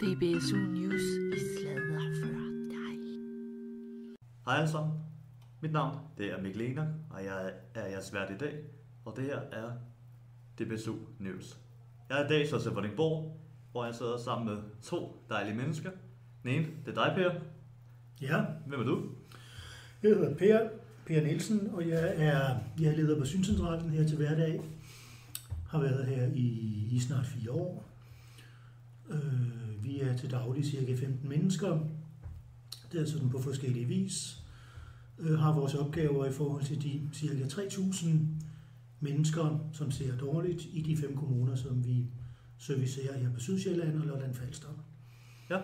DBSU 0.00 0.56
News 0.56 1.02
i 1.36 1.38
sladder 1.38 1.98
for 2.20 2.26
dig. 2.68 2.98
Hej 4.46 4.56
alle 4.56 4.68
sammen. 4.70 4.98
Mit 5.62 5.72
navn 5.72 5.98
det 6.18 6.32
er 6.32 6.42
Mikkel 6.42 6.62
Ener, 6.62 6.86
og 7.10 7.24
jeg 7.24 7.52
er 7.74 7.86
jeres 7.86 8.12
vært 8.14 8.30
i 8.30 8.36
dag, 8.36 8.54
og 9.04 9.16
det 9.16 9.24
her 9.24 9.38
er 9.38 9.72
DBSU 10.58 10.94
News. 11.18 11.58
Jeg 12.08 12.20
er 12.20 12.24
i 12.24 12.28
dag 12.28 12.48
så 12.48 12.58
til 12.62 12.70
Vordingborg, 12.72 13.40
hvor 13.72 13.84
jeg 13.84 13.94
sidder 13.94 14.18
sammen 14.18 14.46
med 14.54 14.62
to 14.82 15.24
dejlige 15.28 15.56
mennesker. 15.56 15.90
Den 16.42 16.50
ene, 16.50 16.66
det 16.86 16.98
er 16.98 17.04
dig, 17.04 17.12
Per. 17.16 17.40
Ja, 18.22 18.44
Hvem 18.66 18.80
er 18.80 18.84
du? 18.84 19.02
jeg 20.02 20.10
hedder 20.10 20.34
Per, 20.36 20.68
Per 21.06 21.22
Nielsen, 21.22 21.70
og 21.72 21.88
jeg 21.88 22.14
er, 22.16 22.56
jeg 22.80 22.92
er 22.92 22.96
leder 22.96 23.18
på 23.18 23.24
Synscentralen 23.24 23.90
her 23.90 24.06
til 24.06 24.16
hverdag. 24.16 24.60
Har 25.68 25.80
været 25.80 26.06
her 26.06 26.26
i, 26.34 26.48
i 26.90 27.00
snart 27.00 27.26
fire 27.26 27.52
år. 27.52 27.93
Øh, 29.10 29.84
vi 29.84 30.00
er 30.00 30.16
til 30.16 30.30
daglig 30.30 30.64
cirka 30.64 30.94
15 30.94 31.28
mennesker. 31.28 31.78
Det 32.92 33.00
er 33.00 33.06
sådan 33.06 33.30
på 33.30 33.38
forskellige 33.38 33.86
vis. 33.86 34.44
Øh, 35.18 35.38
har 35.38 35.52
vores 35.52 35.74
opgaver 35.74 36.26
i 36.26 36.32
forhold 36.32 36.62
til 36.62 36.82
de 36.82 37.08
cirka 37.12 37.44
3.000 37.44 38.08
mennesker, 39.00 39.58
som 39.72 39.90
ser 39.90 40.16
dårligt 40.16 40.64
i 40.72 40.82
de 40.82 40.96
fem 40.96 41.16
kommuner, 41.16 41.54
som 41.54 41.84
vi 41.84 42.06
servicerer 42.58 43.18
her 43.18 43.32
på 43.32 43.40
Sydsjælland 43.40 43.98
og 44.00 44.06
Lolland 44.06 44.34
Falster. 44.34 44.68
Ja. 45.50 45.60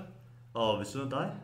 Og 0.55 0.79
ved 0.79 0.87
siden 0.87 1.05
af 1.05 1.11
dig, 1.11 1.37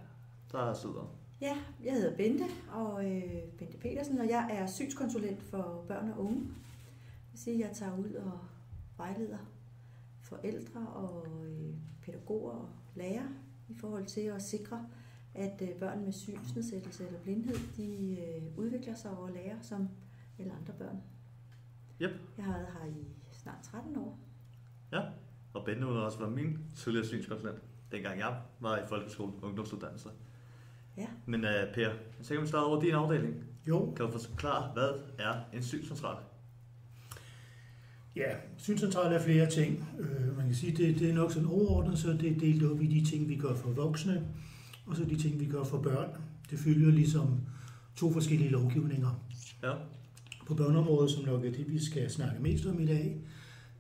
der 0.53 0.75
sidder... 0.75 1.17
Ja, 1.41 1.57
jeg 1.85 1.93
hedder 1.93 2.17
Bente, 2.17 2.45
og 2.73 3.11
øh, 3.11 3.43
Bente 3.59 3.79
Petersen, 3.79 4.19
og 4.19 4.29
jeg 4.29 4.49
er 4.51 4.67
synskonsulent 4.67 5.43
for 5.43 5.85
børn 5.89 6.11
og 6.11 6.25
unge. 6.25 6.41
Det 6.41 7.33
vil 7.33 7.41
sige, 7.41 7.55
at 7.55 7.69
jeg 7.69 7.77
tager 7.77 7.99
ud 7.99 8.13
og 8.15 8.39
vejleder 8.97 9.39
forældre 10.29 10.89
og 10.89 11.27
øh, 11.29 11.75
pædagoger 12.03 12.53
og 12.53 12.69
lærere 12.95 13.29
i 13.69 13.75
forhold 13.75 14.07
til 14.07 14.21
at 14.21 14.43
sikre, 14.43 14.87
at 15.35 15.63
øh, 15.63 15.69
børn 15.81 16.05
med 16.05 16.13
synsnedsættelse 16.13 17.07
eller 17.07 17.21
blindhed, 17.21 17.57
de 17.77 18.19
øh, 18.21 18.59
udvikler 18.59 18.95
sig 18.95 19.11
og 19.11 19.31
lærer 19.31 19.61
som 19.63 19.89
alle 20.39 20.53
andre 20.53 20.75
børn. 20.79 21.01
Yep. 22.03 22.11
Jeg 22.37 22.45
har 22.45 22.53
været 22.53 22.69
her 22.81 22.87
i 22.87 23.07
snart 23.33 23.63
13 23.63 23.97
år. 23.97 24.19
Ja. 24.93 25.03
Og 25.55 25.65
Bente 25.65 25.87
hun 25.87 25.95
har 25.97 26.03
også 26.03 26.19
været 26.19 26.33
min 26.33 26.59
tidligere 26.75 27.07
synskonsulent, 27.07 27.63
dengang 27.93 28.19
jeg 28.19 28.41
var 28.61 28.79
i 28.79 28.87
folkeskolen 28.87 29.35
ungdomsuddannelse. 29.43 30.09
Ja. 30.97 31.07
Men 31.27 31.45
uh, 31.45 31.51
Per, 31.75 31.91
så 32.23 32.35
kan 32.35 32.43
vi 32.43 32.47
starte 32.47 32.65
over 32.65 32.81
din 32.81 32.95
afdeling. 32.95 33.45
Jo, 33.69 33.93
Kan 33.97 34.07
du 34.07 34.19
forklare, 34.19 34.73
hvad 34.73 34.91
er 35.19 35.41
en 35.53 35.63
synscentral? 35.63 36.17
Ja, 38.17 38.35
synscentral 38.57 39.13
er 39.13 39.23
flere 39.23 39.51
ting. 39.51 39.89
Øh, 39.99 40.37
man 40.37 40.47
kan 40.47 40.55
sige, 40.55 40.77
det, 40.77 40.99
det 40.99 41.11
er 41.11 41.15
nok 41.15 41.33
sådan 41.33 41.49
overordnet, 41.49 41.99
så 41.99 42.13
det 42.13 42.33
er 42.33 42.39
delt 42.39 42.65
op 42.65 42.83
i 42.83 42.87
de 42.87 43.05
ting, 43.11 43.29
vi 43.29 43.37
gør 43.37 43.55
for 43.55 43.71
voksne, 43.71 44.23
og 44.87 44.97
så 44.97 45.05
de 45.05 45.17
ting, 45.17 45.41
vi 45.41 45.47
gør 45.47 45.65
for 45.65 45.79
børn. 45.79 46.09
Det 46.51 46.59
følger 46.59 46.91
ligesom 46.91 47.41
to 47.97 48.13
forskellige 48.13 48.51
lovgivninger. 48.51 49.21
Ja. 49.63 49.73
På 50.47 50.55
børneområdet, 50.55 51.11
som 51.11 51.25
nok 51.25 51.45
er 51.45 51.53
det, 51.53 51.73
vi 51.73 51.85
skal 51.85 52.11
snakke 52.11 52.43
mest 52.43 52.67
om 52.67 52.81
i 52.81 52.87
dag, 52.87 53.17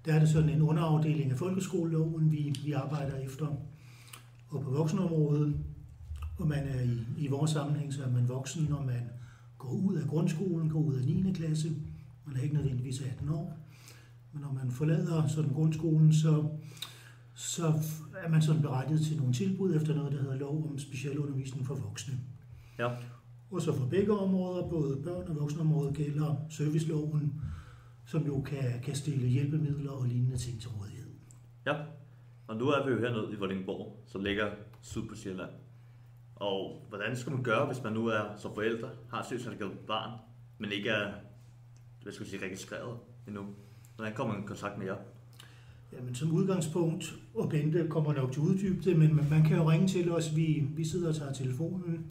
der 0.05 0.15
er 0.15 0.19
det 0.19 0.29
sådan 0.29 0.49
en 0.49 0.63
underafdeling 0.63 1.31
af 1.31 1.39
folkeskoleloven, 1.39 2.33
vi, 2.33 2.55
vi 2.65 2.73
arbejder 2.73 3.17
efter. 3.17 3.47
Og 4.49 4.63
på 4.63 4.71
voksenområdet, 4.71 5.57
hvor 6.37 6.47
man 6.47 6.69
er 6.69 6.83
i, 6.83 6.99
i 7.19 7.27
vores 7.27 7.51
sammenhæng, 7.51 7.95
så 7.95 8.05
er 8.05 8.11
man 8.11 8.29
voksen, 8.29 8.67
når 8.71 8.83
man 8.83 9.01
går 9.59 9.69
ud 9.69 9.97
af 9.97 10.09
grundskolen, 10.09 10.71
går 10.71 10.81
ud 10.81 10.95
af 10.95 11.05
9. 11.05 11.33
klasse. 11.33 11.69
Man 12.27 12.37
er 12.37 12.43
ikke 12.43 12.55
nødvendigvis 12.55 13.01
18 13.01 13.29
år. 13.29 13.66
Men 14.37 14.43
når 14.43 14.53
man 14.53 14.71
forlader 14.71 15.27
sådan 15.27 15.53
grundskolen, 15.53 16.13
så, 16.13 16.49
så 17.35 17.67
er 18.17 18.29
man 18.29 18.43
sådan 18.43 18.63
berettiget 18.63 19.01
til 19.01 19.17
nogle 19.17 19.33
tilbud 19.33 19.77
efter 19.77 19.95
noget, 19.95 20.13
der 20.13 20.23
hedder 20.23 20.37
lov 20.37 20.69
om 20.71 20.79
specialundervisning 20.79 21.67
for 21.67 21.75
voksne. 21.75 22.15
Ja. 22.79 22.91
Og 23.51 23.63
så 23.63 23.73
for 23.77 23.87
begge 23.87 24.19
områder, 24.19 24.69
både 24.69 24.97
børn- 24.97 25.29
og 25.29 25.37
voksenområdet, 25.37 25.97
gælder 25.97 26.37
serviceloven, 26.51 27.43
som 28.07 28.27
jo 28.27 28.41
kan, 28.41 28.81
kan 28.83 28.95
stille 28.95 29.27
hjælpemidler 29.27 29.91
og 29.91 30.07
lignende 30.07 30.37
ting 30.37 30.61
til 30.61 30.71
rådighed. 30.71 31.11
Ja, 31.67 31.75
og 32.47 32.57
nu 32.57 32.69
er 32.69 32.87
vi 32.87 32.93
jo 32.93 32.99
hernede 32.99 33.33
i 33.33 33.37
Vordingborg, 33.37 34.03
som 34.07 34.23
ligger 34.23 34.51
syd 34.83 35.03
på 35.09 35.15
Sjælland. 35.15 35.51
Og 36.35 36.87
hvordan 36.89 37.17
skal 37.17 37.33
man 37.33 37.43
gøre, 37.43 37.67
hvis 37.67 37.83
man 37.83 37.93
nu 37.93 38.07
er 38.07 38.37
som 38.37 38.55
forældre, 38.55 38.89
har 39.11 39.21
et 39.21 39.27
synshandicappet 39.27 39.79
barn, 39.79 40.19
men 40.59 40.73
ikke 40.73 40.89
er 40.89 41.13
hvad 42.03 42.13
skal 42.13 42.25
jeg 42.25 42.31
sige, 42.31 42.45
registreret 42.45 42.99
endnu? 43.29 43.47
Hvordan 43.97 44.15
kommer 44.15 44.35
man 44.35 44.45
i 44.45 44.47
kontakt 44.47 44.79
med 44.79 44.87
jer? 44.87 44.97
Jamen, 45.93 46.15
som 46.15 46.33
udgangspunkt, 46.33 47.15
og 47.35 47.49
Bente 47.49 47.87
kommer 47.91 48.13
nok 48.13 48.33
til 48.33 48.41
at 48.41 48.45
uddybe 48.45 48.91
det, 48.91 48.99
men 48.99 49.17
man- 49.31 49.45
kan 49.45 49.57
jo 49.57 49.71
ringe 49.71 49.89
til 49.89 50.13
os. 50.13 50.37
Vi, 50.37 50.65
vi 50.77 50.85
sidder 50.85 51.09
og 51.09 51.15
tager 51.15 51.33
telefonen 51.33 52.07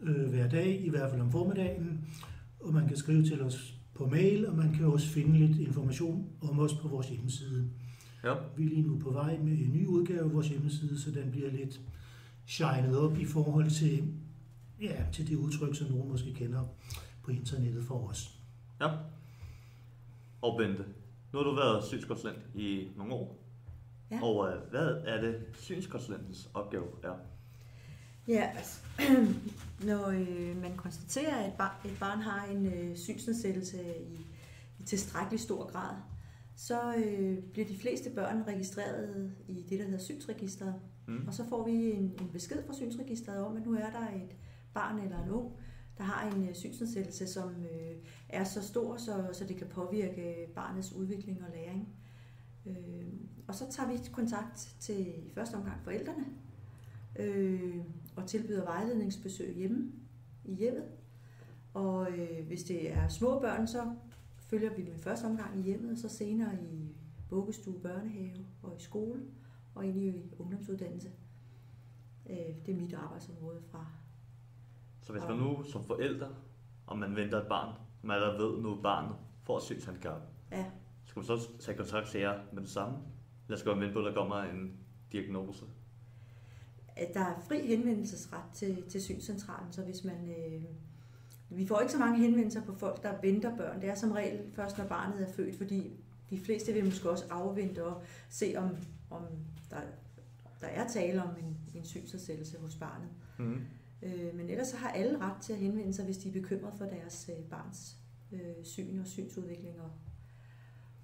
øh, 0.00 0.28
hver 0.30 0.48
dag, 0.48 0.80
i 0.84 0.88
hvert 0.88 1.10
fald 1.10 1.20
om 1.20 1.30
formiddagen, 1.32 2.08
og 2.60 2.72
man 2.74 2.88
kan 2.88 2.96
skrive 2.96 3.24
til 3.24 3.42
os 3.42 3.74
på 3.94 4.06
mail, 4.06 4.46
og 4.48 4.56
man 4.56 4.74
kan 4.74 4.84
også 4.86 5.08
finde 5.08 5.38
lidt 5.46 5.58
information 5.58 6.28
om 6.40 6.58
os 6.58 6.74
på 6.74 6.88
vores 6.88 7.08
hjemmeside. 7.08 7.70
Ja, 8.24 8.34
Vi 8.56 8.64
er 8.64 8.68
lige 8.68 8.82
nu 8.82 8.98
på 8.98 9.10
vej 9.10 9.38
med 9.38 9.52
en 9.52 9.72
ny 9.72 9.86
udgave 9.86 10.20
af 10.20 10.32
vores 10.32 10.48
hjemmeside, 10.48 11.00
så 11.00 11.10
den 11.10 11.30
bliver 11.30 11.50
lidt 11.50 11.80
shined 12.46 12.96
op 12.96 13.18
i 13.18 13.24
forhold 13.24 13.70
til, 13.70 14.12
ja, 14.82 15.04
til 15.12 15.28
det 15.28 15.36
udtryk, 15.36 15.74
som 15.76 15.90
nogen 15.90 16.08
måske 16.08 16.34
kender 16.34 16.62
på 17.22 17.30
internettet 17.30 17.84
for 17.84 18.08
os. 18.08 18.38
ja. 18.80 18.88
Og 20.42 20.58
Bente, 20.58 20.84
nu 21.32 21.38
har 21.38 21.44
du 21.44 21.54
været 21.54 21.84
synskonsulent 21.84 22.38
i 22.54 22.88
nogle 22.96 23.14
år. 23.14 23.38
Ja. 24.10 24.22
Og 24.22 24.48
øh, 24.48 24.70
hvad 24.70 24.88
er 25.04 25.20
det, 25.20 25.44
synskonsulentens 25.52 26.50
opgave 26.54 26.86
er? 27.02 27.14
Ja, 28.28 28.50
altså, 28.56 28.80
når 29.88 30.08
øh, 30.08 30.62
man 30.62 30.76
konstaterer, 30.76 31.36
at 31.36 31.48
et, 31.48 31.54
bar, 31.58 31.80
et 31.84 31.96
barn 32.00 32.18
har 32.18 32.46
en 32.46 32.66
øh, 32.66 32.96
synsnedsættelse 32.96 33.78
i, 34.00 34.26
i 34.78 34.82
tilstrækkelig 34.82 35.40
stor 35.40 35.72
grad, 35.72 35.94
så 36.56 36.94
øh, 36.96 37.38
bliver 37.52 37.68
de 37.68 37.78
fleste 37.78 38.10
børn 38.10 38.42
registreret 38.46 39.32
i 39.48 39.66
det, 39.70 39.78
der 39.78 39.84
hedder 39.84 40.04
synsregisteret. 40.04 40.74
Mm. 41.06 41.24
Og 41.26 41.34
så 41.34 41.48
får 41.48 41.64
vi 41.64 41.72
en, 41.72 42.14
en 42.20 42.30
besked 42.32 42.66
fra 42.66 42.74
synsregisteret 42.74 43.46
om, 43.46 43.56
at 43.56 43.66
nu 43.66 43.74
er 43.74 43.90
der 43.90 44.08
et 44.16 44.36
barn 44.74 44.98
eller 44.98 45.22
en 45.22 45.30
ung, 45.30 45.52
der 45.98 46.04
har 46.04 46.30
en 46.30 46.48
øh, 46.48 46.54
synsnedsættelse, 46.54 47.26
som 47.26 47.50
øh, 47.50 47.96
er 48.28 48.44
så 48.44 48.62
stor, 48.62 48.96
så, 48.96 49.28
så 49.32 49.44
det 49.44 49.56
kan 49.56 49.66
påvirke 49.66 50.48
barnets 50.54 50.92
udvikling 50.92 51.42
og 51.44 51.50
læring. 51.54 51.88
Øh, 52.66 53.06
og 53.48 53.54
så 53.54 53.70
tager 53.70 53.88
vi 53.92 53.98
kontakt 54.12 54.76
til 54.80 55.26
i 55.26 55.30
første 55.34 55.54
omgang 55.54 55.84
forældrene, 55.84 56.24
øh, 57.18 57.76
og 58.16 58.26
tilbyder 58.26 58.64
vejledningsbesøg 58.64 59.54
hjemme 59.54 59.92
i 60.44 60.54
hjemmet. 60.54 60.88
Og 61.74 62.10
øh, 62.10 62.46
hvis 62.46 62.64
det 62.64 62.92
er 62.92 63.08
små 63.08 63.38
børn, 63.40 63.66
så 63.66 63.94
følger 64.38 64.74
vi 64.74 64.82
dem 64.82 64.94
i 64.94 64.98
første 64.98 65.24
omgang 65.24 65.58
i 65.58 65.62
hjemmet, 65.62 65.92
og 65.92 65.98
så 65.98 66.08
senere 66.08 66.62
i 66.62 66.96
vuggestue, 67.30 67.80
børnehave 67.80 68.46
og 68.62 68.76
i 68.78 68.82
skole 68.82 69.22
og 69.74 69.86
ind 69.86 70.02
i 70.02 70.22
ungdomsuddannelse. 70.38 71.10
Øh, 72.30 72.36
det 72.66 72.74
er 72.74 72.76
mit 72.76 72.94
arbejdsområde 72.94 73.62
fra. 73.70 73.86
Så 75.06 75.12
hvis 75.12 75.22
man 75.28 75.36
nu 75.36 75.62
som 75.72 75.84
forældre, 75.84 76.28
og 76.86 76.98
man 76.98 77.16
venter 77.16 77.40
et 77.40 77.48
barn, 77.48 77.74
som 78.00 78.10
allerede 78.10 78.38
ved 78.38 78.62
nu, 78.62 78.78
barnet 78.82 79.16
får 79.42 79.56
et 79.56 79.62
synshandicap, 79.62 80.20
Ja, 80.52 80.64
skal 81.04 81.20
man 81.20 81.26
så 81.26 81.48
tage 81.60 81.76
kontakt 81.76 82.08
til 82.08 82.20
jer 82.20 82.40
med 82.52 82.62
det 82.62 82.70
samme? 82.70 82.98
Eller 83.48 83.58
skal 83.58 83.72
man 83.72 83.80
vente 83.80 83.92
på, 83.92 83.98
at 83.98 84.04
der 84.04 84.14
kommer 84.14 84.36
en 84.36 84.72
diagnose? 85.12 85.64
at 86.96 87.14
der 87.14 87.20
er 87.20 87.40
fri 87.48 87.66
henvendelsesret 87.66 88.42
til, 88.54 88.82
til 88.88 89.02
synscentralen, 89.02 89.72
så 89.72 89.82
hvis 89.82 90.04
man... 90.04 90.28
Øh, 90.28 90.62
vi 91.48 91.66
får 91.66 91.80
ikke 91.80 91.92
så 91.92 91.98
mange 91.98 92.18
henvendelser 92.18 92.62
på 92.62 92.74
folk, 92.74 93.02
der 93.02 93.20
venter 93.22 93.56
børn. 93.56 93.80
Det 93.80 93.88
er 93.88 93.94
som 93.94 94.12
regel 94.12 94.40
først, 94.54 94.78
når 94.78 94.84
barnet 94.84 95.28
er 95.28 95.32
født, 95.32 95.56
fordi 95.56 95.90
de 96.30 96.40
fleste 96.40 96.72
vil 96.72 96.84
måske 96.84 97.10
også 97.10 97.24
afvente 97.30 97.84
og 97.84 98.02
se, 98.28 98.54
om, 98.56 98.70
om 99.10 99.22
der, 99.70 99.80
der 100.60 100.66
er 100.66 100.88
tale 100.88 101.22
om 101.22 101.28
en, 101.28 101.56
en 101.74 101.84
synsnedsættelse 101.84 102.58
hos 102.58 102.74
barnet. 102.74 103.08
Mm. 103.38 103.60
Øh, 104.02 104.34
men 104.34 104.50
ellers 104.50 104.68
så 104.68 104.76
har 104.76 104.88
alle 104.90 105.18
ret 105.18 105.42
til 105.42 105.52
at 105.52 105.58
henvende 105.58 105.92
sig, 105.94 106.04
hvis 106.04 106.18
de 106.18 106.28
er 106.28 106.32
bekymret 106.32 106.74
for 106.74 106.84
deres 106.84 107.30
øh, 107.38 107.44
barns 107.44 107.96
øh, 108.32 108.64
syn 108.64 108.98
og 108.98 109.06
synsudvikling, 109.06 109.80
og, 109.80 109.90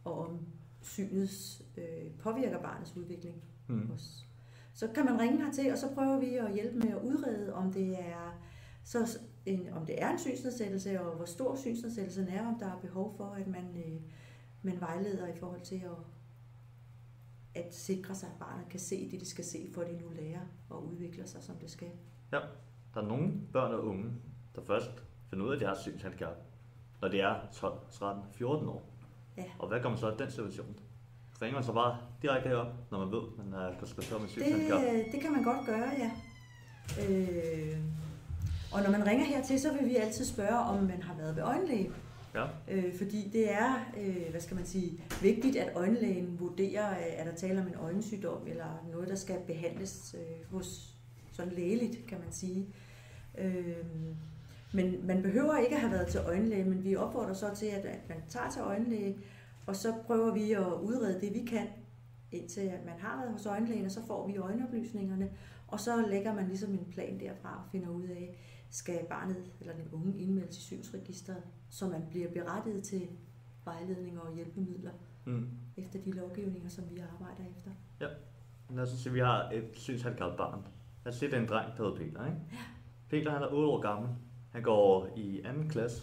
og 0.04 0.28
om 0.28 0.46
synets 0.80 1.62
øh, 1.76 2.10
påvirker 2.18 2.62
barnets 2.62 2.96
udvikling 2.96 3.42
Mm. 3.68 3.90
os. 3.94 4.26
Så 4.74 4.88
kan 4.94 5.04
man 5.04 5.20
ringe 5.20 5.44
hertil, 5.44 5.72
og 5.72 5.78
så 5.78 5.94
prøver 5.94 6.18
vi 6.20 6.34
at 6.34 6.54
hjælpe 6.54 6.78
med 6.78 6.88
at 6.88 7.02
udrede, 7.02 7.54
om 7.54 7.72
det 7.72 8.00
er, 8.00 8.40
så 8.84 9.18
en, 9.46 9.68
om 9.68 9.86
det 9.86 10.02
er 10.02 10.10
en 10.10 10.18
synsnedsættelse, 10.18 11.00
og 11.00 11.16
hvor 11.16 11.24
stor 11.24 11.56
synsnedsættelsen 11.56 12.28
er, 12.28 12.46
om 12.46 12.58
der 12.58 12.66
er 12.66 12.80
behov 12.80 13.16
for, 13.16 13.24
at 13.24 13.46
man, 13.46 13.64
øh, 13.86 14.00
man 14.62 14.80
vejleder 14.80 15.26
i 15.26 15.36
forhold 15.36 15.60
til 15.60 15.76
at, 15.84 15.96
at 17.64 17.74
sikre 17.74 18.14
sig, 18.14 18.28
at 18.28 18.38
barnet 18.38 18.68
kan 18.70 18.80
se 18.80 19.10
det, 19.10 19.20
det 19.20 19.28
skal 19.28 19.44
se, 19.44 19.70
for 19.74 19.82
det 19.82 20.00
nu 20.00 20.08
lærer 20.08 20.46
og 20.68 20.86
udvikler 20.86 21.26
sig, 21.26 21.42
som 21.42 21.56
det 21.56 21.70
skal. 21.70 21.90
Ja, 22.32 22.38
der 22.94 23.00
er 23.00 23.06
nogle 23.06 23.32
børn 23.52 23.72
og 23.72 23.86
unge, 23.86 24.10
der 24.54 24.62
først 24.66 24.90
finder 25.30 25.44
ud 25.44 25.50
af, 25.50 25.54
at 25.54 25.60
de 25.60 25.66
har 25.66 25.72
et 25.72 25.80
synshandicap, 25.80 26.36
når 27.00 27.08
de 27.08 27.20
er 27.20 27.34
12, 27.52 27.78
13, 27.90 28.22
14 28.32 28.68
år. 28.68 28.82
Ja. 29.36 29.44
Og 29.58 29.68
hvad 29.68 29.80
gør 29.80 29.88
man 29.88 29.98
så 29.98 30.10
i 30.10 30.14
den 30.18 30.30
situation? 30.30 30.76
ringer 31.42 31.54
man 31.54 31.64
så 31.64 31.72
bare 31.72 31.98
direkte 32.22 32.48
herop, 32.48 32.66
når 32.90 32.98
man 32.98 33.10
ved, 33.10 33.22
man 33.38 33.60
er 33.60 33.78
konsultation 33.78 34.20
med 34.20 34.28
synshandicap? 34.28 34.80
Det, 34.80 35.06
det 35.12 35.20
kan 35.20 35.32
man 35.32 35.42
godt 35.42 35.66
gøre, 35.66 35.90
ja. 35.98 36.10
Øh, 37.08 37.76
og 38.72 38.82
når 38.82 38.90
man 38.90 39.06
ringer 39.06 39.24
hertil, 39.24 39.60
så 39.60 39.72
vil 39.72 39.88
vi 39.88 39.96
altid 39.96 40.24
spørge, 40.24 40.58
om 40.58 40.84
man 40.84 41.02
har 41.02 41.14
været 41.14 41.36
ved 41.36 41.42
øjenlæge. 41.42 41.90
Ja. 42.34 42.44
Øh, 42.68 42.98
fordi 42.98 43.30
det 43.32 43.52
er, 43.52 43.74
øh, 44.00 44.30
hvad 44.30 44.40
skal 44.40 44.56
man 44.56 44.66
sige, 44.66 45.04
vigtigt, 45.22 45.56
at 45.56 45.76
øjenlægen 45.76 46.40
vurderer, 46.40 46.90
øh, 46.90 47.06
er 47.06 47.24
der 47.24 47.34
tale 47.34 47.60
om 47.60 47.66
en 47.66 47.74
øjensygdom, 47.74 48.46
eller 48.46 48.86
noget, 48.92 49.08
der 49.08 49.14
skal 49.14 49.36
behandles 49.46 50.16
øh, 50.18 50.56
hos 50.56 50.91
sådan 51.32 51.52
lægeligt, 51.52 52.06
kan 52.06 52.18
man 52.20 52.32
sige. 52.32 52.66
Øh, 53.38 53.76
men 54.74 55.06
man 55.06 55.22
behøver 55.22 55.56
ikke 55.58 55.74
at 55.74 55.80
have 55.80 55.92
været 55.92 56.08
til 56.08 56.20
øjenlæge, 56.20 56.64
men 56.64 56.84
vi 56.84 56.96
opfordrer 56.96 57.32
så 57.34 57.54
til, 57.54 57.66
at 57.66 57.84
at 57.84 58.08
man 58.08 58.18
tager 58.28 58.50
til 58.50 58.62
øjenlæge, 58.62 59.18
og 59.66 59.76
så 59.76 59.94
prøver 60.06 60.34
vi 60.34 60.52
at 60.52 60.66
udrede 60.82 61.20
det, 61.20 61.34
vi 61.34 61.44
kan, 61.46 61.66
indtil 62.32 62.60
at 62.60 62.84
man 62.86 62.98
har 62.98 63.16
været 63.20 63.32
hos 63.32 63.46
øjenlægen, 63.46 63.84
og 63.84 63.90
så 63.90 64.06
får 64.06 64.26
vi 64.26 64.36
øjenoplysningerne, 64.36 65.30
og 65.68 65.80
så 65.80 66.06
lægger 66.10 66.34
man 66.34 66.46
ligesom 66.46 66.72
en 66.72 66.86
plan 66.90 67.20
derfra 67.20 67.62
og 67.64 67.70
finder 67.72 67.88
ud 67.88 68.04
af, 68.04 68.38
skal 68.70 68.98
barnet 69.08 69.36
eller 69.60 69.72
den 69.74 69.88
unge 69.92 70.18
indmeldes 70.18 70.58
i 70.58 70.60
synsregisteret, 70.60 71.42
så 71.70 71.86
man 71.88 72.02
bliver 72.10 72.30
berettiget 72.30 72.82
til 72.82 73.08
vejledning 73.64 74.20
og 74.20 74.34
hjælpemidler 74.34 74.90
Mm. 75.24 75.48
efter 75.76 75.98
de 75.98 76.10
lovgivninger, 76.12 76.68
som 76.68 76.84
vi 76.90 76.98
arbejder 76.98 77.50
efter. 77.56 77.70
Lad 78.74 78.82
os 78.82 78.88
sige, 78.88 79.10
at 79.10 79.14
vi 79.14 79.20
har 79.20 79.50
et 79.50 79.64
synshandicappet 79.72 80.36
barn. 80.38 80.60
Det 81.04 81.22
er 81.34 81.40
en 81.40 81.48
dreng, 81.48 81.76
der 81.76 81.84
hedder 81.84 81.96
Peter. 81.96 82.26
Ikke? 82.26 82.38
Peter 83.10 83.30
han 83.30 83.42
er 83.42 83.46
8 83.46 83.68
år 83.68 83.80
gammel. 83.80 84.10
Han 84.50 84.62
går 84.62 85.08
i 85.16 85.40
anden 85.44 85.68
klasse. 85.68 86.02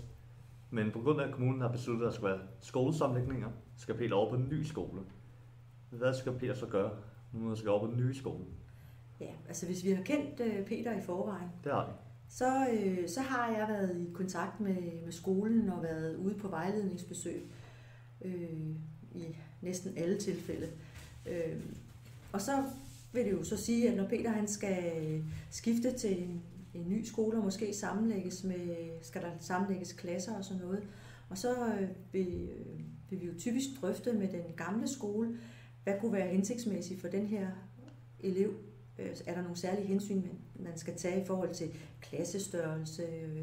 Men 0.69 0.91
på 0.91 0.99
grund 1.01 1.21
af, 1.21 1.27
at 1.27 1.33
kommunen 1.33 1.61
har 1.61 1.67
besluttet, 1.67 2.05
at 2.05 2.09
der 2.11 2.15
skal 2.15 2.27
være 2.27 2.39
skolesammenlægninger, 2.61 3.49
skal 3.77 3.95
Peter 3.97 4.15
over 4.15 4.29
på 4.29 4.35
en 4.35 4.47
ny 4.51 4.63
skole. 4.63 5.01
Hvad 5.89 6.13
skal 6.13 6.33
Peter 6.33 6.53
så 6.53 6.65
gøre, 6.65 6.91
når 7.33 7.47
han 7.47 7.57
skal 7.57 7.69
over 7.69 7.85
på 7.85 7.91
den 7.91 7.97
nye 7.97 8.15
skole? 8.15 8.43
Ja, 9.19 9.31
altså 9.47 9.65
hvis 9.65 9.83
vi 9.83 9.91
har 9.91 10.03
kendt 10.03 10.39
øh, 10.39 10.65
Peter 10.65 10.97
i 10.97 11.01
forvejen, 11.01 11.49
Det 11.63 11.71
har 11.71 11.85
vi. 11.85 11.91
så, 12.29 12.67
øh, 12.73 13.09
så 13.09 13.21
har 13.21 13.47
jeg 13.51 13.67
været 13.69 13.97
i 13.97 14.13
kontakt 14.13 14.59
med, 14.59 14.75
med 15.05 15.11
skolen 15.11 15.69
og 15.69 15.83
været 15.83 16.15
ude 16.15 16.35
på 16.35 16.47
vejledningsbesøg 16.47 17.51
øh, 18.21 18.49
i 19.11 19.35
næsten 19.61 19.97
alle 19.97 20.17
tilfælde. 20.17 20.67
Øh, 21.29 21.55
og 22.33 22.41
så 22.41 22.51
vil 23.13 23.25
det 23.25 23.31
jo 23.31 23.43
så 23.43 23.57
sige, 23.57 23.89
at 23.89 23.97
når 23.97 24.07
Peter 24.07 24.29
han 24.31 24.47
skal 24.47 25.23
skifte 25.49 25.91
til 25.97 26.23
en, 26.23 26.41
en 26.73 26.89
ny 26.89 27.03
skole 27.03 27.37
og 27.37 27.43
måske 27.43 27.73
sammenlægges 27.73 28.43
med, 28.43 28.89
skal 29.01 29.21
der 29.21 29.31
sammenlægges 29.39 29.93
klasser 29.93 30.37
og 30.37 30.43
sådan 30.45 30.61
noget, 30.63 30.83
og 31.29 31.37
så 31.37 31.49
øh, 31.81 31.87
vil, 32.11 32.49
øh, 32.57 32.79
vil 33.09 33.21
vi 33.21 33.25
jo 33.25 33.33
typisk 33.39 33.67
drøfte 33.81 34.13
med 34.13 34.27
den 34.27 34.43
gamle 34.57 34.87
skole, 34.87 35.37
hvad 35.83 35.93
kunne 36.01 36.13
være 36.13 36.27
hensigtsmæssigt 36.27 37.01
for 37.01 37.07
den 37.07 37.27
her 37.27 37.47
elev. 38.19 38.53
Øh, 38.99 39.09
Er 39.25 39.33
der 39.35 39.41
nogle 39.41 39.57
særlige 39.57 39.87
hensyn, 39.87 40.21
man- 40.55 40.77
skal 40.77 40.95
tage 40.95 41.21
i 41.21 41.25
forhold 41.25 41.53
til 41.53 41.69
klassestørrelse, 42.01 43.03
øh, 43.03 43.39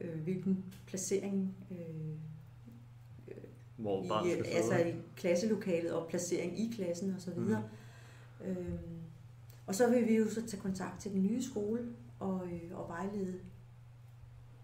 øh, 0.00 0.20
hvilken 0.22 0.64
placering 0.86 1.56
øh, 1.70 1.76
Hvor 3.76 4.02
i, 4.26 4.30
altså 4.56 4.72
i 4.88 4.94
klasselokalet 5.16 5.92
og 5.92 6.08
placering 6.08 6.60
i 6.60 6.72
klassen 6.76 7.14
osv. 7.16 7.38
Mm. 7.38 7.54
Øhm, 8.44 9.00
og 9.66 9.74
så 9.74 9.90
vil 9.90 10.08
vi 10.08 10.16
jo 10.16 10.30
så 10.30 10.46
tage 10.46 10.62
kontakt 10.62 11.00
til 11.00 11.12
den 11.12 11.22
nye 11.22 11.42
skole 11.42 11.82
og, 12.18 12.46
øh, 12.46 12.78
og 12.78 12.88
vejlede 12.88 13.40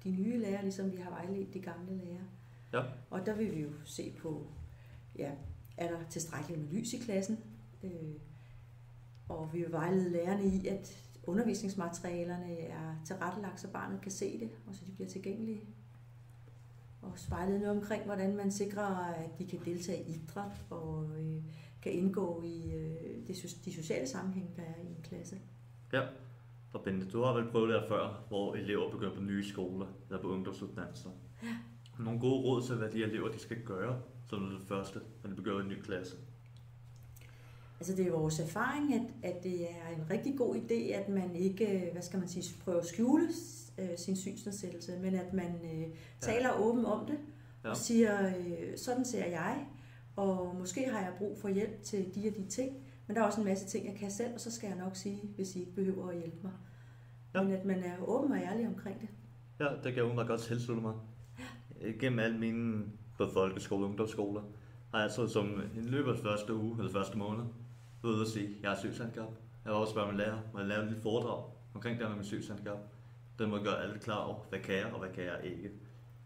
de 0.05 0.11
nye 0.11 0.39
lærere, 0.39 0.63
ligesom 0.63 0.93
vi 0.93 0.97
har 0.97 1.11
vejledt 1.11 1.55
de 1.55 1.61
gamle 1.61 1.97
lærere. 1.97 2.27
Ja. 2.73 2.83
Og 3.11 3.27
der 3.27 3.35
vil 3.35 3.57
vi 3.57 3.61
jo 3.61 3.71
se 3.85 4.15
på, 4.19 4.47
ja, 5.19 5.33
er 5.77 5.91
der 5.91 5.99
tilstrækkeligt 6.11 6.61
med 6.61 6.69
lys 6.69 6.93
i 6.93 6.99
klassen? 6.99 7.39
Øh, 7.83 8.15
og 9.29 9.53
vi 9.53 9.59
vil 9.59 9.73
vejlede 9.73 10.11
lærerne 10.11 10.45
i, 10.45 10.67
at 10.67 10.97
undervisningsmaterialerne 11.23 12.59
er 12.59 12.95
tilrettelagt, 13.05 13.61
så 13.61 13.69
barnet 13.69 14.01
kan 14.01 14.11
se 14.11 14.41
det, 14.41 14.51
og 14.67 14.75
så 14.75 14.83
de 14.87 14.93
bliver 14.93 15.09
tilgængelige. 15.09 15.63
Og 17.03 17.11
også 17.11 17.29
vejledende 17.29 17.71
omkring, 17.71 18.05
hvordan 18.05 18.37
man 18.37 18.53
sikrer, 18.53 18.97
at 19.15 19.39
de 19.39 19.47
kan 19.47 19.61
deltage 19.65 20.03
i 20.03 20.15
idræt 20.15 20.65
og 20.71 21.11
øh, 21.19 21.43
kan 21.83 21.93
indgå 21.93 22.43
i 22.43 22.73
øh, 22.73 23.27
det, 23.27 23.57
de 23.65 23.75
sociale 23.75 24.07
sammenhæng, 24.07 24.57
der 24.57 24.63
er 24.63 24.83
i 24.83 24.87
en 24.87 25.03
klasse. 25.03 25.37
Og 26.73 26.81
Bente, 26.85 27.07
du 27.09 27.23
har 27.23 27.33
vel 27.33 27.51
prøvet 27.51 27.69
det 27.69 27.81
her 27.81 27.89
før, 27.89 28.25
hvor 28.29 28.55
elever 28.55 28.91
begynder 28.91 29.15
på 29.15 29.21
nye 29.21 29.49
skoler 29.49 29.87
eller 30.09 30.23
på 30.23 30.29
ungdomsuddannelser. 30.29 31.11
Ja. 31.43 31.57
Nogle 31.99 32.21
gode 32.21 32.43
råd 32.43 32.63
til, 32.63 32.75
hvad 32.75 32.89
de 32.89 33.03
elever 33.05 33.29
de 33.33 33.39
skal 33.39 33.63
gøre, 33.65 34.01
som 34.29 34.51
det 34.59 34.69
første, 34.69 35.01
når 35.23 35.31
de 35.31 35.37
begynder 35.37 35.61
en 35.61 35.69
ny 35.69 35.83
klasse. 35.83 36.17
Altså 37.81 37.97
det 37.97 38.07
er 38.07 38.11
vores 38.13 38.41
erfaring, 38.41 38.95
at, 38.95 39.31
at 39.31 39.43
det 39.43 39.63
er 39.71 39.89
en 39.97 40.11
rigtig 40.11 40.39
god 40.39 40.57
idé, 40.57 40.75
at 40.75 41.09
man 41.09 41.37
ikke, 41.37 41.87
øh, 41.87 41.93
hvad 41.93 42.03
skal 42.03 42.19
man 42.19 42.29
sige, 42.29 42.61
prøver 42.65 42.81
at 42.81 42.87
skjule 42.87 43.29
øh, 43.79 43.89
sin 43.97 44.17
synsnedsættelse, 44.17 44.99
men 45.03 45.15
at 45.15 45.33
man 45.33 45.55
øh, 45.65 45.87
taler 46.21 46.61
åbent 46.61 46.87
om 46.87 47.07
det 47.07 47.19
Ja. 47.65 47.71
og 47.71 47.77
siger, 47.77 48.29
øh, 48.29 48.77
sådan 48.79 49.05
ser 49.05 49.27
jeg, 49.27 49.67
og 50.21 50.57
måske 50.59 50.91
har 50.91 51.01
jeg 51.01 51.13
brug 51.19 51.39
for 51.39 51.49
hjælp 51.49 51.83
til 51.83 52.15
de 52.15 52.29
og 52.29 52.35
de 52.37 52.47
ting, 52.49 52.77
men 53.07 53.17
der 53.17 53.23
er 53.23 53.27
også 53.27 53.41
en 53.41 53.47
masse 53.47 53.67
ting, 53.67 53.87
jeg 53.87 53.95
kan 53.95 54.11
selv, 54.11 54.35
og 54.35 54.41
så 54.41 54.51
skal 54.51 54.69
jeg 54.69 54.79
nok 54.79 54.97
sige, 54.97 55.21
hvis 55.35 55.57
I 55.57 55.61
ikke 55.61 55.75
behøver 55.75 56.09
at 56.09 56.17
hjælpe 56.17 56.37
mig. 56.43 56.53
Ja. 57.35 57.41
Ja. 57.41 57.45
Men 57.45 57.55
at 57.55 57.65
man 57.65 57.83
er 57.85 58.09
åben 58.09 58.33
og 58.33 58.39
ærlig 58.39 58.67
omkring 58.67 59.01
det. 59.01 59.09
Ja, 59.61 59.65
det 59.65 59.83
kan 59.83 59.95
jeg 59.95 60.05
umiddelbart 60.05 60.27
godt 60.27 60.41
tilslutte 60.41 60.83
mig. 60.83 60.95
Gennem 62.01 62.19
alle 62.19 62.39
mine 62.39 62.85
både 63.19 63.31
folkeskole 63.33 63.85
og 63.85 63.89
ungdomsskoler, 63.89 64.43
har 64.95 65.01
jeg 65.01 65.11
så 65.11 65.29
som 65.29 65.47
en 65.77 65.85
løbet 65.85 66.11
af 66.11 66.19
første 66.19 66.55
uge 66.55 66.79
eller 66.79 66.93
første 66.93 67.19
måned, 67.19 67.45
været 68.03 68.15
ude 68.15 68.23
at 68.23 68.29
sige, 68.29 68.47
at 68.47 68.63
jeg 68.63 68.73
er 68.73 68.77
synshandicap. 68.79 69.29
Jeg 69.65 69.73
har 69.73 69.81
også 69.81 69.91
spørge 69.91 70.09
min 70.09 70.17
lærer, 70.17 70.39
må 70.53 70.59
jeg 70.59 70.69
lave 70.69 70.83
et 70.83 70.89
lille 70.89 71.03
foredrag 71.03 71.45
omkring 71.75 71.99
det 71.99 72.07
her 72.07 72.09
med 72.09 72.17
min 72.17 72.27
synshandicap. 72.27 72.79
Den 73.39 73.51
må 73.51 73.59
gøre 73.59 73.83
alle 73.83 73.99
klar 73.99 74.19
over, 74.25 74.45
hvad 74.49 74.59
kan 74.59 74.75
jeg 74.75 74.93
og 74.93 74.99
hvad 74.99 75.11
kan 75.15 75.25
jeg 75.25 75.41
ikke. 75.45 75.71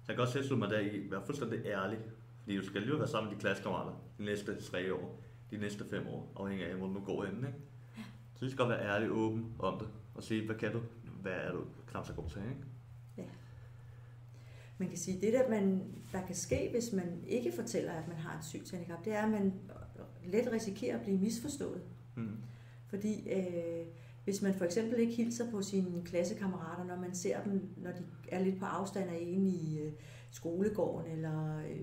Så 0.03 0.07
jeg 0.09 0.17
kan 0.17 0.23
også 0.23 0.33
tilslutte 0.33 0.59
mig 0.59 0.71
der 0.71 0.79
i, 0.79 1.11
være 1.11 1.23
fuldstændig 1.27 1.67
ærlig, 1.67 1.99
fordi 2.45 2.57
du 2.57 2.65
skal 2.65 2.77
alligevel 2.77 2.99
være 2.99 3.09
sammen 3.09 3.31
med 3.31 3.37
de 3.37 3.41
klassekammerater 3.41 3.93
de 4.19 4.25
næste 4.25 4.61
tre 4.61 4.95
år, 4.95 5.23
de 5.51 5.57
næste 5.57 5.85
fem 5.91 6.07
år, 6.07 6.33
afhængig 6.37 6.67
af, 6.67 6.75
hvor 6.75 6.87
du 6.87 6.93
nu 6.93 7.01
går 7.01 7.25
hen. 7.25 7.37
Ikke? 7.37 7.59
Så 8.35 8.45
du 8.45 8.51
skal 8.51 8.59
godt 8.59 8.69
være 8.69 8.95
ærlig 8.95 9.11
og 9.11 9.17
åben 9.17 9.55
om 9.59 9.79
det, 9.79 9.89
og 10.15 10.23
sige, 10.23 10.47
hvad 10.47 10.57
kan 10.57 10.73
du, 10.73 10.81
hvad 11.23 11.33
er 11.33 11.53
du 11.53 11.65
knap 11.87 12.07
så 12.07 12.13
god 12.13 12.29
til, 12.29 12.39
ikke? 12.39 12.65
Man 14.79 14.89
kan 14.89 14.99
sige, 14.99 15.21
det 15.21 15.33
der, 15.33 15.51
man, 15.51 15.83
der 16.13 16.27
kan 16.27 16.35
ske, 16.35 16.69
hvis 16.71 16.93
man 16.93 17.25
ikke 17.27 17.53
fortæller, 17.53 17.93
at 17.93 18.09
man 18.09 18.17
har 18.17 18.39
et 18.39 18.45
synshandicap, 18.45 19.05
det 19.05 19.13
er, 19.13 19.23
at 19.23 19.31
man 19.31 19.53
let 20.25 20.53
risikerer 20.53 20.99
at 20.99 21.03
blive 21.03 21.19
misforstået. 21.19 21.83
Mm. 22.17 22.37
Fordi 22.87 23.31
øh, 23.31 23.87
hvis 24.25 24.43
man 24.43 24.55
for 24.55 24.65
eksempel 24.65 25.01
ikke 25.01 25.15
hilser 25.15 25.51
på 25.51 25.63
sine 25.63 26.05
klassekammerater, 26.05 26.85
når 26.85 26.97
man 26.97 27.15
ser 27.15 27.43
dem, 27.43 27.69
når 27.77 27.91
de 27.91 28.05
er 28.29 28.45
lidt 28.45 28.59
på 28.59 28.65
afstand 28.65 29.11
af 29.11 29.19
en 29.21 29.47
i 29.47 29.79
øh, 29.79 29.93
skolegården, 30.31 31.13
eller 31.13 31.59
øh, 31.59 31.81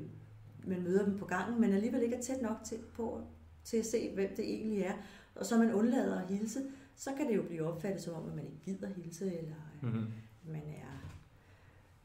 man 0.65 0.81
møder 0.83 1.05
dem 1.05 1.17
på 1.17 1.25
gangen, 1.25 1.61
men 1.61 1.73
alligevel 1.73 2.01
ikke 2.03 2.15
er 2.15 2.21
tæt 2.21 2.41
nok 2.41 2.57
til, 2.65 2.77
på, 2.93 3.21
til 3.63 3.77
at 3.77 3.85
se, 3.85 4.13
hvem 4.13 4.29
det 4.35 4.45
egentlig 4.45 4.79
er, 4.81 4.93
og 5.35 5.45
så 5.45 5.57
man 5.57 5.73
undlader 5.73 6.21
at 6.21 6.27
hilse, 6.27 6.59
så 6.95 7.09
kan 7.17 7.27
det 7.27 7.35
jo 7.35 7.43
blive 7.43 7.63
opfattet 7.63 8.01
som 8.01 8.13
om, 8.13 8.29
at 8.29 8.35
man 8.35 8.45
ikke 8.45 8.59
gider 8.63 8.87
hilse, 8.87 9.37
eller 9.37 9.55
Mm-hmm. 9.81 9.99
at 10.45 10.51
man 10.51 10.61
er 10.67 11.17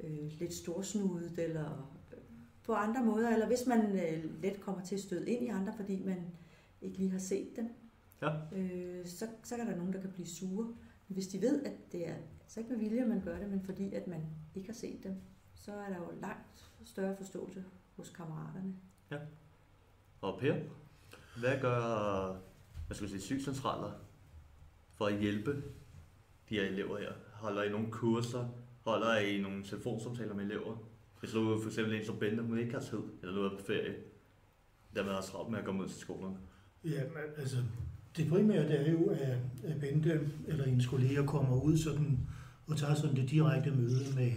øh, 0.00 0.32
lidt 0.40 0.54
storsnudet, 0.54 1.38
eller 1.38 1.92
øh, 2.12 2.18
på 2.62 2.72
andre 2.72 3.04
måder, 3.04 3.30
eller 3.30 3.46
hvis 3.46 3.66
man 3.66 3.80
øh, 3.80 4.42
let 4.42 4.60
kommer 4.60 4.84
til 4.84 4.94
at 4.94 5.00
støde 5.00 5.30
ind 5.30 5.44
i 5.44 5.48
andre, 5.48 5.72
fordi 5.76 6.02
man 6.04 6.16
ikke 6.82 6.98
lige 6.98 7.10
har 7.10 7.18
set 7.18 7.56
dem, 7.56 7.68
Ja. 8.22 8.30
øh, 8.58 9.06
så, 9.06 9.26
så 9.44 9.56
kan 9.56 9.66
der 9.66 9.76
nogen, 9.76 9.92
der 9.92 10.00
kan 10.00 10.10
blive 10.12 10.26
sure. 10.26 10.64
Men 11.08 11.14
hvis 11.14 11.28
de 11.28 11.40
ved, 11.40 11.62
at 11.62 11.92
det 11.92 12.08
er 12.08 12.14
altså 12.42 12.60
ikke 12.60 12.72
med 12.72 12.78
vilje, 12.78 13.04
man 13.04 13.20
gør 13.20 13.38
det, 13.38 13.50
men 13.50 13.60
fordi 13.62 13.94
at 13.94 14.06
man 14.06 14.20
ikke 14.54 14.68
har 14.68 14.74
set 14.74 15.04
dem, 15.04 15.14
så 15.54 15.72
er 15.72 15.88
der 15.88 15.96
jo 15.96 16.20
langt 16.20 16.70
større 16.84 17.16
forståelse 17.16 17.64
hos 17.96 18.10
kammeraterne. 18.10 18.74
Og 20.20 20.38
Per, 20.40 20.54
hvad 21.40 21.60
gør 21.60 22.36
hvad 22.86 22.94
skal 22.94 23.04
jeg 23.04 23.10
sige, 23.10 23.20
synscentraler 23.20 23.92
for 24.92 25.06
at 25.06 25.18
hjælpe 25.18 25.62
de 26.48 26.54
her 26.54 26.62
elever 26.62 26.98
her? 26.98 27.12
Holder 27.32 27.62
I 27.62 27.70
nogle 27.70 27.90
kurser? 27.90 28.48
Holder 28.84 29.16
I 29.18 29.40
nogle 29.40 29.64
telefonsamtaler 29.64 30.34
med 30.34 30.44
elever? 30.44 30.76
Hvis 31.20 31.30
du 31.30 31.60
for 31.62 31.68
eksempel 31.68 31.94
en 31.94 32.04
som 32.04 32.18
Bente, 32.18 32.42
hun 32.42 32.58
ikke 32.58 32.72
har 32.72 32.80
tid, 32.80 32.98
eller 33.22 33.34
du 33.34 33.42
er 33.42 33.50
på 33.58 33.64
ferie, 33.66 33.94
dermed 34.94 35.12
har 35.12 35.20
travlt 35.20 35.50
med 35.50 35.58
at 35.58 35.64
komme 35.64 35.82
ud 35.82 35.88
til 35.88 35.98
skolerne. 35.98 36.36
Ja, 36.84 37.02
men 37.04 37.22
altså, 37.36 37.56
det 38.16 38.28
primære 38.28 38.62
det 38.62 38.88
er 38.88 38.92
jo, 38.92 39.06
at, 39.06 39.38
at 39.64 39.80
Bente 39.80 40.30
eller 40.46 40.64
hendes 40.64 40.86
kolleger 40.86 41.26
kommer 41.26 41.62
ud 41.62 41.76
sådan, 41.76 42.18
og 42.66 42.76
tager 42.76 42.94
sådan 42.94 43.16
det 43.16 43.30
direkte 43.30 43.70
møde 43.70 44.14
med, 44.14 44.32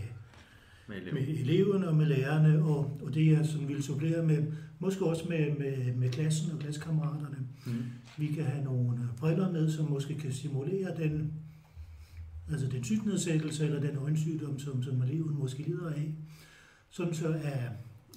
Med 0.89 0.97
elever. 0.97 1.13
med 1.13 1.27
eleverne 1.27 1.87
og 1.87 1.95
med 1.95 2.05
lærerne, 2.05 2.63
og, 2.63 2.99
og 3.03 3.13
det 3.13 3.31
er 3.31 3.43
sådan 3.43 3.67
vil 3.67 3.83
supplere 3.83 4.25
med, 4.25 4.43
måske 4.79 5.05
også 5.05 5.25
med, 5.29 5.57
med, 5.57 5.93
med 5.95 6.09
klassen 6.09 6.51
og 6.51 6.59
klassekammeraterne. 6.59 7.37
Mm. 7.65 7.83
Vi 8.17 8.27
kan 8.27 8.43
have 8.43 8.63
nogle 8.63 8.99
øh, 8.99 9.17
briller 9.17 9.51
med, 9.51 9.71
som 9.71 9.89
måske 9.89 10.15
kan 10.15 10.31
simulere 10.31 10.97
den, 10.97 11.33
altså 12.51 12.67
den 12.67 12.83
synsnedsættelse 12.83 13.65
eller 13.65 13.79
den 13.79 13.95
øjensygdom, 13.97 14.59
som, 14.59 14.83
som 14.83 15.01
eleven 15.01 15.39
måske 15.39 15.63
lider 15.63 15.89
af. 15.89 16.13
Sådan 16.89 17.13
så 17.13 17.27
er 17.43 17.69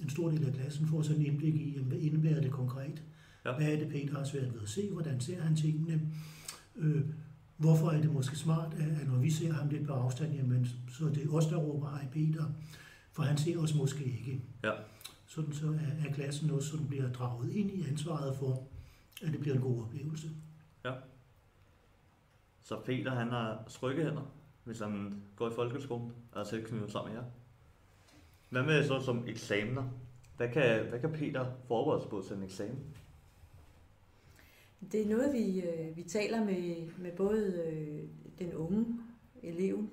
en 0.03 0.09
stor 0.09 0.29
del 0.29 0.45
af 0.45 0.53
klassen 0.53 0.87
får 0.87 1.01
sådan 1.01 1.21
en 1.21 1.27
indblik 1.27 1.55
i, 1.55 1.77
hvad 1.81 1.97
indebærer 1.97 2.41
det 2.41 2.51
konkret, 2.51 3.01
Ja. 3.45 3.53
Hvad 3.57 3.67
er 3.67 3.79
det, 3.79 3.89
Peter 3.89 4.17
har 4.17 4.23
svært 4.23 4.53
ved 4.53 4.61
at 4.61 4.69
se? 4.69 4.89
Hvordan 4.91 5.19
ser 5.19 5.41
han 5.41 5.55
tingene? 5.55 6.01
Øh, 6.75 7.01
hvorfor 7.57 7.89
er 7.89 8.01
det 8.01 8.13
måske 8.13 8.35
smart, 8.35 8.73
at 8.73 9.07
når 9.07 9.17
vi 9.17 9.31
ser 9.31 9.53
ham 9.53 9.69
lidt 9.69 9.87
på 9.87 9.93
afstand, 9.93 10.33
jamen, 10.33 10.67
så 10.89 11.05
er 11.05 11.09
det 11.09 11.29
os, 11.29 11.45
der 11.45 11.57
råber, 11.57 11.89
hej 11.89 12.07
Peter, 12.11 12.45
for 13.11 13.23
han 13.23 13.37
ser 13.37 13.57
os 13.57 13.75
måske 13.75 14.03
ikke. 14.03 14.41
Ja. 14.63 14.71
Sådan 15.27 15.53
så 15.53 15.67
er, 15.67 16.07
er 16.07 16.13
klassen 16.13 16.49
også 16.49 16.69
sådan 16.69 16.87
bliver 16.87 17.11
draget 17.11 17.51
ind 17.51 17.71
i 17.71 17.87
ansvaret 17.89 18.37
for, 18.37 18.63
at 19.21 19.31
det 19.31 19.39
bliver 19.39 19.55
en 19.55 19.61
god 19.61 19.81
oplevelse. 19.81 20.29
Så 22.63 22.79
Peter, 22.85 23.11
han 23.11 23.29
har 23.29 23.63
trygge 23.69 24.03
hænder, 24.03 24.31
hvis 24.63 24.79
han 24.79 25.21
går 25.35 25.49
i 25.49 25.53
folkeskolen 25.55 26.11
og 26.31 26.41
er 26.41 26.45
tilknyttet 26.45 26.91
sammen 26.91 27.13
med 27.13 27.21
jer. 27.21 27.29
Hvad 28.49 28.63
med 28.63 28.87
så 28.87 28.99
som 28.99 29.27
eksamener? 29.27 29.83
Hvad 30.37 30.49
kan, 30.49 30.85
hvad 30.89 30.99
kan 30.99 31.11
Peter 31.11 31.45
forberede 31.67 32.01
sig 32.01 32.09
på 32.09 32.23
til 32.27 32.35
en 32.35 32.43
eksamen? 32.43 32.79
Det 34.91 35.01
er 35.01 35.09
noget, 35.09 35.33
vi, 35.33 35.61
øh, 35.61 35.97
vi 35.97 36.03
taler 36.03 36.45
med, 36.45 36.87
med 36.97 37.11
både 37.11 37.63
øh, 37.71 37.99
den 38.39 38.53
unge 38.53 38.85
elev, 39.43 39.87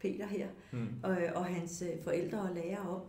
Peter 0.00 0.26
her, 0.26 0.48
Hmm. 0.70 0.88
og, 1.02 1.16
og 1.34 1.44
hans 1.44 1.82
øh, 1.82 2.02
forældre 2.02 2.40
og 2.40 2.54
lærere 2.54 2.88
om. 2.88 3.00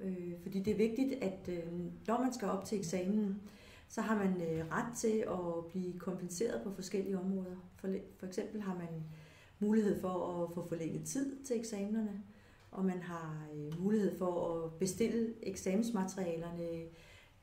Øh, 0.00 0.32
fordi 0.42 0.62
det 0.62 0.72
er 0.72 0.76
vigtigt, 0.76 1.12
at 1.22 1.48
øh, 1.48 1.72
når 2.06 2.20
man 2.20 2.32
skal 2.34 2.48
op 2.48 2.64
til 2.64 2.78
eksamen, 2.78 3.40
så 3.88 4.00
har 4.00 4.16
man 4.18 4.42
øh, 4.42 4.64
ret 4.72 4.96
til 4.96 5.24
at 5.28 5.66
blive 5.68 5.98
kompenseret 5.98 6.62
på 6.62 6.74
forskellige 6.74 7.18
områder. 7.18 7.56
For, 7.76 7.88
for 8.18 8.26
eksempel 8.26 8.60
har 8.60 8.74
man 8.74 9.02
mulighed 9.58 10.00
for 10.00 10.42
at 10.42 10.54
få 10.54 10.68
forlænget 10.68 11.04
tid 11.04 11.44
til 11.44 11.58
eksamenerne, 11.58 12.22
og 12.70 12.84
man 12.84 13.02
har 13.02 13.46
øh, 13.54 13.82
mulighed 13.82 14.18
for 14.18 14.64
at 14.64 14.72
bestille 14.72 15.34
eksamensmaterialerne, 15.42 16.82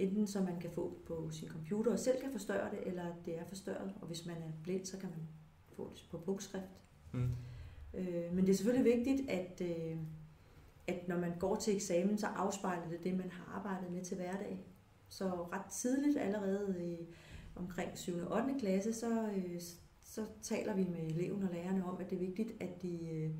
enten 0.02 0.28
så 0.28 0.42
man 0.42 0.60
kan 0.60 0.72
få 0.72 0.98
på 1.06 1.30
sin 1.32 1.50
computer 1.50 1.92
og 1.92 2.00
selv 2.00 2.22
kan 2.22 2.32
forstørre 2.32 2.72
det, 2.72 2.80
eller 2.86 3.06
det 3.26 3.40
er 3.40 3.46
forstørret, 3.46 3.94
og 4.02 4.08
hvis 4.08 4.26
man 4.26 4.36
er 4.36 4.52
blind, 4.64 4.86
så 4.86 4.98
kan 4.98 5.10
man 5.10 5.28
få 5.76 5.92
det 5.94 6.08
på 6.12 6.18
bogskrift. 6.18 6.82
Hmm. 7.12 7.30
Øh, 7.94 8.34
men 8.36 8.46
det 8.46 8.52
er 8.52 8.56
selvfølgelig 8.56 8.98
vigtigt, 8.98 9.30
at, 9.30 9.62
øh, 9.62 9.98
at 10.88 11.08
når 11.08 11.18
man 11.18 11.40
går 11.40 11.56
til 11.56 11.76
eksamen, 11.76 12.18
så 12.18 12.28
afspejler 12.28 12.90
det 12.90 13.04
det, 13.04 13.18
man 13.18 13.32
har 13.32 13.54
arbejdet 13.56 13.92
med 13.92 14.04
til 14.04 14.18
hverdag. 14.18 14.60
Så 15.10 15.26
ret 15.52 15.66
tidligt, 15.72 16.18
allerede 16.18 16.94
i, 16.94 16.98
omkring 17.56 17.98
7. 17.98 18.18
og 18.18 18.42
8. 18.44 18.60
klasse, 18.60 18.94
så, 18.94 19.30
øh, 19.36 19.62
så 20.04 20.26
taler 20.42 20.76
vi 20.76 20.84
med 20.84 21.08
eleven 21.10 21.44
og 21.44 21.50
lærerne 21.54 21.86
om, 21.86 21.98
at 22.00 22.10
det 22.10 22.16
er 22.16 22.20
vigtigt, 22.20 22.52
at 22.60 22.82
de 22.82 23.10
øh, 23.10 23.32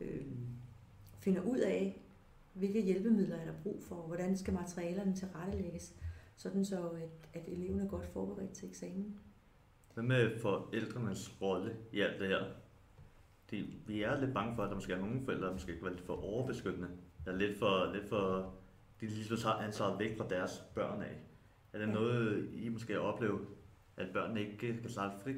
øh, 0.00 0.26
finder 1.18 1.42
ud 1.42 1.58
af, 1.58 2.01
hvilke 2.54 2.82
hjælpemidler 2.82 3.36
er 3.36 3.44
der 3.44 3.52
brug 3.62 3.82
for, 3.88 3.94
hvordan 3.94 4.36
skal 4.36 4.54
materialerne 4.54 5.14
tilrettelægges, 5.14 5.94
sådan 6.36 6.64
så 6.64 6.88
at, 6.88 7.28
at 7.34 7.42
eleven 7.48 7.80
er 7.80 7.88
godt 7.88 8.06
forberedt 8.06 8.50
til 8.52 8.68
eksamen. 8.68 9.14
Hvad 9.94 10.04
med 10.04 10.38
forældrenes 10.40 11.42
rolle 11.42 11.76
i 11.92 12.00
alt 12.00 12.20
det 12.20 12.28
her? 12.28 12.44
De, 13.50 13.66
vi 13.86 14.02
er 14.02 14.20
lidt 14.20 14.34
bange 14.34 14.54
for, 14.56 14.62
at 14.62 14.68
der 14.68 14.74
måske 14.74 14.92
er 14.92 14.98
nogle 14.98 15.20
forældre, 15.24 15.46
der 15.46 15.52
måske 15.52 15.72
kan 15.74 15.84
være 15.84 15.94
lidt 15.94 16.06
for 16.06 16.24
overbeskyttende. 16.24 16.88
Eller 17.26 17.38
lidt 17.38 17.58
for, 17.58 17.92
lidt 17.94 18.08
for 18.08 18.54
de 19.00 19.06
ligesom 19.06 19.36
tager 19.36 19.54
ansvaret 19.54 19.98
væk 19.98 20.16
fra 20.18 20.28
deres 20.28 20.62
børn 20.74 21.02
af. 21.02 21.16
Er 21.72 21.78
det 21.78 21.86
Ja. 21.86 21.92
noget, 21.92 22.50
I 22.54 22.68
måske 22.68 23.00
oplever, 23.00 23.38
at 23.96 24.06
børnene 24.12 24.40
ikke 24.40 24.58
kan 24.58 24.88
starte 24.90 25.22
frit, 25.22 25.36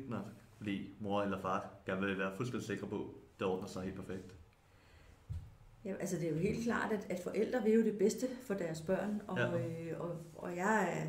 fordi 0.57 0.95
mor 1.01 1.23
eller 1.23 1.39
far 1.41 1.71
gerne 1.87 2.07
vil 2.07 2.19
være 2.19 2.37
fuldstændig 2.37 2.67
sikre 2.67 2.87
på, 2.87 3.01
at 3.03 3.39
det 3.41 3.47
ordner 3.47 3.67
sig 3.69 3.83
helt 3.83 3.97
perfekt? 3.97 4.34
Ja, 5.85 5.95
altså 6.01 6.17
det 6.17 6.25
er 6.27 6.31
jo 6.31 6.37
helt 6.37 6.65
klart, 6.65 6.93
at, 6.93 7.07
at 7.11 7.21
forældre 7.21 7.63
vil 7.63 7.73
jo 7.75 7.83
det 7.85 7.99
bedste 7.99 8.27
for 8.43 8.55
deres 8.55 8.81
børn, 8.81 9.23
og, 9.27 9.39
Ja. 9.39 9.59
øh, 9.59 10.01
og, 10.01 10.17
og 10.35 10.57
jeg 10.57 10.99
er 10.99 11.07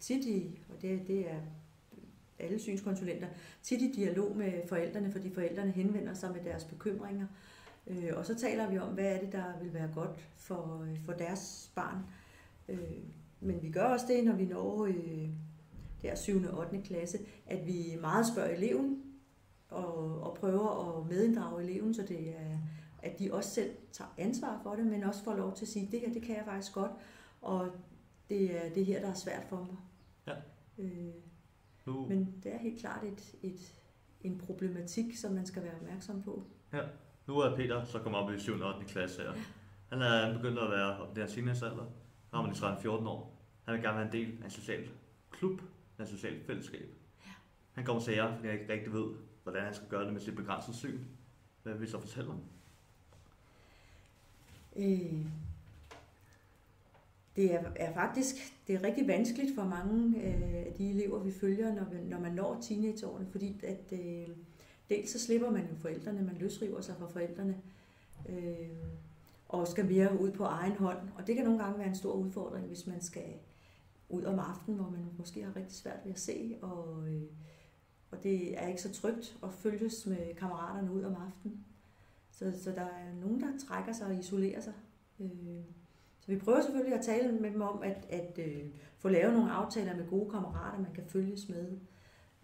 tit 0.00 0.24
i, 0.24 0.60
og 0.68 0.82
det, 0.82 1.00
det 1.06 1.30
er 1.30 1.40
alle 2.38 2.58
synskonsulenter, 2.58 3.26
tit 3.62 3.82
i 3.82 3.92
dialog 3.92 4.36
med 4.36 4.52
forældrene, 4.68 5.12
fordi 5.12 5.34
forældrene 5.34 5.70
henvender 5.70 6.14
sig 6.14 6.32
med 6.32 6.44
deres 6.44 6.64
bekymringer, 6.64 7.26
øh, 7.86 8.10
og 8.16 8.26
så 8.26 8.34
taler 8.34 8.70
vi 8.70 8.78
om, 8.78 8.94
hvad 8.94 9.04
er 9.04 9.20
det, 9.20 9.32
der 9.32 9.44
vil 9.62 9.74
være 9.74 9.90
godt 9.94 10.28
for, 10.36 10.82
øh, 10.90 10.98
for 11.04 11.12
deres 11.12 11.70
barn. 11.74 11.98
Øh, 12.68 12.78
men 13.40 13.62
vi 13.62 13.70
gør 13.70 13.84
også 13.84 14.06
det, 14.08 14.24
når 14.24 14.32
vi 14.34 14.44
når 14.44 14.84
øh, 14.84 15.28
der 16.02 16.14
7. 16.14 16.42
og 16.52 16.58
8. 16.58 16.80
klasse, 16.84 17.18
at 17.46 17.66
vi 17.66 17.96
meget 18.00 18.26
spørger 18.26 18.54
eleven, 18.54 19.02
og, 19.68 20.20
og 20.22 20.34
prøver 20.34 20.98
at 20.98 21.06
medinddrage 21.06 21.62
eleven, 21.62 21.94
så 21.94 22.02
det 22.08 22.28
er 22.28 22.58
at 23.02 23.18
de 23.18 23.32
også 23.34 23.50
selv 23.50 23.70
tager 23.92 24.14
ansvar 24.18 24.60
for 24.62 24.74
det, 24.74 24.86
men 24.86 25.04
også 25.04 25.24
får 25.24 25.34
lov 25.34 25.54
til 25.56 25.64
at 25.64 25.68
sige, 25.68 25.88
det 25.92 26.00
her, 26.00 26.12
det 26.12 26.22
kan 26.22 26.36
jeg 26.36 26.44
faktisk 26.44 26.72
godt, 26.74 26.92
og 27.40 27.68
det 28.30 28.66
er 28.66 28.74
det 28.74 28.86
her, 28.86 29.00
der 29.00 29.08
er 29.08 29.14
svært 29.14 29.44
for 29.48 29.56
mig. 29.56 29.76
Ja. 30.26 30.34
Øh, 30.82 31.14
Nu, 31.86 32.06
men 32.06 32.34
det 32.42 32.54
er 32.54 32.58
helt 32.58 32.80
klart 32.80 33.04
et, 33.04 33.34
et, 33.42 33.74
en 34.20 34.38
problematik, 34.38 35.16
som 35.16 35.32
man 35.32 35.46
skal 35.46 35.62
være 35.62 35.74
opmærksom 35.74 36.22
på. 36.22 36.42
nu 37.26 37.38
er 37.38 37.56
Peter 37.56 37.84
så 37.84 37.98
kommet 37.98 38.20
op 38.20 38.30
i 38.32 38.38
7. 38.38 38.52
og 38.60 38.74
8. 38.74 38.86
klasse 38.86 39.22
her. 39.22 39.32
Han 39.88 40.02
er 40.02 40.34
begyndt 40.36 40.58
at 40.58 40.70
være 40.70 40.98
op 40.98 41.16
i 41.16 41.20
den 41.20 41.28
teenagealder. 41.28 41.84
Nu 42.32 42.38
har 42.38 42.42
man 42.42 42.52
i 42.52 42.54
13-14 42.54 42.88
år. 42.88 43.42
Han 43.64 43.74
vil 43.74 43.82
gerne 43.82 43.96
være 43.96 44.06
en 44.06 44.12
del 44.12 44.38
af 44.40 44.44
en 44.44 44.50
social 44.50 44.88
klub, 45.30 45.60
af 45.98 46.02
et 46.02 46.08
socialt 46.08 46.46
fællesskab. 46.46 46.88
Han 47.72 47.84
kommer 47.84 48.02
til 48.02 48.14
jer, 48.14 48.34
fordi 48.36 48.48
han 48.48 48.60
ikke 48.60 48.72
rigtig 48.72 48.92
ved, 48.92 49.06
hvordan 49.42 49.64
han 49.64 49.74
skal 49.74 49.88
gøre 49.88 50.04
det 50.04 50.12
med 50.12 50.20
sit 50.20 50.36
begrænsede 50.36 50.76
syn. 50.76 50.98
Hvad 51.62 51.72
vil 51.72 51.82
vi 51.82 51.86
så 51.86 52.00
fortælle 52.00 52.30
ham? 52.30 52.40
Øh, 54.76 55.26
det 57.36 57.54
er, 57.54 57.62
er 57.76 57.92
faktisk 57.94 58.58
det 58.68 58.74
er 58.74 58.82
rigtig 58.82 59.08
vanskeligt 59.08 59.54
for 59.54 59.64
mange 59.64 60.22
øh, 60.22 60.66
af 60.66 60.74
de 60.78 60.90
elever, 60.90 61.18
vi 61.18 61.32
følger, 61.32 61.74
når, 61.74 61.84
vi, 61.84 61.96
når 62.04 62.20
man 62.20 62.32
når 62.32 62.58
teenageårene, 62.62 63.26
fordi 63.30 63.60
at, 63.62 63.92
øh, 63.92 64.28
dels 64.88 65.10
så 65.10 65.18
slipper 65.18 65.50
man 65.50 65.66
jo 65.70 65.76
forældrene, 65.76 66.22
man 66.22 66.36
løsriver 66.36 66.80
sig 66.80 66.96
fra 66.98 67.06
forældrene, 67.06 67.56
øh, 68.28 68.68
og 69.48 69.68
skal 69.68 69.86
mere 69.86 70.20
ud 70.20 70.30
på 70.30 70.44
egen 70.44 70.72
hånd. 70.72 70.98
Og 71.16 71.26
det 71.26 71.36
kan 71.36 71.44
nogle 71.44 71.62
gange 71.62 71.78
være 71.78 71.88
en 71.88 71.96
stor 71.96 72.12
udfordring, 72.12 72.66
hvis 72.66 72.86
man 72.86 73.00
skal 73.00 73.34
ud 74.08 74.24
om 74.24 74.38
aftenen, 74.38 74.80
hvor 74.80 74.90
man 74.90 75.06
måske 75.18 75.42
har 75.42 75.56
rigtig 75.56 75.76
svært 75.76 76.00
ved 76.04 76.12
at 76.12 76.20
se, 76.20 76.56
og, 76.62 77.08
øh, 77.08 77.22
og 78.10 78.22
det 78.22 78.58
er 78.58 78.66
ikke 78.66 78.82
så 78.82 78.92
trygt 78.92 79.38
at 79.42 79.52
følges 79.52 80.06
med 80.06 80.34
kammeraterne 80.34 80.92
ud 80.92 81.02
om 81.02 81.14
aftenen. 81.14 81.64
Så, 82.38 82.52
så 82.62 82.70
der 82.70 82.82
er 82.82 83.14
nogen, 83.20 83.40
der 83.40 83.58
trækker 83.68 83.92
sig 83.92 84.06
og 84.06 84.14
isolerer 84.14 84.60
sig. 84.60 84.72
Øh, 85.20 85.62
så 86.20 86.32
vi 86.32 86.38
prøver 86.38 86.62
selvfølgelig 86.62 86.94
at 86.94 87.04
tale 87.04 87.32
med 87.32 87.50
dem 87.50 87.60
om, 87.60 87.82
at, 87.82 88.06
at 88.10 88.38
øh, 88.38 88.64
få 88.98 89.08
lavet 89.08 89.34
nogle 89.34 89.52
aftaler 89.52 89.96
med 89.96 90.06
gode 90.06 90.30
kammerater, 90.30 90.82
man 90.82 90.92
kan 90.94 91.04
følges 91.06 91.48
med. 91.48 91.78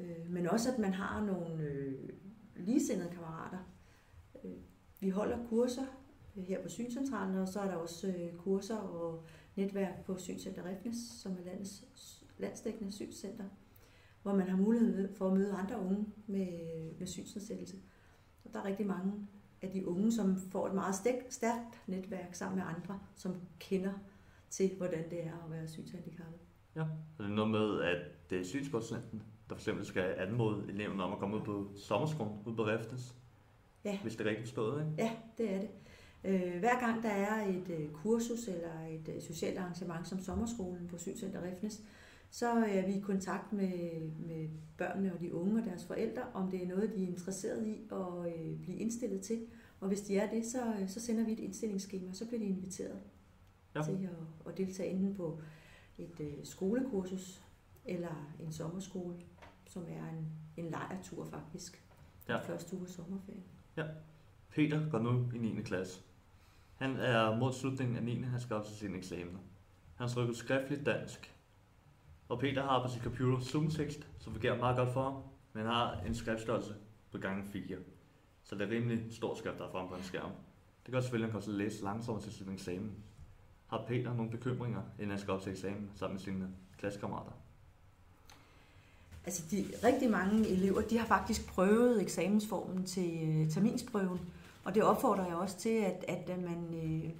Øh, 0.00 0.30
men 0.30 0.48
også, 0.48 0.72
at 0.72 0.78
man 0.78 0.92
har 0.92 1.24
nogle 1.24 1.62
øh, 1.62 2.08
ligesindede 2.56 3.10
kammerater. 3.10 3.58
Øh, 4.44 4.50
vi 5.00 5.08
holder 5.08 5.46
kurser 5.48 5.86
øh, 6.36 6.42
her 6.42 6.62
på 6.62 6.68
Synscentralen, 6.68 7.36
og 7.36 7.48
så 7.48 7.60
er 7.60 7.66
der 7.66 7.76
også 7.76 8.06
øh, 8.08 8.36
kurser 8.36 8.76
og 8.76 9.24
netværk 9.56 10.04
på 10.04 10.18
Synscenter 10.18 10.64
Refnes, 10.64 10.96
som 10.96 11.32
er 11.32 11.44
landets 11.44 12.24
landsdækkende 12.38 12.92
synscenter, 12.92 13.44
hvor 14.22 14.34
man 14.34 14.48
har 14.48 14.56
mulighed 14.56 15.14
for 15.14 15.26
at 15.26 15.36
møde 15.36 15.52
andre 15.52 15.80
unge 15.80 16.06
med, 16.26 16.48
med 16.98 17.06
synsnedsættelse. 17.06 17.76
Og 18.44 18.52
der 18.52 18.60
er 18.60 18.64
rigtig 18.64 18.86
mange 18.86 19.12
af 19.64 19.70
de 19.70 19.88
unge, 19.88 20.12
som 20.12 20.36
får 20.36 20.66
et 20.66 20.74
meget 20.74 20.94
stærkt, 21.30 21.82
netværk 21.86 22.34
sammen 22.34 22.58
med 22.58 22.66
andre, 22.76 22.98
som 23.14 23.34
kender 23.58 23.92
til, 24.50 24.70
hvordan 24.76 25.10
det 25.10 25.24
er 25.24 25.44
at 25.44 25.50
være 25.50 25.68
synshandicappet. 25.68 26.40
Ja. 26.76 26.80
Er 27.18 27.22
det 27.22 27.30
noget 27.30 27.50
med, 27.50 27.80
at 27.80 28.30
det 28.30 28.40
er 28.40 28.44
synskonsulenten, 28.44 29.22
der 29.48 29.54
for 29.54 29.60
eksempel 29.60 29.86
skal 29.86 30.14
anmode 30.18 30.64
eleven 30.68 31.00
om 31.00 31.12
at 31.12 31.18
komme 31.18 31.36
ud 31.36 31.42
på 31.42 31.70
sommerskolen 31.76 32.38
ude 32.46 32.56
på 32.56 32.66
Refnes? 32.66 33.14
Ja. 33.84 33.98
Hvis 34.02 34.16
det 34.16 34.26
er 34.26 34.30
rigtigt 34.30 34.48
forstået, 34.48 34.80
ikke? 34.80 35.02
Ja, 35.02 35.10
det 35.38 35.54
er 35.54 35.60
det. 35.60 35.70
Øh, 36.24 36.58
hver 36.58 36.80
gang 36.80 37.02
der 37.02 37.08
er 37.08 37.46
et 37.48 37.68
øh, 37.68 37.90
kursus 37.92 38.48
eller 38.48 38.86
et 38.90 39.14
øh, 39.16 39.22
socialt 39.22 39.58
arrangement 39.58 40.08
som 40.08 40.20
sommerskolen 40.20 40.88
på 40.88 40.98
Synscenter 40.98 41.42
Refnes, 41.42 41.82
så 42.34 42.48
er 42.48 42.86
vi 42.86 42.92
i 42.92 43.00
kontakt 43.00 43.52
med, 43.52 44.00
med 44.18 44.48
børnene 44.78 45.14
og 45.14 45.20
de 45.20 45.34
unge 45.34 45.60
og 45.60 45.66
deres 45.66 45.84
forældre, 45.84 46.22
om 46.34 46.50
det 46.50 46.62
er 46.62 46.66
noget, 46.68 46.92
de 46.94 47.04
er 47.04 47.08
interesseret 47.08 47.66
i 47.66 47.76
at 47.92 48.26
øh, 48.36 48.60
blive 48.60 48.76
indstillet 48.76 49.20
til. 49.20 49.46
Og 49.80 49.88
hvis 49.88 50.00
de 50.00 50.16
er 50.18 50.30
det, 50.30 50.46
så, 50.46 50.74
øh, 50.80 50.88
så 50.88 51.00
sender 51.00 51.24
vi 51.24 51.32
et 51.32 51.40
indstillingsskema, 51.40 52.12
så 52.12 52.26
bliver 52.26 52.38
de 52.38 52.46
inviteret 52.46 53.00
Ja. 53.74 53.80
ja. 53.80 53.84
til 53.84 53.92
at, 54.04 54.48
at 54.52 54.58
deltage 54.58 54.90
enten 54.90 55.14
på 55.14 55.40
et 55.98 56.20
øh, 56.20 56.32
skolekursus 56.44 57.42
eller 57.84 58.34
en 58.40 58.52
sommerskole, 58.52 59.14
som 59.66 59.82
er 59.88 60.08
en, 60.10 60.26
en 60.64 60.70
lejretur 60.70 61.24
faktisk. 61.24 61.84
Den 62.26 62.34
Ja. 62.34 62.40
første 62.40 62.76
uge 62.76 62.84
af 62.84 62.90
sommerferien. 62.90 63.44
Peter 64.50 64.90
går 64.90 64.98
nu 64.98 65.30
i 65.34 65.38
9. 65.38 65.62
klasse. 65.62 66.00
Han 66.76 66.96
er 66.96 67.38
mod 67.38 67.52
slutningen 67.52 67.96
af 67.96 68.02
9. 68.02 68.22
Han 68.22 68.40
skal 68.40 68.56
op 68.56 68.64
til 68.66 68.76
sine 68.76 68.96
eksamener. 68.96 69.38
Han 69.94 70.08
har 70.08 70.32
skriftligt 70.32 70.86
dansk. 70.86 71.33
Og 72.28 72.38
Peter 72.38 72.62
har 72.62 72.82
på 72.82 72.92
sin 72.92 73.02
computer 73.02 73.40
zoom-tekst, 73.40 74.06
som 74.18 74.32
fungerer 74.32 74.58
meget 74.58 74.76
godt 74.76 74.92
for 74.92 75.02
ham, 75.02 75.22
men 75.52 75.62
han 75.62 75.72
har 75.72 76.00
en 76.06 76.14
skriftstørrelse 76.14 76.74
på 77.12 77.18
gange 77.18 77.44
4. 77.52 77.76
Så 78.44 78.54
det 78.54 78.62
er 78.62 78.70
rimelig 78.70 79.04
stor 79.10 79.34
skrift, 79.34 79.58
der 79.58 79.66
er 79.66 79.70
fremme 79.70 79.90
på 79.90 79.96
en 79.96 80.04
skærm. 80.04 80.30
Det 80.86 80.92
gør 80.92 81.00
selvfølgelig, 81.00 81.26
at 81.26 81.32
han 81.32 81.40
kan 81.40 81.50
også 81.50 81.58
læse 81.58 81.82
langsommere 81.82 82.22
til 82.24 82.32
sin 82.32 82.52
eksamen. 82.52 82.92
Har 83.66 83.84
Peter 83.88 84.14
nogle 84.14 84.30
bekymringer, 84.30 84.82
inden 84.98 85.10
han 85.10 85.18
skal 85.18 85.34
op 85.34 85.42
til 85.42 85.52
eksamen 85.52 85.90
sammen 85.94 86.14
med 86.14 86.20
sine 86.20 86.48
klassekammerater? 86.78 87.32
Altså 89.26 89.42
de 89.50 89.66
rigtig 89.84 90.10
mange 90.10 90.48
elever, 90.48 90.80
de 90.80 90.98
har 90.98 91.06
faktisk 91.06 91.46
prøvet 91.46 92.02
eksamensformen 92.02 92.84
til 92.84 93.28
øh, 93.28 93.50
terminsprøven, 93.50 94.20
og 94.64 94.74
det 94.74 94.82
opfordrer 94.82 95.26
jeg 95.26 95.36
også 95.36 95.58
til, 95.58 95.68
at, 95.78 96.04
at 96.08 96.28
man, 96.28 96.74
øh, 96.74 97.10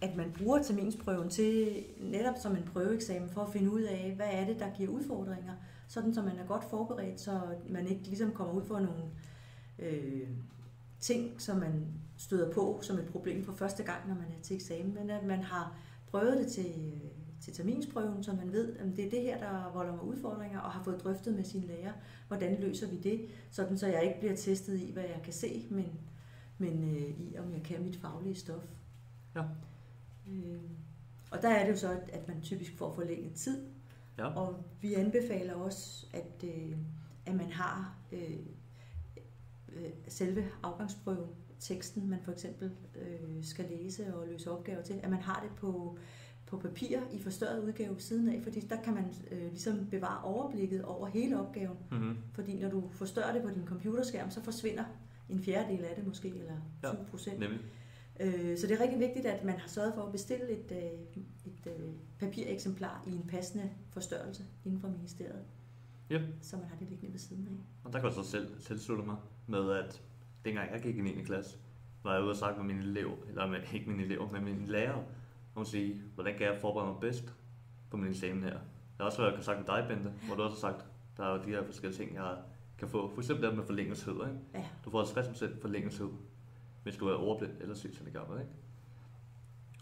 at 0.00 0.16
man 0.16 0.32
bruger 0.38 0.62
terminsprøven 0.62 1.28
til 1.28 1.84
netop 2.00 2.34
som 2.42 2.56
en 2.56 2.62
prøveeksamen 2.72 3.28
for 3.28 3.40
at 3.40 3.52
finde 3.52 3.70
ud 3.70 3.82
af, 3.82 4.12
hvad 4.16 4.26
er 4.30 4.46
det, 4.46 4.58
der 4.58 4.74
giver 4.76 4.90
udfordringer, 4.90 5.52
sådan 5.88 6.14
så 6.14 6.22
man 6.22 6.38
er 6.38 6.46
godt 6.46 6.64
forberedt, 6.64 7.20
så 7.20 7.40
man 7.68 7.86
ikke 7.86 8.02
ligesom 8.02 8.32
kommer 8.32 8.54
ud 8.54 8.64
for 8.64 8.78
nogle 8.78 9.02
øh, 9.78 10.28
ting, 11.00 11.40
som 11.40 11.56
man 11.56 11.86
støder 12.16 12.52
på 12.52 12.78
som 12.82 12.98
et 12.98 13.06
problem 13.06 13.44
for 13.44 13.52
første 13.52 13.82
gang, 13.82 14.08
når 14.08 14.14
man 14.14 14.24
er 14.24 14.42
til 14.42 14.56
eksamen, 14.56 14.94
men 14.94 15.10
at 15.10 15.24
man 15.24 15.42
har 15.42 15.78
prøvet 16.10 16.38
det 16.38 16.46
til, 16.46 16.66
øh, 16.66 17.10
til 17.40 17.52
terminsprøven, 17.52 18.24
så 18.24 18.32
man 18.32 18.52
ved, 18.52 18.76
at 18.76 18.86
det 18.96 19.06
er 19.06 19.10
det 19.10 19.22
her, 19.22 19.38
der 19.38 19.72
volder 19.74 19.92
mig 19.92 20.04
udfordringer, 20.04 20.60
og 20.60 20.70
har 20.70 20.82
fået 20.82 21.04
drøftet 21.04 21.34
med 21.34 21.44
sin 21.44 21.62
lærer, 21.62 21.92
hvordan 22.28 22.60
løser 22.60 22.88
vi 22.88 22.96
det, 22.96 23.26
sådan 23.50 23.78
så 23.78 23.86
jeg 23.86 24.04
ikke 24.04 24.18
bliver 24.18 24.36
testet 24.36 24.80
i, 24.80 24.92
hvad 24.92 25.02
jeg 25.02 25.20
kan 25.24 25.32
se, 25.32 25.66
men, 25.70 25.86
men 26.58 26.84
øh, 26.84 27.20
i, 27.20 27.36
om 27.38 27.52
jeg 27.52 27.62
kan 27.62 27.82
mit 27.82 27.96
faglige 27.96 28.34
stof. 28.34 28.64
Ja. 29.36 29.42
Øh, 30.30 30.60
og 31.30 31.42
der 31.42 31.48
er 31.48 31.64
det 31.64 31.72
jo 31.72 31.76
så, 31.78 32.00
at 32.12 32.28
man 32.28 32.40
typisk 32.42 32.76
får 32.78 32.92
forlænget 32.94 33.32
tid, 33.34 33.66
Ja. 34.18 34.26
og 34.26 34.64
vi 34.80 34.94
anbefaler 34.94 35.54
også, 35.54 36.06
at, 36.12 36.44
øh, 36.44 36.76
at 37.26 37.34
man 37.34 37.50
har 37.50 37.94
øh, 38.12 38.36
øh, 39.72 39.90
selve 40.08 40.44
afgangsprøven, 40.62 41.28
teksten, 41.58 42.10
man 42.10 42.18
for 42.24 42.32
eksempel 42.32 42.70
øh, 42.96 43.44
skal 43.44 43.64
læse 43.70 44.14
og 44.16 44.26
løse 44.28 44.50
opgaver 44.50 44.82
til, 44.82 45.00
at 45.02 45.10
man 45.10 45.20
har 45.20 45.40
det 45.48 45.56
på, 45.56 45.98
på 46.46 46.56
papir 46.58 46.98
i 47.12 47.18
forstørret 47.22 47.62
udgave 47.64 48.00
siden 48.00 48.28
af, 48.28 48.40
fordi 48.42 48.60
der 48.60 48.82
kan 48.82 48.94
man 48.94 49.04
øh, 49.30 49.42
ligesom 49.48 49.86
bevare 49.90 50.24
overblikket 50.24 50.84
over 50.84 51.06
hele 51.06 51.40
opgaven, 51.40 51.76
Mm-hmm. 51.90 52.16
fordi 52.32 52.60
når 52.60 52.70
du 52.70 52.88
forstørrer 52.90 53.32
det 53.32 53.42
på 53.42 53.48
din 53.50 53.66
computerskærm, 53.66 54.30
så 54.30 54.42
forsvinder 54.42 54.84
en 55.28 55.42
fjerdedel 55.42 55.84
af 55.84 55.94
det 55.96 56.06
måske, 56.06 56.28
eller 56.28 56.54
Ja, 56.82 56.88
20 56.94 57.04
procent. 57.10 57.38
Nemlig. 57.40 57.60
Øh, 58.20 58.58
så 58.58 58.66
det 58.66 58.76
er 58.76 58.80
rigtig 58.80 59.00
vigtigt, 59.00 59.26
at 59.26 59.44
man 59.44 59.58
har 59.58 59.68
sørget 59.68 59.94
for 59.94 60.02
at 60.02 60.12
bestille 60.12 60.48
et, 60.50 60.72
øh, 60.72 61.16
et 61.46 61.66
øh, 61.66 61.88
papireksemplar 62.18 63.04
i 63.06 63.10
en 63.10 63.26
passende 63.28 63.70
forstørrelse 63.90 64.44
inden 64.64 64.80
for 64.80 64.88
ministeriet. 64.88 65.44
Yep. 66.12 66.22
Så 66.40 66.56
man 66.56 66.68
har 66.68 66.76
det 66.76 66.88
liggende 66.88 67.12
ved 67.12 67.20
siden 67.20 67.46
af. 67.46 67.86
Og 67.86 67.92
der 67.92 67.98
kan 67.98 68.06
jeg 68.06 68.14
så 68.14 68.30
selv 68.30 68.60
tilslutte 68.60 69.04
mig 69.04 69.16
med, 69.46 69.70
at 69.70 70.02
dengang 70.44 70.72
jeg 70.72 70.80
gik 70.80 70.96
i 70.96 71.00
9. 71.00 71.22
klasse, 71.24 71.58
var 72.02 72.14
jeg 72.14 72.22
ude 72.22 72.30
og 72.30 72.36
snakke 72.36 72.62
med 72.62 72.74
mine 72.74 72.90
elever, 72.90 73.16
eller 73.28 73.46
med, 73.46 73.58
ikke 73.72 73.90
mine 73.90 74.02
elever, 74.02 74.30
men 74.30 74.44
mine 74.44 74.66
lærere, 74.66 75.04
om 75.54 75.60
at 75.60 75.66
sige, 75.66 76.02
hvordan 76.14 76.38
kan 76.38 76.46
jeg 76.46 76.58
forberede 76.60 76.92
mig 76.92 77.00
bedst 77.00 77.34
på 77.90 77.96
min 77.96 78.10
eksamen 78.10 78.42
her. 78.42 78.50
Jeg 78.50 78.60
har 78.98 79.04
også 79.04 79.22
været 79.22 79.34
kontakt 79.34 79.58
med 79.58 79.66
dig, 79.66 79.84
Bente, 79.88 80.10
hvor 80.26 80.36
du 80.36 80.42
også 80.42 80.66
har 80.66 80.72
sagt, 80.72 80.86
der 81.16 81.24
er 81.24 81.36
jo 81.36 81.42
de 81.42 81.48
her 81.48 81.64
forskellige 81.64 81.98
ting, 81.98 82.14
jeg 82.14 82.36
kan 82.78 82.88
få. 82.88 83.10
For 83.14 83.20
eksempel 83.20 83.48
det 83.48 83.56
med 83.56 83.64
forlængethed, 83.64 84.12
ikke? 84.12 84.38
Ja. 84.54 84.64
Du 84.84 84.90
får 84.90 85.02
60% 85.02 85.60
forlængethed, 85.60 86.08
hvis 86.82 86.96
du 86.96 87.08
er 87.08 87.14
overblind 87.14 87.52
eller 87.60 87.74
synshandicappet, 87.74 88.40
ikke? 88.40 88.52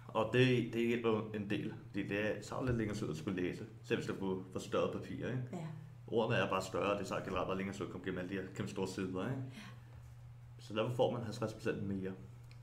Og 0.09 0.31
det, 0.33 0.73
det 0.73 0.87
hjælper 0.87 1.31
en 1.35 1.51
del, 1.51 1.75
fordi 1.87 2.09
det 2.09 2.39
er 2.39 2.43
så 2.43 2.63
lidt 2.67 2.77
længere 2.77 2.97
tid 2.97 3.11
at 3.11 3.17
skulle 3.17 3.43
læse, 3.43 3.67
selv 3.83 3.99
hvis 3.99 4.07
du 4.07 4.15
får 4.15 4.45
forstørret 4.53 4.93
papir, 4.93 5.15
ikke? 5.27 5.43
Ja. 5.53 5.67
Ordene 6.07 6.37
er 6.37 6.51
bare 6.51 6.63
større, 6.63 6.99
det 6.99 7.07
tager 7.07 7.25
generelt 7.25 7.47
bare 7.47 7.57
længere 7.57 7.77
tid 7.77 7.87
at 7.87 7.93
komme 7.93 8.05
gennem 8.05 8.19
alle 8.19 8.31
de 8.31 8.35
her 8.35 8.49
kæmpe 8.55 8.71
store 8.71 8.89
sider, 8.89 9.31
ikke? 9.31 9.43
Så 10.59 10.75
derfor 10.75 10.95
får 10.95 11.11
man 11.11 11.23
50% 11.23 11.81
mere. 11.81 12.13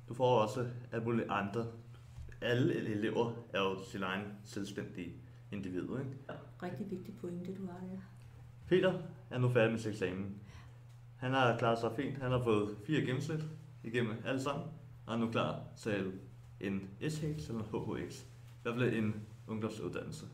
Du 0.10 0.14
får 0.14 0.40
også 0.40 0.68
alle 0.92 1.06
mulige 1.06 1.32
andre. 1.32 1.66
Alle 2.42 2.76
elever 2.76 3.34
er 3.54 3.60
jo 3.60 3.84
sin 3.92 4.04
egen 4.04 4.24
selvstændige 4.44 5.14
individ, 5.52 5.82
ikke? 5.82 6.12
Rigtig 6.64 6.92
vigtig 6.92 7.18
pointe, 7.22 7.56
du 7.56 7.66
har 7.66 7.80
der. 7.80 8.02
Peter 8.68 8.94
er 9.30 9.38
nu 9.38 9.50
færdig 9.50 9.72
med 9.72 9.80
sin 9.80 9.92
eksamen. 9.92 10.42
Han 11.18 11.32
har 11.32 11.58
klaret 11.58 11.80
sig 11.80 11.92
fint. 11.96 12.18
Han 12.18 12.32
har 12.32 12.44
fået 12.44 12.78
fire 12.86 13.02
gennemsnit 13.02 13.46
igennem 13.86 14.14
alle 14.26 14.42
sammen. 14.42 14.68
Og 15.06 15.14
er 15.14 15.18
nu 15.18 15.32
klar 15.32 15.62
til 15.78 16.12
en 16.60 16.90
SHX 17.10 17.50
eller 17.50 17.64
en 17.64 18.06
HHX. 18.06 18.22
I 18.22 18.26
hvert 18.64 18.76
fald 18.76 18.94
en 18.94 19.16
ungdomsuddannelse. 19.48 20.26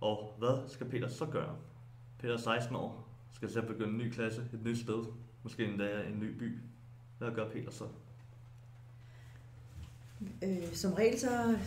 Og 0.00 0.34
hvad 0.38 0.68
skal 0.68 0.88
Peter 0.88 1.08
så 1.08 1.26
gøre? 1.26 1.56
Peter 2.18 2.34
er 2.34 2.38
16 2.38 2.76
år. 2.76 3.08
Skal 3.32 3.50
selv 3.50 3.66
begynde 3.66 3.90
en 3.90 3.98
ny 3.98 4.10
klasse, 4.10 4.42
et 4.52 4.64
nyt 4.64 4.78
sted. 4.78 5.04
Måske 5.42 5.64
endda 5.64 6.02
en 6.02 6.20
ny 6.20 6.38
by. 6.38 6.58
Hvad 7.18 7.30
gør 7.30 7.48
Peter 7.48 7.70
så? 7.70 7.84
Øh, 10.42 10.72
som 10.72 10.92
regel 10.92 11.18
så, 11.18 11.58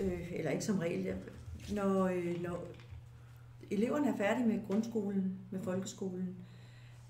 øh, 0.00 0.32
eller 0.32 0.50
ikke 0.50 0.64
som 0.64 0.78
regel, 0.78 1.02
ja, 1.02 1.14
når, 1.72 2.06
øh, 2.06 2.42
når 2.42 2.66
eleverne 3.70 4.08
er 4.08 4.16
færdige 4.16 4.46
med 4.46 4.66
grundskolen, 4.66 5.38
med 5.50 5.60
folkeskolen, 5.62 6.36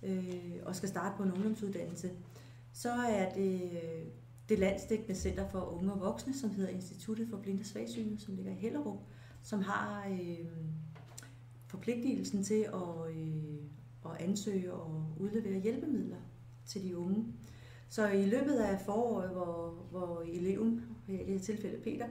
øh, 0.02 0.56
og 0.62 0.76
skal 0.76 0.88
starte 0.88 1.16
på 1.16 1.22
en 1.22 1.32
ungdomsuddannelse, 1.32 2.10
så 2.72 2.90
er 2.90 3.32
det 3.32 3.62
øh, 3.62 4.06
det 4.48 4.58
landsdækkende 4.58 5.14
center 5.14 5.48
for 5.48 5.60
unge 5.60 5.92
og 5.92 6.00
voksne, 6.00 6.34
som 6.34 6.50
hedder 6.50 6.70
Instituttet 6.70 7.28
for 7.28 7.36
Blinde 7.36 7.60
og 7.60 7.66
Svagsynet, 7.66 8.20
som 8.20 8.34
ligger 8.34 8.52
i 8.52 8.54
Hellerup, 8.54 8.98
som 9.42 9.62
har 9.62 10.06
øh, 10.10 10.46
forpligtelsen 11.66 12.44
til 12.44 12.66
at, 12.74 13.16
øh, 13.16 13.54
at 14.04 14.20
ansøge 14.20 14.72
og 14.72 15.06
udlevere 15.16 15.60
hjælpemidler 15.60 16.16
til 16.66 16.82
de 16.82 16.98
unge. 16.98 17.26
Så 17.88 18.08
i 18.08 18.24
løbet 18.26 18.58
af 18.58 18.80
foråret, 18.80 19.30
hvor, 19.30 19.86
hvor 19.90 20.22
eleven, 20.22 20.82
i 21.08 21.12
det 21.12 21.26
her 21.26 21.38
tilfælde 21.38 21.78
Peter, 21.84 22.06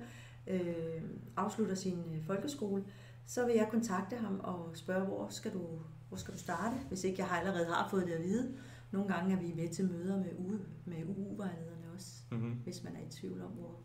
øh, 0.48 1.02
afslutter 1.38 1.76
sin 1.76 1.98
øh, 2.14 2.26
folkeskole, 2.26 2.84
så 3.26 3.46
vil 3.46 3.56
jeg 3.56 3.68
kontakte 3.72 4.16
ham 4.16 4.40
og 4.44 4.72
spørge, 4.74 5.06
hvor 5.06 5.28
skal 5.30 5.54
du, 5.54 5.62
hvor 6.08 6.18
skal 6.18 6.34
du 6.34 6.40
starte, 6.40 6.76
hvis 6.88 7.04
ikke 7.04 7.22
jeg 7.22 7.32
allerede 7.32 7.66
har 7.66 7.88
fået 7.90 8.08
det 8.08 8.14
at 8.14 8.24
vide. 8.24 8.54
Nogle 8.92 9.14
gange 9.14 9.36
er 9.36 9.40
vi 9.40 9.54
med 9.56 9.70
til 9.70 9.90
møder 9.90 10.18
med, 10.18 10.32
U, 10.38 10.58
med 10.86 11.04
UU-vejlederne 11.06 11.92
også, 11.96 12.24
Mm-hmm. 12.32 12.54
hvis 12.54 12.84
man 12.84 12.96
er 12.96 13.00
i 13.00 13.10
tvivl 13.10 13.42
om, 13.42 13.52
hvor 13.52 13.80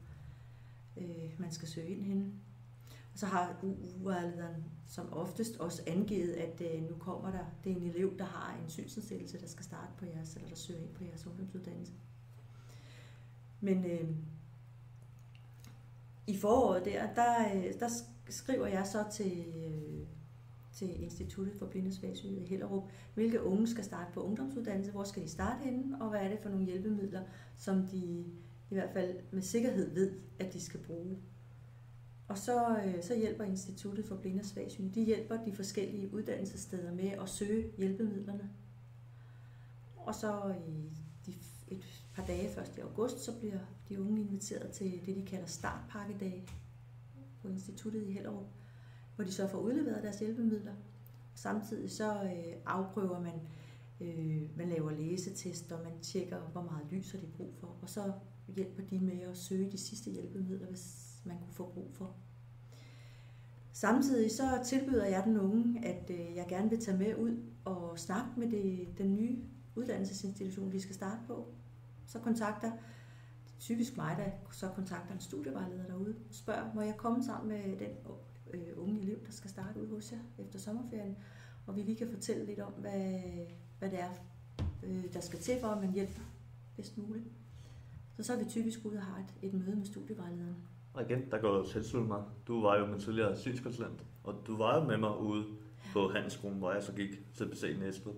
øh, 0.97 1.31
man 1.39 1.53
skal 1.53 1.69
søge 1.69 1.89
ind 1.89 2.03
henne. 2.03 2.33
Og 3.13 3.19
så 3.19 3.27
har 3.27 3.57
UU-vejlederen 3.63 4.65
som 4.87 5.13
oftest 5.13 5.57
også 5.57 5.83
angivet, 5.87 6.33
at 6.33 6.61
øh, 6.61 6.83
nu 6.83 6.95
kommer 6.99 7.31
der, 7.31 7.45
det 7.65 7.73
er 7.73 7.77
en 7.77 7.83
elev, 7.83 8.19
der 8.19 8.25
har 8.25 8.59
en 8.63 8.69
synsnedsættelse, 8.71 9.41
der 9.41 9.47
skal 9.47 9.65
starte 9.65 9.93
på 9.99 10.05
jeres, 10.07 10.35
eller 10.37 10.49
der 10.49 10.57
søger 10.57 10.81
ind 10.81 10.95
på 10.95 11.05
jeres 11.05 11.27
ungdomsuddannelse. 11.27 11.93
Men 13.61 13.85
øh, 13.85 14.11
i 16.27 16.37
foråret 16.37 16.85
der, 16.85 17.15
der, 17.15 17.55
øh, 17.55 17.81
der 17.81 17.89
skriver 18.29 18.67
jeg 18.67 18.87
så 18.87 19.05
til, 19.13 19.55
øh, 19.57 20.07
til 20.75 21.03
Instituttet 21.03 21.55
for 21.59 21.67
Blindesvagsyde 21.67 22.41
i 22.41 22.47
Hellerup, 22.47 22.91
hvilke 23.15 23.43
unge 23.43 23.67
skal 23.67 23.85
starte 23.85 24.13
på 24.13 24.23
ungdomsuddannelse, 24.23 24.91
hvor 24.91 25.05
skal 25.05 25.23
de 25.23 25.29
starte 25.29 25.65
henne, 25.65 26.03
og 26.03 26.11
hvad 26.11 26.21
er 26.21 26.29
det 26.29 26.39
for 26.43 26.49
nogle 26.49 26.65
hjælpemidler, 26.67 27.23
som 27.57 27.87
de 27.87 28.25
i 28.71 28.75
hvert 28.75 28.91
fald 28.93 29.17
med 29.31 29.43
sikkerhed 29.43 29.95
ved, 29.95 30.13
at 30.39 30.53
de 30.53 30.61
skal 30.61 30.81
bruge. 30.81 31.19
Og 32.29 32.39
så, 32.39 32.79
øh, 32.87 33.03
så 33.03 33.17
hjælper 33.17 33.45
Instituttet 33.45 34.05
for 34.05 34.17
Blindesvagsyde. 34.17 34.91
de 34.95 35.05
hjælper 35.05 35.45
de 35.45 35.53
forskellige 35.53 36.15
uddannelsessteder 36.15 36.95
med 36.95 37.09
at 37.09 37.29
søge 37.29 37.73
hjælpemidlerne. 37.79 38.51
Og 39.97 40.15
så 40.15 40.55
i 40.69 40.93
de, 41.27 41.35
et 41.69 42.05
par 42.15 42.27
dage 42.27 42.51
først 42.51 42.79
i 42.79 42.81
august, 42.81 43.19
så 43.19 43.39
bliver 43.39 43.59
de 43.89 44.01
unge 44.01 44.21
inviteret 44.21 44.71
til 44.71 45.01
det, 45.07 45.17
de 45.17 45.27
kalder 45.27 45.47
startpakkedage 45.47 46.49
på 47.43 47.49
Instituttet 47.49 48.03
i 48.03 48.13
Hellerup, 48.13 48.47
hvor 49.17 49.25
de 49.25 49.33
så 49.33 49.49
får 49.49 49.59
udleveret 49.59 50.03
deres 50.03 50.19
hjælpemidler. 50.19 50.73
Samtidig 51.35 51.91
så 51.91 52.23
øh, 52.23 52.55
afprøver 52.67 53.21
man, 53.21 53.35
øh, 54.01 54.57
man 54.57 54.69
laver 54.69 54.91
læsetester, 54.91 55.83
man 55.83 56.01
tjekker, 56.03 56.41
hvor 56.41 56.63
meget 56.63 56.87
lys 56.91 57.13
har 57.13 57.19
de 57.19 57.27
brug 57.27 57.55
for, 57.55 57.77
og 57.83 57.89
så 57.89 58.13
hjælper 58.49 58.83
de 58.83 58.99
med 58.99 59.21
at 59.21 59.37
søge 59.37 59.71
de 59.71 59.79
sidste 59.79 60.11
hjælpemidler, 60.11 60.67
hvis 60.67 61.15
man 61.25 61.39
kunne 61.39 61.53
få 61.53 61.71
brug 61.71 61.91
for. 61.93 62.17
Samtidig 63.73 64.31
så 64.31 64.61
tilbyder 64.65 65.07
jeg 65.07 65.23
den 65.25 65.41
unge, 65.41 65.87
at 65.87 66.11
øh, 66.11 66.37
jeg 66.37 66.47
gerne 66.49 66.71
vil 66.71 66.81
tage 66.81 66.99
med 66.99 67.17
ud 67.17 67.37
og 67.65 67.99
snakke 67.99 68.31
med 68.37 68.51
det, 68.51 68.89
den 68.99 69.15
nye 69.15 69.39
uddannelsesinstitution, 69.75 70.73
vi 70.73 70.81
skal 70.81 70.95
starte 70.95 71.21
på. 71.27 71.55
Så 72.07 72.19
kontakter 72.19 72.73
typisk 73.59 73.97
mig, 73.97 74.17
der 74.19 74.53
så 74.53 74.69
kontakter 74.69 75.15
en 75.15 75.21
studievejleder 75.21 75.87
derude, 75.87 76.15
spørger, 76.31 76.75
må 76.75 76.81
jeg 76.81 76.97
komme 76.97 77.25
sammen 77.25 77.49
med 77.49 77.79
den 77.79 77.91
øh, 78.55 78.83
unge 78.83 79.01
elev, 79.01 79.27
der 79.27 79.33
skal 79.33 79.51
starte 79.51 79.81
ude 79.81 79.89
hos 79.89 80.13
jer 80.13 80.19
efter 80.39 80.59
sommerferien, 80.59 81.17
og 81.67 81.77
vi 81.77 81.83
lige 81.83 81.97
kan 81.97 82.11
fortælle 82.11 82.47
lidt 82.47 82.61
om, 82.61 82.73
hvad, 82.73 83.21
hvad 83.79 83.91
det 83.91 84.01
er, 84.01 84.11
øh, 84.83 85.13
der 85.13 85.21
skal 85.21 85.39
til 85.39 85.55
for, 85.61 85.69
at 85.69 85.81
man 85.81 85.93
hjælper 85.93 86.23
bedst 86.77 86.99
muligt. 86.99 87.25
Så 88.17 88.23
så 88.23 88.33
er 88.33 88.39
vi 88.39 88.45
typisk 88.45 88.85
ude 88.85 88.97
og 88.97 89.03
har 89.03 89.19
et, 89.19 89.49
et 89.49 89.55
møde 89.55 89.77
med 89.77 89.87
studievejlederen. 89.87 90.57
Og 90.95 91.03
igen, 91.03 91.31
der 91.31 91.39
går 91.39 91.57
jo 91.57 91.67
tilslutte 91.67 92.09
mig. 92.09 92.23
Du 92.47 92.63
var 92.63 92.79
jo 92.79 92.87
min 92.87 93.01
tidligere 93.01 93.37
synskonsulent, 93.37 94.05
og 94.25 94.35
du 94.47 94.57
var 94.57 94.81
jo 94.81 94.85
med 94.85 94.97
mig 94.97 95.19
ude 95.19 95.45
på 95.93 96.09
handelsskolen, 96.09 96.59
hvor 96.59 96.73
jeg 96.73 96.83
så 96.83 96.93
gik 96.93 97.35
til 97.35 97.77
i 97.77 97.79
Næstved. 97.79 98.13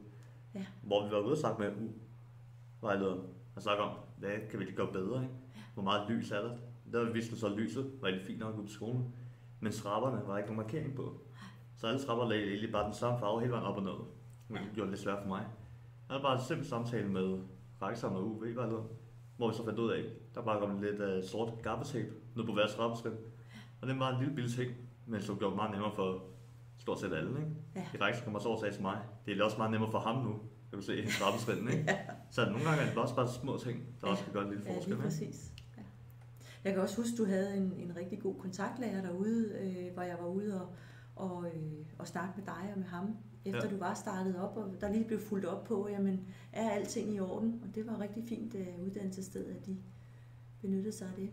Ja. 0.54 0.66
Hvor 0.82 1.06
vi 1.06 1.10
var 1.10 1.20
ude 1.20 1.32
og 1.32 1.38
snakke 1.38 1.62
med 1.62 1.88
vejlederen 2.80 3.20
og 3.56 3.62
snakke 3.62 3.82
om, 3.82 3.98
hvad 4.18 4.30
kan 4.50 4.58
vi 4.58 4.64
lige 4.64 4.76
gøre 4.76 4.92
bedre, 4.92 5.22
ikke? 5.22 5.34
Hvor 5.74 5.82
meget 5.82 6.10
lys 6.10 6.30
er 6.30 6.40
der? 6.40 6.56
Der 6.92 7.12
vidste 7.12 7.30
du 7.30 7.36
så, 7.36 7.48
lyset 7.48 7.92
var 8.00 8.08
rigtig 8.08 8.26
fint 8.26 8.38
nok 8.38 8.54
ude 8.54 8.66
på 8.66 8.72
skolen, 8.72 9.14
men 9.60 9.72
trapperne 9.72 10.22
var 10.26 10.36
ikke 10.38 10.50
nogen 10.50 10.62
markering 10.66 10.94
på. 10.94 11.20
Så 11.76 11.86
alle 11.86 12.00
trapper 12.00 12.28
lagde 12.28 12.44
egentlig 12.48 12.72
bare 12.72 12.84
den 12.84 12.94
samme 12.94 13.18
farve 13.18 13.40
hele 13.40 13.52
vejen 13.52 13.64
op 13.66 13.76
og 13.76 13.82
ned. 13.82 13.92
Men 14.48 14.62
det 14.62 14.70
gjorde 14.74 14.90
det 14.90 14.98
lidt 14.98 15.00
svært 15.00 15.18
for 15.22 15.28
mig. 15.28 15.40
Jeg 16.08 16.14
havde 16.14 16.22
bare 16.22 16.34
en 16.34 16.44
simpel 16.48 16.66
samtale 16.66 17.08
med 17.08 17.38
rektoren 17.82 18.16
og 18.16 18.24
UV-vejlederen, 18.26 18.86
hvor 19.36 19.48
vi 19.48 19.54
så 19.54 19.64
fandt 19.64 19.78
ud 19.78 19.90
af, 19.90 20.04
der 20.34 20.42
bare 20.42 20.60
kom 20.60 20.80
lidt 20.82 21.00
uh, 21.00 21.24
sort 21.30 21.52
gaffetape 21.62 22.08
ned 22.36 22.44
på 22.46 22.52
hver 22.52 22.66
trappetrin. 22.76 23.12
Og 23.82 23.88
det 23.88 23.98
var 23.98 24.10
en 24.12 24.18
lille 24.20 24.34
bitte 24.34 24.50
ting, 24.52 24.72
men 25.06 25.22
så 25.22 25.34
gjorde 25.34 25.50
det 25.50 25.56
meget 25.56 25.70
nemmere 25.70 25.92
for 25.94 26.22
stort 26.78 27.00
set 27.00 27.12
alle. 27.14 27.30
Ikke? 27.30 27.50
Ja. 27.76 27.84
De 27.98 28.04
rektor 28.04 28.24
kommer 28.24 28.38
så 28.40 28.48
over 28.48 28.56
og 28.56 28.60
sagde 28.60 28.74
til 28.74 28.82
mig, 28.82 28.98
det 29.26 29.38
er 29.40 29.44
også 29.44 29.56
meget 29.56 29.70
nemmere 29.70 29.90
for 29.90 29.98
ham 29.98 30.16
nu, 30.24 30.32
kan 30.70 30.78
du 30.78 30.82
se, 30.82 30.94
i 30.96 30.98
ikke? 30.98 31.10
Ja. 31.88 31.98
Så 32.30 32.44
nogle 32.50 32.64
gange 32.64 32.82
er 32.82 32.88
det 32.88 32.98
også 32.98 33.14
bare 33.14 33.28
små 33.28 33.56
ting, 33.58 33.78
der 34.00 34.06
Ja. 34.06 34.10
også 34.12 34.24
kan 34.24 34.32
gøre 34.32 34.44
en 34.44 34.50
lille 34.50 34.64
Ja, 34.66 34.76
forskel. 34.76 34.94
lige 34.94 34.96
ikke? 34.96 35.08
præcis. 35.08 35.52
Ja. 35.58 35.62
Jeg 36.66 36.74
kan 36.74 36.82
også 36.82 36.96
huske, 36.96 37.16
du 37.16 37.24
havde 37.24 37.56
en, 37.56 37.72
en 37.76 37.96
rigtig 37.96 38.18
god 38.20 38.34
kontaktlærer 38.34 39.02
derude, 39.02 39.52
øh, 39.60 39.94
hvor 39.94 40.02
jeg 40.02 40.16
var 40.20 40.26
ude 40.26 40.60
og, 40.60 40.68
og, 41.16 41.46
øh, 41.46 41.86
og 41.98 42.06
snakke 42.06 42.32
med 42.36 42.46
dig 42.46 42.72
og 42.72 42.78
med 42.78 42.86
ham, 42.86 43.16
efter 43.44 43.64
Ja. 43.64 43.70
du 43.70 43.76
var 43.76 43.94
startet 43.94 44.36
op, 44.36 44.56
og 44.56 44.74
der 44.80 44.92
lige 44.92 45.04
blev 45.04 45.20
fuldt 45.20 45.44
op 45.44 45.64
på, 45.64 45.88
jamen, 45.90 46.20
er 46.52 46.70
alting 46.70 47.14
i 47.14 47.20
orden? 47.20 47.60
Og 47.62 47.74
det 47.74 47.86
var 47.86 48.00
rigtig 48.00 48.24
fint 48.28 48.54
uh, 48.54 48.84
uddannelsessted, 48.84 49.46
at 49.46 49.66
de 49.66 49.76
benyttede 50.60 50.96
sig 50.96 51.06
af 51.08 51.14
det. 51.16 51.30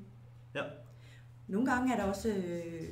Ja. 0.55 0.63
Nogle 1.47 1.71
gange 1.71 1.93
er 1.93 1.97
der 1.97 2.03
også 2.03 2.29
øh, 2.29 2.89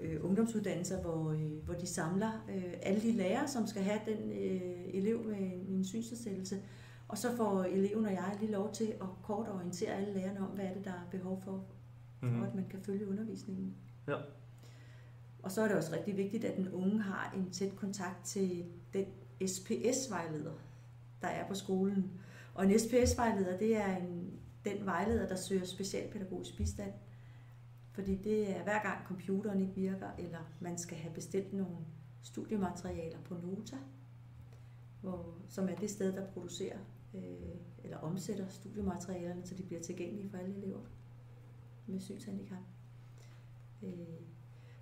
øh, 0.00 0.24
ungdomsuddannelser, 0.24 1.02
hvor, 1.02 1.30
øh, 1.30 1.64
hvor 1.64 1.74
de 1.74 1.86
samler 1.86 2.44
øh, 2.54 2.74
alle 2.82 3.00
de 3.00 3.12
lærere, 3.12 3.48
som 3.48 3.66
skal 3.66 3.82
have 3.82 4.00
den 4.06 4.32
øh, 4.32 4.94
elev 4.94 5.24
med 5.24 5.36
en, 5.38 5.66
en 5.68 5.84
synsnedsættelse, 5.84 6.56
og 7.12 7.18
så 7.18 7.36
får 7.36 7.64
eleven 7.64 8.04
og 8.04 8.12
jeg 8.12 8.36
lige 8.40 8.52
lov 8.52 8.72
til 8.72 8.84
at 8.84 9.06
kort 9.22 9.48
orientere 9.48 9.90
alle 9.90 10.14
lærerne 10.14 10.40
om, 10.40 10.46
hvad 10.46 10.64
er 10.64 10.74
det, 10.74 10.84
der 10.84 10.90
er 10.90 11.06
behov 11.10 11.40
for, 11.44 11.64
for 12.20 12.26
Mhm. 12.26 12.42
at 12.42 12.54
man 12.54 12.68
kan 12.68 12.80
følge 12.80 13.08
undervisningen. 13.08 13.74
Ja. 14.08 14.16
Og 15.42 15.50
så 15.52 15.62
er 15.62 15.68
det 15.68 15.76
også 15.76 15.92
rigtig 15.92 16.16
vigtigt, 16.16 16.44
at 16.44 16.56
den 16.56 16.72
unge 16.72 17.02
har 17.02 17.32
en 17.36 17.50
tæt 17.50 17.76
kontakt 17.76 18.24
til 18.24 18.64
den 18.92 19.06
SPS-vejleder, 19.46 20.52
der 21.22 21.28
er 21.28 21.48
på 21.48 21.54
skolen. 21.54 22.10
Og 22.54 22.64
en 22.64 22.78
SPS-vejleder, 22.78 23.58
det 23.58 23.76
er 23.76 23.96
en, 23.96 24.32
den 24.64 24.86
vejleder, 24.86 25.28
der 25.28 25.36
søger 25.36 25.64
specialpædagogisk 25.64 26.56
bistand. 26.56 26.92
Fordi 27.92 28.14
det 28.16 28.56
er 28.56 28.62
hver 28.62 28.82
gang 28.82 29.06
computeren 29.06 29.60
ikke 29.60 29.74
virker, 29.74 30.08
eller 30.18 30.38
man 30.60 30.78
skal 30.78 30.96
have 30.96 31.14
bestilt 31.14 31.52
nogle 31.52 31.76
studiematerialer 32.22 33.18
på 33.24 33.34
Nota, 33.42 33.76
hvor, 35.00 35.34
som 35.48 35.68
er 35.68 35.74
det 35.74 35.90
sted, 35.90 36.12
der 36.12 36.26
producerer 36.26 36.78
øh, 37.14 37.22
eller 37.84 37.96
omsætter 37.98 38.48
studiematerialerne, 38.48 39.46
så 39.46 39.54
de 39.54 39.62
bliver 39.62 39.80
tilgængelige 39.82 40.30
for 40.30 40.38
alle 40.38 40.56
elever 40.56 40.80
med 41.86 42.00
synshandicap. 42.00 42.58
Øh, 43.82 43.90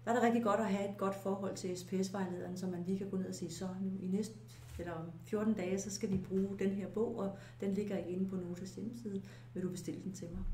der 0.05 0.11
er 0.11 0.15
det 0.15 0.23
rigtig 0.23 0.43
godt 0.43 0.61
at 0.61 0.67
have 0.67 0.91
et 0.91 0.97
godt 0.99 1.15
forhold 1.15 1.55
til 1.57 1.77
SPS-vejlederen, 1.77 2.57
så 2.57 2.67
man 2.67 2.83
lige 2.87 2.99
kan 2.99 3.11
gå 3.11 3.17
ned 3.17 3.29
og 3.29 3.35
sige, 3.35 3.51
så 3.53 3.69
nu 3.83 3.91
i 4.03 4.07
næste, 4.07 4.35
eller 4.79 4.93
om 4.93 5.05
14 5.25 5.55
dage, 5.55 5.79
så 5.81 5.91
skal 5.91 6.11
vi 6.11 6.19
bruge 6.29 6.59
den 6.59 6.71
her 6.71 6.89
bog, 6.89 7.19
og 7.19 7.37
den 7.61 7.75
ligger 7.75 7.97
inde 7.97 8.29
på 8.29 8.37
Notas 8.37 8.75
hjemmeside. 8.75 9.23
Vil 9.55 9.63
du 9.63 9.71
bestille 9.71 10.03
den 10.03 10.13
til 10.13 10.29
mig? 10.33 10.45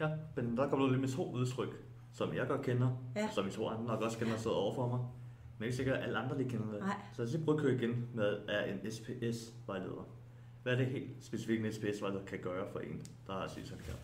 Ja, 0.00 0.16
men 0.36 0.56
der 0.56 0.68
kommer 0.68 0.88
lige 0.88 1.00
med 1.00 1.08
to 1.08 1.32
udtryk, 1.32 1.84
som 2.12 2.34
jeg 2.34 2.46
godt 2.48 2.62
kender, 2.62 2.90
Ja. 3.16 3.28
som 3.34 3.48
I 3.48 3.50
to 3.50 3.68
andre 3.68 3.84
nok 3.84 4.00
også 4.02 4.18
kender, 4.18 4.32
der 4.32 4.40
sidder 4.40 4.56
overfor 4.56 4.88
mig. 4.88 5.00
Men 5.58 5.64
ikke 5.64 5.76
sikkert, 5.76 5.96
at 5.96 6.04
alle 6.04 6.18
andre 6.18 6.38
lige 6.38 6.50
kender 6.50 6.70
det. 6.70 6.80
Nej. 6.80 6.96
Så 7.12 7.22
os 7.22 7.32
lige 7.32 7.44
prøve 7.44 7.56
at 7.58 7.62
køre 7.62 7.74
igen 7.74 8.08
med, 8.14 8.38
er 8.48 8.64
en 8.64 8.90
SPS-vejleder. 8.90 10.08
Hvad 10.62 10.72
er 10.72 10.76
det 10.76 10.86
helt 10.86 11.10
specifikt, 11.20 11.66
en 11.66 11.72
SPS-vejleder 11.72 12.24
kan 12.24 12.38
gøre 12.38 12.72
for 12.72 12.78
en, 12.78 13.02
der 13.26 13.32
har 13.32 13.48
synshandicap? 13.48 13.98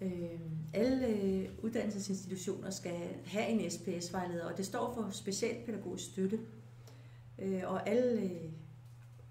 Øh, 0.00 0.40
alle 0.74 1.06
øh, 1.06 1.48
uddannelsesinstitutioner 1.62 2.70
skal 2.70 3.08
have 3.26 3.48
en 3.48 3.70
SPS-vejleder, 3.70 4.44
og 4.44 4.56
det 4.56 4.66
står 4.66 4.94
for 4.94 5.10
specialpædagogisk 5.10 6.04
støtte. 6.04 6.40
Øh, 7.38 7.62
og 7.64 7.88
alle 7.88 8.22
øh, 8.22 8.50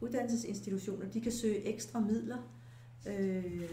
uddannelsesinstitutioner 0.02 1.10
de 1.10 1.22
kan 1.22 1.32
søge 1.32 1.66
ekstra 1.66 2.00
midler 2.00 2.38
øh, 3.08 3.70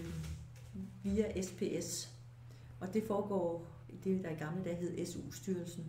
via 1.03 1.43
SPS. 1.43 2.11
Og 2.81 2.95
det 2.95 3.03
foregår 3.07 3.67
i 3.89 3.97
det, 4.05 4.25
der 4.25 4.31
i 4.31 4.35
gamle 4.35 4.65
dage 4.65 4.77
hed 4.77 5.07
SU-styrelsen. 5.07 5.85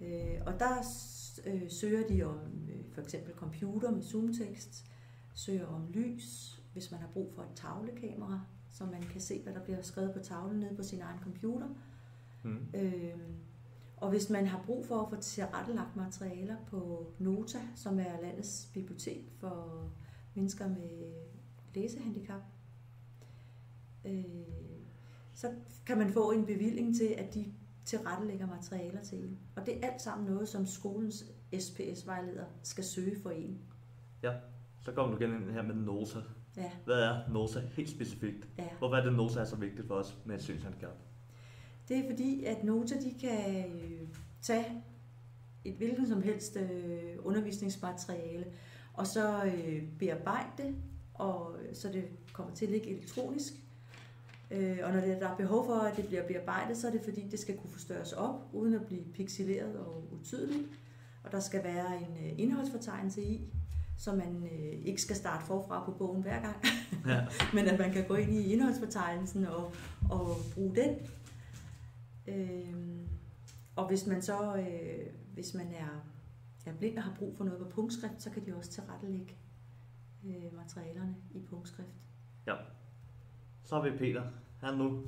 Øh, 0.00 0.40
og 0.46 0.58
der 0.58 0.84
øh, 1.46 1.70
søger 1.70 2.08
de 2.08 2.22
om 2.22 2.38
øh, 2.68 2.84
for 2.92 3.00
eksempel 3.00 3.34
computer 3.34 3.90
med 3.90 4.02
zoomtekst, 4.02 4.84
søger 5.38 5.66
om 5.66 5.86
lys, 5.90 6.60
hvis 6.72 6.90
man 6.90 7.00
har 7.00 7.08
brug 7.08 7.32
for 7.34 7.42
et 7.42 7.48
tavlekamera, 7.54 8.40
så 8.70 8.84
man 8.84 9.02
kan 9.02 9.20
se, 9.20 9.42
hvad 9.42 9.54
der 9.54 9.64
bliver 9.64 9.82
skrevet 9.82 10.12
på 10.12 10.18
tavlen 10.18 10.60
nede 10.60 10.76
på 10.76 10.82
sin 10.82 11.00
egen 11.00 11.20
computer. 11.20 11.68
Mm. 12.44 12.66
Øh, 12.74 13.18
og 13.96 14.10
hvis 14.10 14.30
man 14.30 14.46
har 14.46 14.62
brug 14.66 14.86
for 14.86 15.02
at 15.02 15.10
få 15.10 15.20
tilrettelagt 15.20 15.96
materialer 15.96 16.56
på 16.66 17.12
Nota, 17.18 17.58
som 17.74 17.98
er 17.98 18.20
landets 18.22 18.70
bibliotek 18.74 19.32
for 19.40 19.88
mennesker 20.34 20.68
med 20.68 21.12
læsehandicap, 21.74 22.42
øh, 24.04 24.24
så 25.34 25.54
kan 25.86 25.98
man 25.98 26.12
få 26.12 26.30
en 26.30 26.46
bevilling 26.46 26.96
til, 26.96 27.14
at 27.18 27.34
de 27.34 27.52
tilrettelægger 27.84 28.46
materialer 28.46 29.02
til 29.02 29.18
en. 29.18 29.38
Og 29.56 29.66
det 29.66 29.76
er 29.76 29.90
alt 29.90 30.02
sammen 30.02 30.26
noget, 30.26 30.48
som 30.48 30.66
skolens 30.66 31.24
SPS-vejleder 31.58 32.44
skal 32.62 32.84
søge 32.84 33.22
for 33.22 33.30
en. 33.30 33.60
Så 34.88 34.94
kommer 34.94 35.16
du 35.16 35.24
igen 35.24 35.34
ind 35.34 35.50
her 35.50 35.62
med 35.62 35.74
Nota. 35.74 36.18
Ja, 36.56 36.70
Hvad 36.84 37.00
er 37.02 37.30
Nota 37.32 37.60
helt 37.72 37.90
specifikt? 37.90 38.48
ja. 38.58 38.64
Hvorfor 38.78 38.96
er 38.96 39.04
det, 39.04 39.12
Nota 39.12 39.40
er 39.40 39.44
så 39.44 39.56
vigtigt 39.56 39.86
for 39.86 39.94
os 39.94 40.16
med 40.24 40.34
et 40.36 40.42
synshandicap? 40.42 40.96
Det 41.88 41.98
er 41.98 42.10
fordi, 42.10 42.44
at 42.44 42.64
Nota 42.64 42.94
de 42.94 43.14
kan 43.20 43.64
øh, 43.64 44.08
tage 44.42 44.82
et 45.64 45.74
hvilken 45.74 46.06
som 46.06 46.22
helst 46.22 46.56
øh, 46.56 47.16
undervisningsmateriale, 47.18 48.46
og 48.94 49.06
så 49.06 49.44
øh, 49.44 49.82
bearbejde 49.98 50.48
det, 50.58 50.74
og, 51.14 51.56
så 51.72 51.88
det 51.92 52.04
kommer 52.32 52.54
til 52.54 52.64
at 52.66 52.72
ligge 52.72 52.90
elektronisk. 52.90 53.52
Øh, 54.50 54.78
og 54.82 54.92
når 54.92 55.00
det, 55.00 55.20
der 55.20 55.28
er 55.28 55.36
behov 55.36 55.66
for, 55.66 55.74
at 55.74 55.96
det 55.96 56.06
bliver 56.06 56.26
bearbejdet, 56.26 56.76
så 56.76 56.86
er 56.86 56.90
det 56.92 57.00
fordi, 57.04 57.28
det 57.30 57.38
skal 57.38 57.56
kunne 57.56 57.70
forstørres 57.70 58.12
op, 58.12 58.48
uden 58.52 58.74
at 58.74 58.86
blive 58.86 59.04
pixeleret 59.04 59.76
og 59.76 60.04
utydeligt. 60.12 60.68
Og 61.24 61.32
der 61.32 61.40
skal 61.40 61.64
være 61.64 61.96
en 61.96 62.26
øh, 62.26 62.32
indholdsfortegnelse 62.38 63.22
i, 63.22 63.40
så 63.98 64.12
man 64.12 64.48
øh, 64.52 64.86
ikke 64.86 65.02
skal 65.02 65.16
starte 65.16 65.44
forfra 65.46 65.84
på 65.84 65.90
bogen 65.90 66.22
hver 66.22 66.42
gang, 66.42 66.56
Ja. 67.06 67.26
men 67.54 67.66
at 67.66 67.78
man 67.78 67.92
kan 67.92 68.06
gå 68.08 68.14
ind 68.14 68.34
i 68.34 68.52
indholdsfortegnelsen 68.52 69.46
og, 69.46 69.72
og 70.10 70.36
bruge 70.54 70.76
den. 70.76 70.96
Øhm, 72.28 73.08
og 73.76 73.88
hvis 73.88 74.06
man 74.06 74.22
så, 74.22 74.56
øh, 74.56 75.06
hvis 75.34 75.54
man 75.54 75.66
er, 75.72 76.04
er 76.66 76.74
blind 76.74 76.96
og 76.98 77.02
har 77.04 77.14
brug 77.18 77.36
for 77.36 77.44
noget 77.44 77.60
på 77.60 77.68
punktskrift, 77.68 78.22
så 78.22 78.30
kan 78.30 78.46
de 78.46 78.56
også 78.56 78.70
tilrettelægge 78.70 79.36
øh, 80.26 80.56
materialerne 80.56 81.16
i 81.34 81.40
punktskrift. 81.50 81.88
Så 83.64 83.74
har 83.74 83.82
vi 83.90 83.98
Peter. 83.98 84.22
Han 84.60 84.74
er 84.74 84.78
nu 84.78 85.04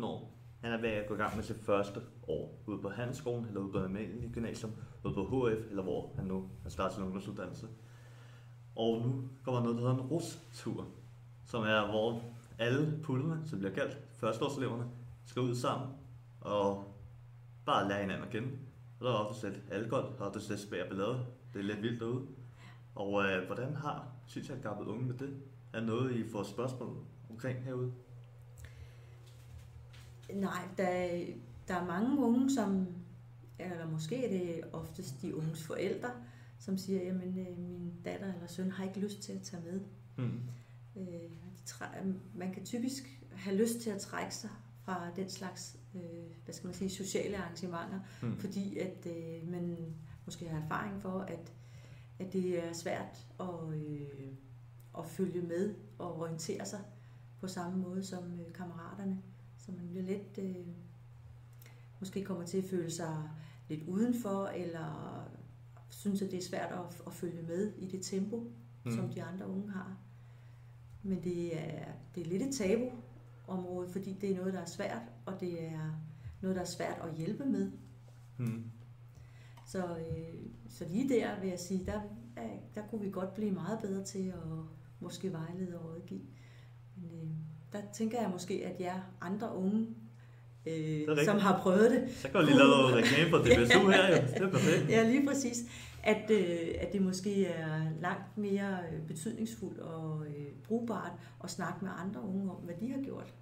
16-17 0.00 0.04
år. 0.04 0.32
Han 0.60 0.72
er 0.72 0.80
ved 0.80 0.88
at 0.88 1.08
gå 1.08 1.14
i 1.14 1.16
gang 1.16 1.36
med 1.36 1.44
sit 1.44 1.56
første 1.56 2.00
år 2.28 2.62
ude 2.66 2.82
på 2.82 2.88
handelsskolen, 2.88 3.46
eller 3.46 3.60
ude 3.60 3.72
på 3.72 3.78
almindelig 3.78 4.30
gymnasium, 4.30 4.72
ude 5.04 5.14
på 5.14 5.24
HF, 5.24 5.70
eller 5.70 5.82
hvor 5.82 6.12
han 6.16 6.24
nu 6.24 6.48
har 6.62 6.70
startet 6.70 6.94
sin 6.94 7.04
ungdomsuddannelse. 7.04 7.66
Og 8.76 9.02
nu 9.06 9.22
kommer 9.44 9.60
noget, 9.60 9.76
der 9.76 9.82
hedder 9.82 9.94
en 10.04 10.10
rustur, 10.10 10.86
som 11.46 11.62
er, 11.62 11.90
hvor 11.90 12.22
alle 12.58 13.00
pullerne, 13.02 13.48
som 13.48 13.58
bliver 13.58 13.74
kaldt, 13.74 13.98
førsteårseleverne, 14.14 14.84
skal 15.26 15.42
ud 15.42 15.54
sammen 15.54 15.88
og 16.40 16.84
bare 17.66 17.88
lære 17.88 18.00
hinanden 18.00 18.24
at 18.24 18.30
kende. 18.30 18.48
Og 19.00 19.06
der 19.06 19.12
er 19.12 19.16
ofte 19.16 19.50
lidt 19.50 19.62
alkohol, 19.70 20.04
og 20.18 20.34
det 20.34 20.44
er 20.44 20.48
lidt 20.48 20.60
spære 20.60 20.88
ballade. 20.88 21.26
Det 21.52 21.58
er 21.58 21.62
lidt 21.62 21.82
vildt 21.82 22.00
derude. 22.00 22.26
Og 22.94 23.24
øh, 23.24 23.46
hvordan 23.46 23.74
har 23.74 24.08
synshandicappede 24.26 24.88
unge 24.88 25.06
med 25.06 25.14
det? 25.14 25.36
Er 25.72 25.80
noget, 25.80 26.16
I 26.16 26.30
får 26.30 26.42
spørgsmål 26.42 26.96
omkring 27.30 27.64
herude? 27.64 27.92
Nej, 30.32 30.68
der, 30.76 31.24
der 31.68 31.74
er 31.74 31.86
mange 31.86 32.18
unge, 32.18 32.50
som, 32.54 32.86
eller 33.58 33.86
måske 33.86 34.24
er 34.24 34.30
det 34.30 34.60
oftest 34.72 35.22
de 35.22 35.36
unges 35.36 35.66
forældre, 35.66 36.10
som 36.66 36.78
siger, 36.78 37.02
jamen 37.02 37.38
øh, 37.38 37.58
min 37.58 37.92
datter 38.04 38.34
eller 38.34 38.46
søn 38.46 38.70
har 38.70 38.84
ikke 38.84 39.00
lyst 39.00 39.22
til 39.22 39.32
at 39.32 39.42
tage 39.42 39.62
med. 39.62 39.80
Hmm. 40.16 40.40
Øh, 40.96 41.30
de 41.82 42.14
man 42.34 42.52
kan 42.52 42.64
typisk 42.64 43.22
have 43.32 43.56
lyst 43.56 43.80
til 43.80 43.90
at 43.90 44.00
trække 44.00 44.34
sig 44.34 44.50
fra 44.82 45.10
den 45.16 45.30
slags, 45.30 45.76
øh, 45.94 46.00
hvad 46.44 46.54
skal 46.54 46.66
man 46.66 46.74
sige, 46.74 46.90
sociale 46.90 47.36
arrangementer, 47.36 48.00
Hmm. 48.20 48.36
fordi 48.38 48.78
at 48.78 49.06
øh, 49.06 49.50
man 49.50 49.76
måske 50.24 50.48
har 50.48 50.60
erfaring 50.62 51.02
for, 51.02 51.20
at, 51.20 51.52
at 52.18 52.32
det 52.32 52.64
er 52.64 52.72
svært 52.72 53.26
at, 53.40 53.74
øh, 53.74 54.28
at 54.98 55.06
følge 55.06 55.42
med 55.42 55.74
og 55.98 56.18
orientere 56.20 56.66
sig 56.66 56.80
på 57.40 57.46
samme 57.46 57.78
måde 57.78 58.04
som 58.04 58.24
øh, 58.24 58.52
kammeraterne. 58.52 59.22
Så 59.58 59.72
man 59.72 59.88
bliver 59.88 60.04
lidt, 60.04 60.38
øh, 60.38 60.66
måske 62.00 62.24
kommer 62.24 62.44
til 62.44 62.58
at 62.58 62.64
føle 62.64 62.90
sig 62.90 63.30
lidt 63.68 63.88
udenfor, 63.88 64.46
eller 64.46 65.22
synes, 65.88 66.22
at 66.22 66.30
det 66.30 66.38
er 66.38 66.42
svært 66.42 66.72
at, 66.72 67.02
at 67.06 67.12
følge 67.12 67.42
med 67.42 67.72
i 67.78 67.86
det 67.86 68.02
tempo, 68.02 68.52
mm. 68.84 68.90
som 68.90 69.08
de 69.08 69.22
andre 69.22 69.48
unge 69.48 69.70
har. 69.70 69.98
Men 71.02 71.24
det 71.24 71.60
er, 71.60 71.84
det 72.14 72.22
er 72.22 72.26
lidt 72.26 72.42
et 72.42 72.54
tabuområde, 72.54 73.88
fordi 73.88 74.16
det 74.20 74.30
er 74.30 74.36
noget, 74.36 74.54
der 74.54 74.60
er 74.60 74.66
svært, 74.66 75.02
og 75.26 75.40
det 75.40 75.64
er 75.64 76.00
noget, 76.40 76.56
der 76.56 76.62
er 76.62 76.66
svært 76.66 76.98
at 77.02 77.14
hjælpe 77.14 77.44
med. 77.44 77.72
Hmm. 78.36 78.64
Så, 79.66 79.96
øh, 79.96 80.34
så 80.68 80.84
lige 80.88 81.08
der 81.08 81.40
vil 81.40 81.48
jeg 81.48 81.58
sige, 81.58 81.86
der, 81.86 82.00
der, 82.36 82.48
der 82.74 82.82
kunne 82.90 83.00
vi 83.00 83.10
godt 83.10 83.34
blive 83.34 83.52
meget 83.52 83.78
bedre 83.80 84.04
til 84.04 84.28
at 84.28 84.42
måske 85.00 85.32
vejlede 85.32 85.78
og 85.78 85.84
rådgive. 85.84 86.20
Men 86.96 87.10
øh, 87.12 87.28
der 87.72 87.80
tænker 87.92 88.20
jeg 88.20 88.30
måske, 88.30 88.66
at 88.66 88.80
jer 88.80 89.00
andre 89.20 89.56
unge, 89.56 89.86
øh, 90.66 91.24
som 91.24 91.38
har 91.38 91.58
prøvet 91.58 91.90
det, 91.90 92.14
Så 92.16 92.28
kan 92.28 92.40
du 92.40 92.46
lige 92.46 92.58
lave 92.58 92.68
noget 92.68 92.96
reklame 92.96 93.30
for 93.30 93.38
DBSU 93.38 93.88
her, 93.88 94.08
jo. 94.08 94.14
Det 94.34 94.42
er 94.42 94.50
perfekt. 94.58 94.90
Ja, 94.90 95.08
lige 95.08 95.26
præcis. 95.26 95.56
At, 96.02 96.30
øh, 96.30 96.68
at 96.80 96.92
det 96.92 97.02
måske 97.02 97.46
er 97.46 97.80
langt 98.00 98.38
mere 98.38 98.78
øh, 98.92 99.06
betydningsfuldt 99.06 99.80
og 99.80 100.26
øh, 100.26 100.46
brugbart 100.64 101.12
at 101.44 101.50
snakke 101.50 101.78
med 101.84 101.90
andre 102.04 102.20
unge 102.20 102.50
om, 102.50 102.56
hvad 102.56 102.74
de 102.80 102.92
har 102.92 103.02
gjort. 103.04 103.34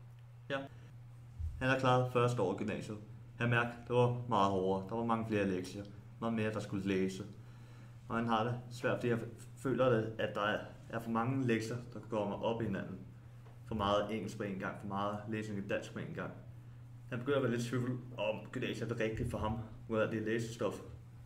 Han 1.64 1.68
har 1.68 1.78
klaret 1.78 2.12
første 2.12 2.42
år 2.42 2.54
i 2.54 2.56
gymnasiet. 2.56 2.98
Han 3.38 3.50
mærker, 3.50 3.70
det 3.88 3.96
var 3.96 4.16
meget 4.28 4.50
hårdere. 4.50 4.88
Der 4.88 4.96
var 4.96 5.04
mange 5.04 5.26
flere 5.28 5.48
lektier. 5.48 5.84
Meget 6.20 6.34
mere, 6.34 6.52
der 6.52 6.60
skulle 6.60 6.88
læse. 6.88 7.24
Og 8.08 8.16
han 8.16 8.26
har 8.26 8.44
det 8.44 8.54
svært, 8.70 8.96
fordi 8.96 9.08
jeg 9.08 9.18
føler, 9.56 9.88
det, 9.88 10.12
at 10.18 10.34
der 10.34 10.40
er, 10.40 10.58
er 10.90 11.00
for 11.00 11.10
mange 11.10 11.46
lektier, 11.46 11.76
der 11.92 12.00
går 12.10 12.28
mig 12.28 12.36
op 12.36 12.62
i 12.62 12.64
hinanden. 12.64 12.98
For 13.66 13.74
meget 13.74 14.14
engelsk 14.14 14.36
på 14.36 14.42
en 14.42 14.58
gang, 14.58 14.80
for 14.80 14.88
meget 14.88 15.18
læsning 15.28 15.64
i 15.64 15.68
dansk 15.68 15.92
på 15.92 15.98
en 15.98 16.14
gang. 16.14 16.30
Han 17.10 17.18
begynder 17.18 17.36
at 17.36 17.42
være 17.42 17.52
lidt 17.52 17.62
i 17.62 17.68
tvivl 17.68 17.98
om 18.18 18.50
gymnasiet 18.52 18.90
er 18.90 18.94
det 18.94 19.04
rigtige 19.04 19.30
for 19.30 19.38
ham, 19.38 19.58
ud 19.88 19.98
af 19.98 20.08
det 20.08 20.22
læsestof, 20.22 20.80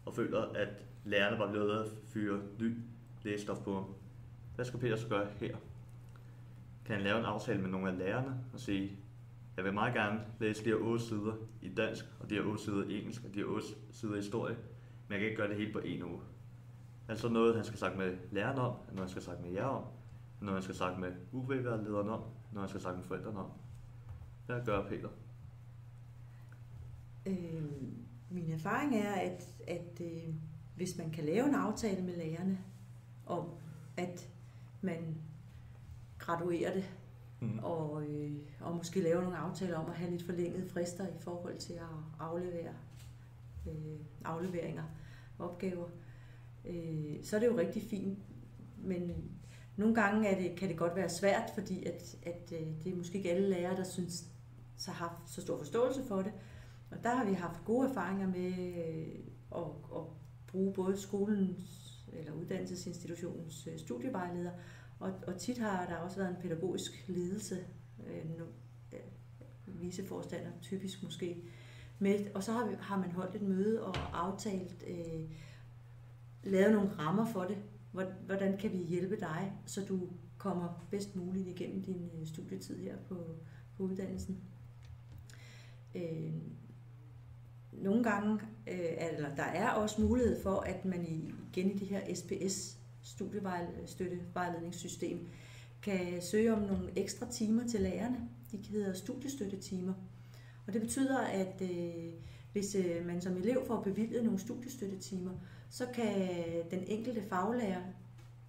og 0.07 0.15
føler, 0.15 0.43
at 0.43 0.69
lærerne 1.05 1.39
var 1.39 1.51
blevet 1.51 1.81
at 1.81 1.87
fyre 2.07 2.41
ny 2.61 2.77
læsestof 3.23 3.59
på 3.59 3.75
ham. 3.75 3.85
Hvad 4.55 4.65
skal 4.65 4.81
Peter 4.81 4.97
så 4.97 5.09
gøre 5.09 5.27
her? 5.41 5.57
Kan 6.85 6.95
han 6.95 7.05
lave 7.05 7.19
en 7.19 7.25
aftale 7.25 7.61
med 7.61 7.71
nogle 7.71 7.91
af 7.91 7.99
lærerne 7.99 8.45
og 8.53 8.61
sige, 8.61 8.99
jeg 9.57 9.65
vil 9.65 9.75
meget 9.75 9.95
gerne 9.95 10.21
læse 10.41 10.65
de 10.65 10.69
her 10.69 10.77
8 10.77 11.05
sider 11.05 11.33
i 11.63 11.69
dansk, 11.69 12.05
og 12.21 12.31
de 12.31 12.35
her 12.35 12.43
8 12.43 12.65
sider 12.65 12.85
i 12.85 12.99
engelsk, 12.99 13.25
og 13.25 13.35
de 13.35 13.39
her 13.39 13.47
8 13.47 13.67
sider 13.93 14.13
i 14.13 14.17
historie, 14.17 14.57
men 15.09 15.13
jeg 15.13 15.19
kan 15.19 15.29
ikke 15.29 15.37
gøre 15.37 15.49
det 15.49 15.57
hele 15.57 15.73
på 15.73 15.79
en 15.79 16.03
uge. 16.03 16.21
Altså 17.09 17.29
noget, 17.29 17.55
han 17.57 17.65
skal 17.65 17.79
snakke 17.79 17.99
med 17.99 18.17
lærerne 18.31 18.61
om, 18.61 18.77
noget, 18.87 19.01
han 19.01 19.09
skal 19.09 19.23
snakke 19.23 19.43
med 19.43 19.51
jer 19.53 19.65
om, 19.65 19.85
noget, 20.41 20.55
han 20.55 20.63
skal 20.63 20.75
snakke 20.75 21.01
med 21.01 21.13
UV-lederen 21.33 22.09
om, 22.09 22.21
noget, 22.53 22.61
han 22.61 22.69
skal 22.69 22.81
snakke 22.81 22.99
med 22.99 23.07
forældrene 23.07 23.39
om? 23.39 23.51
Hvad 24.47 24.65
gør 24.65 24.89
Peter? 24.89 25.09
Øh, 27.29 27.65
min 28.31 28.51
erfaring 28.51 28.97
er, 28.97 29.13
at, 29.13 29.49
at 29.67 30.01
øh, 30.01 30.35
hvis 30.77 30.99
man 30.99 31.11
kan 31.11 31.25
lave 31.25 31.49
en 31.49 31.55
aftale 31.55 32.03
med 32.03 32.17
lærerne 32.17 32.59
om, 33.27 33.51
at 33.97 34.29
man 34.83 35.17
graduerer 36.19 36.75
det, 36.75 36.85
Mm. 37.41 37.59
og, 37.63 38.03
øh, 38.03 38.33
og 38.61 38.77
måske 38.77 39.01
lave 39.01 39.23
nogle 39.23 39.37
aftaler 39.37 39.79
om 39.79 39.91
at 39.91 39.97
have 39.97 40.11
lidt 40.11 40.23
forlængede 40.23 40.69
frister 40.69 41.07
i 41.07 41.19
forhold 41.21 41.59
til 41.59 41.73
at 41.73 42.21
aflevere 42.21 42.73
øh, 43.67 43.99
afleveringer 44.25 44.83
opgaver, 45.39 45.89
øh, 46.65 47.17
så 47.23 47.37
er 47.37 47.41
det 47.41 47.47
jo 47.47 47.59
rigtig 47.59 47.83
fint. 47.83 48.19
Men 48.79 49.31
nogle 49.77 49.95
gange 49.95 50.29
er 50.29 50.43
det, 50.43 50.59
kan 50.59 50.69
det 50.69 50.77
godt 50.77 50.97
være 50.97 51.09
svært, 51.09 51.51
fordi 51.55 51.85
at, 51.85 52.17
at 52.23 52.53
øh, 52.53 52.67
det 52.85 52.93
er 52.93 52.97
måske 52.97 53.19
ikke 53.19 53.31
alle 53.31 53.49
lærere, 53.49 53.77
der 53.77 53.85
synes, 53.85 54.25
så 54.77 54.91
har 54.91 55.09
haft 55.09 55.31
så 55.31 55.41
stor 55.41 55.59
forståelse 55.59 56.05
for 56.05 56.23
det. 56.23 56.33
Og 56.91 56.97
der 57.03 57.15
har 57.15 57.25
vi 57.25 57.33
haft 57.33 57.65
gode 57.65 57.89
erfaringer 57.89 58.27
med 58.27 58.53
øh, 58.87 59.19
at, 59.57 59.71
at 59.97 60.03
bruge 60.47 60.73
både 60.73 60.97
skolens 60.97 61.89
eller 62.13 62.33
uddannelsesinstitutionens 62.33 63.67
øh, 63.67 63.79
studievejleder, 63.79 64.51
og, 64.99 65.13
og 65.27 65.37
tit 65.37 65.59
har 65.59 65.87
der 65.87 65.97
også 65.97 66.17
været 66.17 66.31
en 66.31 66.43
pædagogisk 66.43 67.05
ledelse, 67.09 67.59
øh, 68.07 68.25
no- 68.39 68.97
øh, 68.97 69.81
viceforstander 69.81 70.51
typisk 70.63 71.03
måske, 71.03 71.43
med, 71.99 72.35
og 72.35 72.43
så 72.43 72.53
har, 72.53 72.67
vi, 72.67 72.75
har 72.81 72.99
man 72.99 73.13
holdt 73.13 73.35
et 73.35 73.43
møde 73.43 73.83
og 73.83 73.97
aftalt, 74.13 74.85
øh, 74.87 75.31
lavet 76.43 76.73
nogle 76.73 76.91
rammer 76.99 77.27
for 77.33 77.45
det. 77.45 77.57
Hvordan 78.27 78.59
kan 78.59 78.73
vi 78.73 78.77
hjælpe 78.77 79.17
dig, 79.21 79.53
så 79.67 79.85
du 79.89 80.09
kommer 80.39 80.87
bedst 80.91 81.17
muligt 81.17 81.49
igennem 81.49 81.83
din 81.83 82.11
øh, 82.21 82.27
studietid 82.27 82.79
her 82.79 82.97
på, 83.09 83.15
på 83.77 83.83
uddannelsen? 83.83 84.41
Øh, 85.95 86.33
nogle 87.83 88.05
gange, 88.05 88.41
øh, 88.67 89.09
eller 89.13 89.35
der 89.35 89.43
er 89.43 89.71
også 89.71 90.03
mulighed 90.03 90.43
for, 90.43 90.61
at 90.61 90.85
man 90.85 91.07
igen 91.07 91.71
i 91.71 91.79
det 91.79 91.89
her 91.89 92.15
SPS 92.15 92.79
studievejledningssystem, 93.87 95.29
kan 95.83 96.23
søge 96.23 96.53
om 96.53 96.63
nogle 96.63 96.91
ekstra 96.97 97.31
timer 97.31 97.67
til 97.67 97.81
lærerne. 97.81 98.17
De 98.53 98.59
hedder 98.71 98.93
studiestøttetimer. 98.93 99.95
Og 100.67 100.73
det 100.73 100.81
betyder, 100.81 101.19
at 101.19 101.63
øh, 101.63 102.13
hvis 102.53 102.75
øh, 102.75 103.07
man 103.07 103.21
som 103.21 103.37
elev 103.37 103.67
får 103.67 103.81
bevilget 103.83 104.25
nogle 104.25 104.39
studiestøttetimer, 104.39 105.33
så 105.71 105.87
kan 105.95 106.31
den 106.71 106.85
enkelte 106.87 107.23
faglærer 107.23 107.83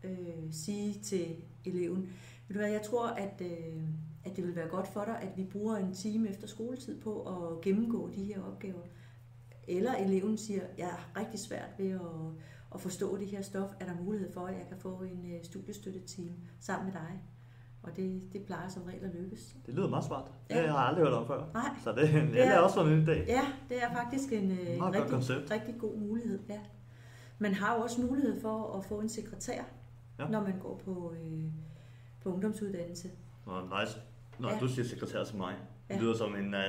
øh, 0.04 0.52
sige 0.52 1.00
til 1.04 1.36
eleven, 1.65 2.10
ved 2.48 2.54
du 2.54 2.60
hvad, 2.60 2.72
jeg 2.72 2.82
tror, 2.82 3.08
at, 3.08 3.42
øh, 3.42 3.84
at 4.26 4.36
det 4.36 4.48
vil 4.48 4.56
være 4.56 4.68
godt 4.68 4.88
for 4.88 5.06
dig, 5.06 5.20
at 5.22 5.38
vi 5.38 5.44
bruger 5.44 5.78
en 5.78 5.94
time 5.94 6.30
efter 6.30 6.48
skoletid 6.48 7.02
på 7.02 7.22
at 7.22 7.62
gennemgå 7.62 8.10
de 8.15 8.24
her 8.24 8.42
opgaver. 8.44 8.82
Eller 9.77 9.95
eleven 9.95 10.38
siger, 10.38 10.62
jeg 10.77 10.88
er 10.88 11.19
rigtig 11.19 11.39
svært 11.39 11.69
ved 11.77 11.89
at, 11.91 11.99
at 12.75 12.82
forstå 12.82 13.17
det 13.17 13.27
her 13.27 13.41
stof. 13.41 13.69
Er 13.79 13.86
der 13.86 13.93
mulighed 14.03 14.34
for, 14.34 14.41
at 14.45 14.53
jeg 14.53 14.65
kan 14.69 14.77
få 14.79 14.89
en 15.01 15.32
øh, 15.34 15.43
studiestøttetime 15.43 16.32
sammen 16.60 16.86
med 16.86 16.93
dig? 17.01 17.23
Og 17.84 17.95
det, 17.95 18.21
det 18.34 18.43
plejer 18.43 18.69
som 18.69 18.84
regel 18.84 19.05
at 19.05 19.15
lykkes. 19.15 19.55
Det 19.65 19.73
lyder 19.73 19.88
meget 19.89 20.05
smart. 20.05 20.32
Det 20.49 20.55
Ja. 20.55 20.62
har 20.62 20.79
jeg 20.79 20.88
aldrig 20.88 21.03
hørt 21.05 21.13
om 21.13 21.27
før. 21.27 21.43
Nej, 21.53 21.69
Så 21.84 21.89
det, 21.91 21.97
det 22.13 22.13
Det 22.34 22.41
er- 22.47 22.51
er 22.51 22.60
også 22.60 22.73
sådan 22.75 22.93
en 22.93 23.05
dag. 23.05 23.25
Ja, 23.27 23.41
det 23.69 23.84
er 23.84 23.93
faktisk 23.93 24.32
en, 24.34 24.51
øh, 24.51 24.69
en 24.75 24.84
rigtig, 24.86 25.10
koncept. 25.10 25.51
rigtig 25.51 25.75
god 25.79 25.97
mulighed. 25.97 26.39
Ja. 26.49 26.60
Man 27.39 27.53
har 27.53 27.75
jo 27.75 27.82
også 27.82 28.01
mulighed 28.01 28.41
for 28.41 28.73
at 28.77 28.86
få 28.86 28.99
en 28.99 29.10
sekretær, 29.10 29.62
Ja. 30.19 30.27
når 30.27 30.41
man 30.41 30.60
går 30.60 30.82
på, 30.86 31.13
øh, 31.23 31.43
på 32.23 32.29
ungdomsuddannelse. 32.34 33.10
Nå, 33.45 33.62
nice. 33.62 33.99
Når 34.39 34.49
Ja. 34.53 34.60
du 34.60 34.67
siger 34.67 34.86
sekretær 34.86 35.23
til 35.23 35.38
mig, 35.38 35.53
det 35.88 35.95
Ja. 35.95 35.99
lyder 36.01 36.15
som 36.17 36.36
en 36.36 36.53
uh, 36.53 36.60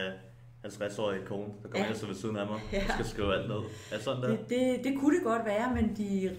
50-årig 0.66 1.24
kone, 1.26 1.44
der 1.62 1.68
kommer 1.68 1.78
Ja. 1.86 1.92
ind 1.94 2.02
og 2.02 2.08
ved 2.08 2.14
siden 2.14 2.36
af 2.36 2.46
mig 2.46 2.60
Ja. 2.72 2.84
og 2.88 2.92
skal 2.94 3.04
skrive 3.06 3.34
alt 3.34 3.48
ned. 3.48 3.56
Er 3.56 3.94
det 3.96 4.04
sådan 4.04 4.22
der? 4.22 4.28
Det, 4.28 4.48
det, 4.48 4.80
det 4.84 4.98
kunne 4.98 5.16
det 5.16 5.24
godt 5.24 5.44
være, 5.44 5.74
men 5.74 5.96
de 5.96 6.36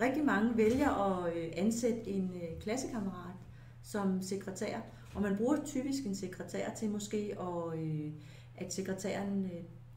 rigtig 0.00 0.24
mange 0.24 0.56
vælger 0.56 0.90
at 0.90 1.36
øh, 1.36 1.48
ansætte 1.56 2.06
en 2.10 2.30
øh, 2.34 2.60
klassekammerat 2.60 3.34
som 3.82 4.22
sekretær. 4.22 4.78
Og 5.14 5.22
man 5.22 5.36
bruger 5.36 5.56
typisk 5.64 6.06
en 6.06 6.14
sekretær 6.14 6.70
til 6.74 6.90
måske, 6.90 7.36
at, 7.40 7.78
øh, 7.78 8.10
at 8.56 8.72
sekretæren 8.72 9.50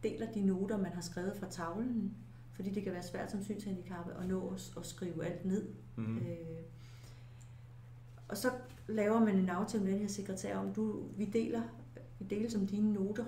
deler 0.03 0.31
de 0.31 0.41
noter, 0.45 0.77
man 0.77 0.91
har 0.93 1.01
skrevet 1.01 1.33
fra 1.39 1.49
tavlen. 1.49 2.13
Fordi 2.55 2.69
det 2.69 2.83
kan 2.83 2.93
være 2.93 3.03
svært 3.03 3.31
som 3.31 3.43
synshandicappet 3.43 4.13
at 4.21 4.27
nå 4.27 4.49
at, 4.49 4.71
at 4.77 4.85
skrive 4.85 5.25
alt 5.25 5.45
ned. 5.45 5.65
Mm-hmm. 5.95 6.17
Øh, 6.17 6.61
og 8.27 8.37
så 8.37 8.49
laver 8.87 9.19
man 9.19 9.35
en 9.37 9.49
aftale 9.49 9.83
med 9.83 9.91
den 9.91 9.99
her 10.01 10.07
sekretær 10.07 10.57
om, 10.57 10.73
du, 10.73 11.03
vi 11.17 11.25
deler 11.25 11.61
vi 12.19 12.25
deler 12.25 12.49
som 12.49 12.67
dine 12.67 12.93
noter. 12.93 13.25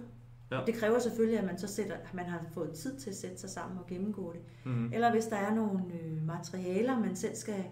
Ja. 0.52 0.62
Det 0.66 0.76
kræver 0.76 1.00
selvfølgelig, 1.00 1.40
at 1.40 1.46
man 1.46 1.58
så 1.58 1.68
sætter, 1.68 1.96
at 1.96 2.14
man 2.14 2.26
har 2.26 2.46
fået 2.54 2.72
tid 2.72 2.98
til 2.98 3.10
at 3.10 3.16
sætte 3.16 3.38
sig 3.38 3.50
sammen 3.50 3.78
og 3.80 3.88
gennemgå 3.88 4.34
det. 4.34 4.42
Mm-hmm. 4.66 4.94
Eller 4.94 5.12
hvis 5.12 5.26
der 5.26 5.36
er 5.36 5.56
nogle 5.56 5.80
øh, 6.04 6.26
materialer, 6.26 7.00
man 7.00 7.16
selv 7.16 7.36
skal 7.36 7.64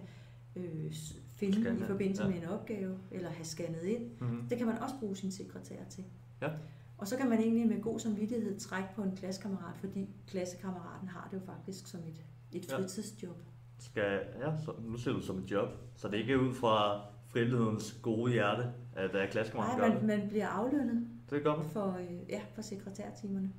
øh, 0.56 0.94
finde 1.36 1.62
Scanne, 1.62 1.80
i 1.80 1.84
forbindelse 1.84 2.24
ja. 2.24 2.30
med 2.30 2.38
en 2.38 2.48
opgave, 2.48 2.98
eller 3.12 3.30
have 3.30 3.46
scannet 3.46 3.84
ind, 3.84 4.04
Mm-hmm. 4.20 4.48
det 4.50 4.58
kan 4.58 4.68
man 4.68 4.78
også 4.80 4.96
bruge 5.00 5.16
sin 5.16 5.32
sekretær 5.32 5.76
til. 5.90 6.04
Ja. 6.42 6.50
Og 6.98 7.08
så 7.08 7.18
kan 7.18 7.30
man 7.30 7.40
egentlig 7.40 7.68
med 7.68 7.82
god 7.82 8.00
samvittighed 8.00 8.60
trække 8.60 8.90
på 8.96 9.02
en 9.04 9.16
klassekammerat, 9.16 9.78
fordi 9.78 10.10
klassekammeraten 10.28 11.08
har 11.08 11.28
det 11.32 11.38
jo 11.38 11.42
faktisk 11.46 11.88
som 11.88 12.00
et, 12.00 12.24
et 12.58 12.72
Ja. 12.72 12.78
fritidsjob. 12.78 13.38
Skal, 13.80 14.20
ja, 14.42 14.58
så, 14.66 14.72
nu 14.82 14.98
ser 14.98 15.12
du 15.12 15.22
som 15.22 15.38
et 15.38 15.52
job, 15.52 15.70
så 15.96 16.08
det 16.08 16.16
er 16.16 16.20
ikke 16.20 16.40
ud 16.40 16.54
fra 16.54 17.02
frivillighedens 17.28 18.00
gode 18.02 18.32
hjerte, 18.32 18.64
at 18.96 19.10
der 19.14 19.20
er 19.20 19.30
klassekammerat 19.30 19.78
Nej, 19.78 19.90
man, 19.90 20.08
man 20.20 20.30
bliver 20.30 20.48
aflønnet 20.48 21.08
Det 21.30 21.44
gør 21.44 21.56
man. 21.56 21.66
for, 21.70 21.98
øh, 22.00 22.30
ja, 22.30 22.42
for 22.56 22.62
sekretærtimerne. 22.62 23.52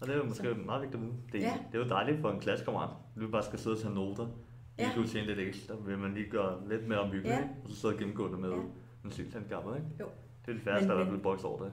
Og 0.00 0.06
det 0.06 0.14
er 0.14 0.18
jo 0.18 0.24
måske 0.24 0.44
Så- 0.48 0.54
meget 0.66 0.82
vigtigt 0.82 1.02
at 1.02 1.06
vide. 1.08 1.16
Det, 1.32 1.40
Ja. 1.40 1.58
det 1.72 1.78
er 1.80 1.82
jo 1.84 1.88
dejligt 1.88 2.20
for 2.20 2.30
en 2.30 2.40
klassekammerat, 2.40 2.90
at 3.16 3.22
du 3.22 3.30
bare 3.30 3.42
skal 3.42 3.58
sidde 3.58 3.76
og 3.76 3.80
tage 3.82 3.94
noter. 3.94 4.26
Ja. 4.78 4.84
Ja. 4.96 5.02
Du 5.02 5.06
tjene 5.06 5.26
lidt 5.26 5.38
ekstra, 5.38 5.74
vil 5.86 5.98
man 5.98 6.14
lige 6.14 6.30
gøre 6.30 6.68
lidt 6.68 6.88
mere 6.88 6.98
omhyggeligt, 6.98 7.34
Ja. 7.36 7.40
ja. 7.40 7.48
og 7.64 7.70
så 7.70 7.76
sidde 7.76 7.94
og 7.94 7.98
gennemgå 7.98 8.28
det 8.32 8.38
med 8.38 8.50
Ja. 8.50 8.56
ja. 8.56 8.62
en 9.04 9.10
synshandicapet, 9.10 9.74
ikke? 9.76 9.86
Jo. 10.00 10.06
Det 10.46 10.52
er 10.52 10.56
de 10.58 10.60
færreste, 10.64 10.88
Men- 10.88 10.96
der 10.98 11.04
men- 11.04 11.12
vil 11.14 11.20
bokse 11.20 11.46
over 11.46 11.62
det. 11.64 11.72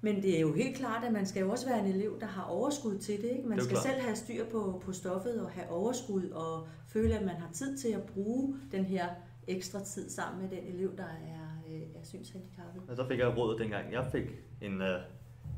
Men 0.00 0.22
det 0.22 0.36
er 0.36 0.40
jo 0.40 0.52
helt 0.52 0.76
klart, 0.76 1.04
at 1.04 1.12
man 1.12 1.26
skal 1.26 1.40
jo 1.40 1.50
også 1.50 1.68
være 1.68 1.80
en 1.80 1.86
elev, 1.94 2.20
der 2.20 2.26
har 2.26 2.42
overskud 2.44 2.98
til 2.98 3.22
det. 3.22 3.28
Ikke? 3.30 3.48
Man 3.48 3.58
Det 3.58 3.58
er 3.58 3.64
skal 3.64 3.76
klart. 3.76 3.84
selv 3.86 4.00
have 4.02 4.16
styr 4.16 4.44
på, 4.52 4.82
på 4.84 4.92
stoffet 4.92 5.40
og 5.40 5.50
have 5.50 5.68
overskud 5.70 6.28
og 6.30 6.66
føle, 6.86 7.14
at 7.18 7.24
man 7.26 7.34
har 7.36 7.52
tid 7.52 7.76
til 7.78 7.88
at 7.88 8.02
bruge 8.02 8.56
den 8.72 8.84
her 8.84 9.08
ekstra 9.46 9.80
tid 9.84 10.10
sammen 10.10 10.42
med 10.42 10.50
den 10.58 10.66
elev, 10.74 10.96
der 10.96 11.04
er, 11.04 11.43
øh, 11.74 12.00
er 12.00 12.04
synshandicappet. 12.04 12.82
Og 12.88 12.96
så 12.96 13.06
fik 13.08 13.18
jeg 13.18 13.36
råd 13.36 13.58
dengang, 13.58 13.92
jeg 13.92 14.06
fik 14.12 14.26
en 14.60 14.80
uh, 14.80 14.88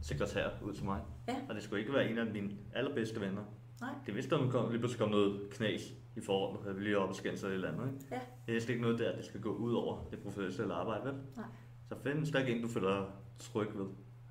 sekretær 0.02 0.48
ud 0.62 0.72
til 0.72 0.84
mig. 0.84 1.00
Ja. 1.28 1.36
Og 1.48 1.54
det 1.54 1.62
skulle 1.62 1.80
ikke 1.80 1.92
være 1.92 2.10
en 2.10 2.18
af 2.18 2.26
mine 2.26 2.50
allerbedste 2.74 3.20
venner. 3.20 3.44
Nej. 3.80 3.94
Det 4.06 4.14
vidste, 4.14 4.34
at 4.34 4.40
der 4.40 4.50
kom, 4.50 4.70
lige 4.70 4.78
pludselig 4.78 5.00
kom 5.00 5.10
noget 5.10 5.50
knas 5.50 5.94
i 6.16 6.20
forholdet, 6.20 6.70
at 6.70 6.76
vi 6.76 6.82
lige 6.82 6.98
oppe 6.98 7.12
og 7.12 7.16
skændes 7.16 7.42
eller 7.42 7.50
et 7.50 7.54
eller 7.54 7.72
andet. 7.72 8.02
Ikke? 8.02 8.14
Ja. 8.14 8.20
Det 8.46 8.56
er 8.56 8.60
slet 8.60 8.70
ikke 8.70 8.82
noget 8.82 8.98
der, 8.98 9.16
det 9.16 9.24
skal 9.24 9.40
gå 9.40 9.54
ud 9.54 9.74
over 9.74 10.04
det 10.10 10.18
professionelle 10.18 10.74
arbejde, 10.74 11.04
vel? 11.04 11.14
Nej. 11.36 11.44
Så 11.88 11.94
find 12.02 12.18
en 12.18 12.26
stærk 12.26 12.48
en, 12.48 12.62
du 12.62 12.68
føler 12.68 13.10
tryg 13.38 13.68
ved, 13.74 13.86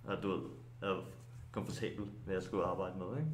at 0.08 0.24
du 0.24 0.28
ved, 0.28 0.42
er 0.82 1.06
komfortabel 1.52 2.06
med 2.26 2.36
at 2.36 2.44
skulle 2.44 2.64
arbejde 2.64 2.98
med. 2.98 3.18
Ikke? 3.18 3.30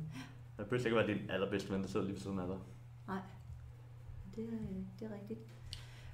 Det 0.58 0.68
behøver 0.70 0.86
ikke 0.86 0.98
være 0.98 1.08
din 1.08 1.30
allerbedste 1.30 1.74
ven, 1.74 1.82
der 1.82 1.88
sidder 1.88 2.06
lige 2.06 2.14
ved 2.14 2.22
siden 2.22 2.40
af 2.40 2.48
dig. 2.48 2.58
Det 4.36 4.44
er, 4.44 4.58
det 5.00 5.12
er 5.12 5.16
rigtigt. 5.22 5.40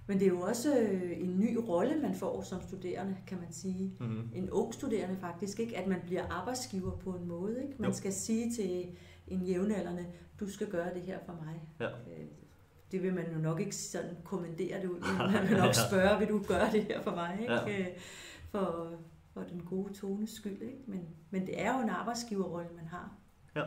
Men 0.08 0.20
det 0.20 0.26
er 0.26 0.30
jo 0.32 0.42
også 0.42 0.78
øh, 0.80 1.12
en 1.20 1.40
ny 1.40 1.56
rolle, 1.68 2.02
man 2.02 2.16
får 2.16 2.42
som 2.42 2.62
studerende, 2.62 3.18
kan 3.28 3.38
man 3.40 3.52
sige. 3.52 3.94
Mm-hmm. 4.00 4.30
En 4.36 4.50
ung 4.50 4.74
studerende 4.74 5.18
faktisk, 5.18 5.60
ikke? 5.60 5.78
At 5.78 5.88
man 5.88 6.00
bliver 6.06 6.24
arbejdsgiver 6.30 6.92
på 6.98 7.12
en 7.12 7.28
måde, 7.28 7.62
ikke? 7.64 7.76
Man 7.80 7.90
Jo. 7.90 7.96
skal 7.98 8.14
sige 8.14 8.54
til 8.54 8.86
en 9.28 9.42
jævnaldrende, 9.42 10.06
du 10.40 10.50
skal 10.50 10.68
gøre 10.68 10.94
det 10.94 11.02
her 11.02 11.20
for 11.26 11.34
mig. 11.46 11.62
Ja. 11.80 11.86
Øh, 11.88 12.26
Det 12.92 13.04
vil 13.04 13.14
man 13.14 13.32
jo 13.34 13.38
nok 13.40 13.60
ikke 13.60 13.76
sådan 13.76 14.18
kommandere 14.24 14.82
det 14.82 14.88
ud, 14.88 15.00
men 15.20 15.32
man 15.34 15.50
vil 15.50 15.58
nok 15.58 15.74
spørge, 15.90 16.20
vil 16.20 16.28
du 16.28 16.42
gøre 16.48 16.72
det 16.72 16.84
her 16.84 17.02
for 17.02 17.12
mig, 17.12 17.38
ikke? 17.42 17.54
Ja. 17.54 17.80
Øh, 17.80 17.88
For, 18.52 18.92
for 19.34 19.42
den 19.42 19.62
gode 19.66 19.94
tones 19.94 20.30
skyld, 20.30 20.62
ikke? 20.62 20.78
Men, 20.88 21.02
men 21.30 21.46
det 21.48 21.62
er 21.62 21.78
jo 21.78 21.84
en 21.84 21.90
arbejdsgiverrolle, 21.90 22.70
man 22.76 22.86
har. 22.88 23.12
Ja. 23.56 23.64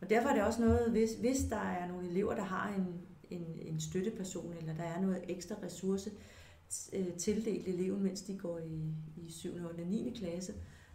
Og 0.00 0.10
derfor 0.10 0.28
er 0.28 0.34
det 0.34 0.42
også 0.44 0.60
noget, 0.60 0.90
hvis, 0.90 1.10
hvis 1.20 1.38
der 1.50 1.56
er 1.56 1.88
nogle 1.88 2.08
elever, 2.08 2.34
der 2.34 2.42
har 2.42 2.68
en, 2.78 3.00
en, 3.32 3.58
en 3.60 3.80
støtteperson, 3.80 4.54
eller 4.60 4.74
der 4.74 4.82
er 4.82 5.00
noget 5.00 5.24
ekstra 5.28 5.54
ressource 5.62 6.10
øh, 6.92 7.12
tildelt 7.12 7.68
eleven, 7.68 8.02
mens 8.02 8.22
de 8.22 8.38
går 8.38 8.58
i, 8.58 8.94
i 9.16 9.30
7. 9.30 9.54
8. 9.54 9.66
og 9.66 9.86
9. 9.86 10.12
klasse, 10.16 10.52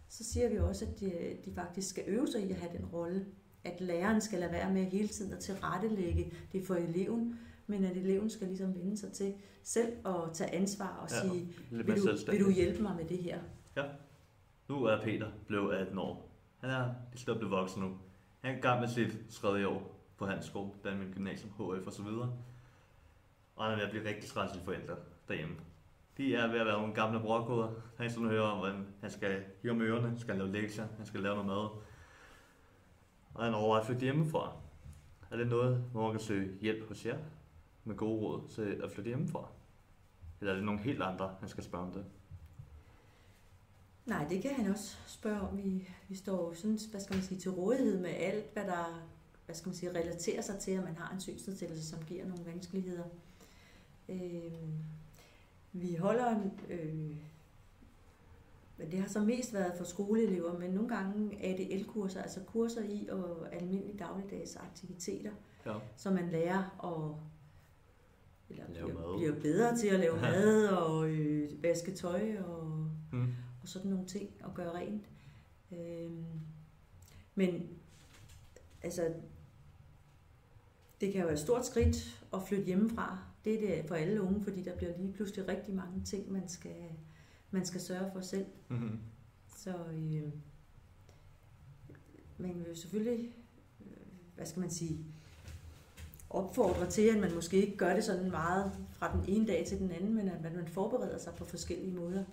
så 0.08 0.24
siger 0.24 0.48
vi 0.48 0.58
også, 0.58 0.84
at 0.84 1.00
de, 1.00 1.36
de 1.44 1.52
faktisk 1.54 1.88
skal 1.88 2.04
øve 2.06 2.28
sig 2.28 2.46
i 2.46 2.50
at 2.50 2.56
have 2.56 2.72
den 2.78 2.86
rolle, 2.86 3.26
at 3.64 3.80
læreren 3.80 4.20
skal 4.20 4.38
lade 4.38 4.52
være 4.52 4.72
med 4.72 4.84
hele 4.84 5.08
tiden 5.08 5.32
at 5.32 5.38
tilrettelægge 5.38 6.32
det 6.52 6.66
for 6.66 6.74
eleven, 6.74 7.38
men 7.66 7.84
at 7.84 7.96
eleven 7.96 8.30
skal 8.30 8.46
ligesom 8.46 8.74
vende 8.74 8.96
sig 8.96 9.12
til 9.12 9.34
selv 9.62 9.92
at 10.06 10.14
tage 10.32 10.54
ansvar 10.54 10.98
og 11.02 11.08
Ja, 11.10 11.20
sige, 11.20 11.48
vil 11.70 11.86
du, 11.86 12.30
vil 12.30 12.44
du 12.44 12.50
hjælpe 12.50 12.82
mig 12.82 12.96
med 12.96 13.04
det 13.04 13.18
her? 13.18 13.38
Nu 14.68 14.84
er 14.84 15.02
Peter 15.04 15.30
blevet 15.46 15.74
18 15.74 15.98
år. 15.98 16.30
Han 16.58 16.70
er 16.70 16.94
lige 17.12 17.24
blevet 17.24 17.50
voksen 17.50 17.82
nu. 17.82 17.88
Han 18.40 18.54
er 18.54 18.58
i 18.58 18.60
gang 18.60 18.80
med 18.80 18.88
sit 18.88 19.18
tredje 19.30 19.66
år 19.66 19.97
på 20.18 20.26
hans 20.26 20.44
skole, 20.44 20.70
Danmark 20.84 21.14
Gymnasium, 21.14 21.50
HF 21.52 21.86
og 21.86 21.92
så 21.92 22.02
videre. 22.02 22.32
Og 23.56 23.64
han 23.64 23.72
er 23.72 23.76
ved 23.76 23.84
at 23.84 23.90
blive 23.90 24.08
rigtig 24.08 24.30
træt 24.30 24.48
af 24.48 24.54
sine 24.54 24.64
forældre 24.64 24.96
derhjemme. 25.28 25.56
De 26.16 26.34
er 26.34 26.46
ved 26.46 26.60
at 26.60 26.66
være 26.66 26.78
nogle 26.78 26.94
gamle 26.94 27.20
brokkoder. 27.20 27.70
Han 27.96 28.10
sådan 28.10 28.28
hører 28.28 28.46
om, 28.46 28.58
hvordan 28.58 28.86
han 29.00 29.10
skal 29.10 29.44
hive 29.62 29.74
med 29.74 29.86
ørerne, 29.86 30.08
han 30.08 30.18
skal 30.18 30.36
lave 30.36 30.52
lektier, 30.52 30.86
han 30.96 31.06
skal 31.06 31.20
lave 31.20 31.34
noget 31.34 31.46
mad. 31.46 31.68
Og 33.34 33.44
han 33.44 33.54
overvejer 33.54 33.80
at 33.80 33.86
flytte 33.86 34.02
hjemmefra. 34.02 34.52
Er 35.30 35.36
det 35.36 35.46
noget, 35.46 35.84
hvor 35.92 36.02
man 36.02 36.10
kan 36.10 36.20
søge 36.20 36.58
hjælp 36.60 36.88
hos 36.88 37.06
jer 37.06 37.18
med 37.84 37.96
gode 37.96 38.20
råd 38.20 38.48
til 38.48 38.80
at 38.84 38.90
flytte 38.90 39.08
hjemmefra? 39.08 39.48
Eller 40.40 40.52
er 40.52 40.56
det 40.56 40.64
nogle 40.64 40.80
helt 40.80 41.02
andre, 41.02 41.34
han 41.40 41.48
skal 41.48 41.64
spørge 41.64 41.84
om 41.84 41.92
det? 41.92 42.04
Nej, 44.06 44.28
det 44.28 44.42
kan 44.42 44.54
han 44.54 44.70
også 44.70 44.96
spørge 45.06 45.40
om. 45.40 45.56
Vi, 45.56 45.88
vi 46.08 46.14
står 46.14 46.52
sådan, 46.52 46.78
hvad 46.90 47.00
skal 47.00 47.16
man 47.16 47.24
sige, 47.24 47.40
til 47.40 47.50
rådighed 47.50 48.00
med 48.00 48.10
alt, 48.10 48.52
hvad 48.52 48.64
der 48.64 49.08
hvad 49.48 49.56
skal 49.56 49.68
man 49.68 49.76
sige, 49.76 49.90
relaterer 49.90 50.40
sig 50.42 50.58
til, 50.58 50.70
at 50.70 50.84
man 50.84 50.96
har 50.96 51.14
en 51.14 51.20
synsnedsættelse, 51.20 51.86
som 51.88 52.04
giver 52.04 52.26
nogle 52.26 52.44
vanskeligheder. 52.46 53.04
Øh, 54.08 54.52
vi 55.72 55.94
holder, 55.94 56.30
en, 56.30 56.52
øh, 56.68 57.16
men 58.78 58.90
det 58.90 59.00
har 59.00 59.08
så 59.08 59.20
mest 59.20 59.54
været 59.54 59.74
for 59.76 59.84
skoleelever, 59.84 60.58
men 60.58 60.70
nogle 60.70 60.88
gange 60.96 61.44
ADL-kurser, 61.44 62.22
altså 62.22 62.40
kurser 62.46 62.82
i 62.82 63.08
og 63.10 63.54
almindelige 63.54 63.98
dagligdags 63.98 64.56
aktiviteter, 64.56 65.32
Ja. 65.66 65.74
så 65.96 66.10
man 66.10 66.28
lærer 66.30 66.84
at 66.84 67.16
eller 68.50 68.64
Lave 68.72 68.86
bliver, 68.88 69.00
mad. 69.08 69.16
bliver 69.18 69.40
bedre 69.40 69.76
til 69.76 69.88
at 69.88 70.00
lave 70.00 70.16
mad 70.30 70.66
og 70.68 71.08
øh, 71.10 71.62
vaske 71.62 71.94
tøj 71.94 72.36
og 72.38 72.90
Hmm. 73.12 73.34
og 73.62 73.68
sådan 73.68 73.90
nogle 73.90 74.06
ting 74.06 74.30
at 74.44 74.54
gøre 74.54 74.74
rent. 74.74 75.04
Øhm, 75.72 76.24
men 77.34 77.68
altså, 78.82 79.14
det 81.00 81.12
kan 81.12 81.20
jo 81.20 81.26
være 81.26 81.34
et 81.34 81.40
stort 81.40 81.66
skridt 81.66 82.20
at 82.34 82.42
flytte 82.48 82.64
hjemmefra. 82.64 83.18
Det 83.44 83.54
er 83.54 83.76
det 83.76 83.88
for 83.88 83.94
alle 83.94 84.22
unge, 84.22 84.44
fordi 84.44 84.62
der 84.62 84.76
bliver 84.76 84.92
lige 84.98 85.12
pludselig 85.12 85.48
rigtig 85.48 85.74
mange 85.74 86.04
ting, 86.04 86.32
man 86.32 86.48
skal, 86.48 86.76
man 87.50 87.66
skal 87.66 87.80
sørge 87.80 88.10
for 88.12 88.20
selv. 88.20 88.46
Mm-hmm. 88.68 88.98
Så 89.56 89.70
øh, 89.70 90.32
man 92.38 92.58
vil 92.58 92.66
jo 92.68 92.74
selvfølgelig, 92.74 93.32
øh, 93.80 93.96
hvad 94.36 94.46
skal 94.46 94.60
man 94.60 94.70
sige, 94.70 94.98
opfordre 96.30 96.90
til, 96.90 97.08
at 97.08 97.20
man 97.20 97.34
måske 97.34 97.56
ikke 97.56 97.76
gør 97.76 97.94
det 97.94 98.04
sådan 98.04 98.30
meget 98.30 98.72
fra 98.92 99.16
den 99.16 99.24
ene 99.28 99.46
dag 99.46 99.66
til 99.66 99.78
den 99.78 99.90
anden, 99.90 100.14
men 100.14 100.28
at 100.28 100.42
man 100.42 100.68
forbereder 100.68 101.18
sig 101.18 101.34
på 101.34 101.44
forskellige 101.44 101.94
måder. 101.94 102.24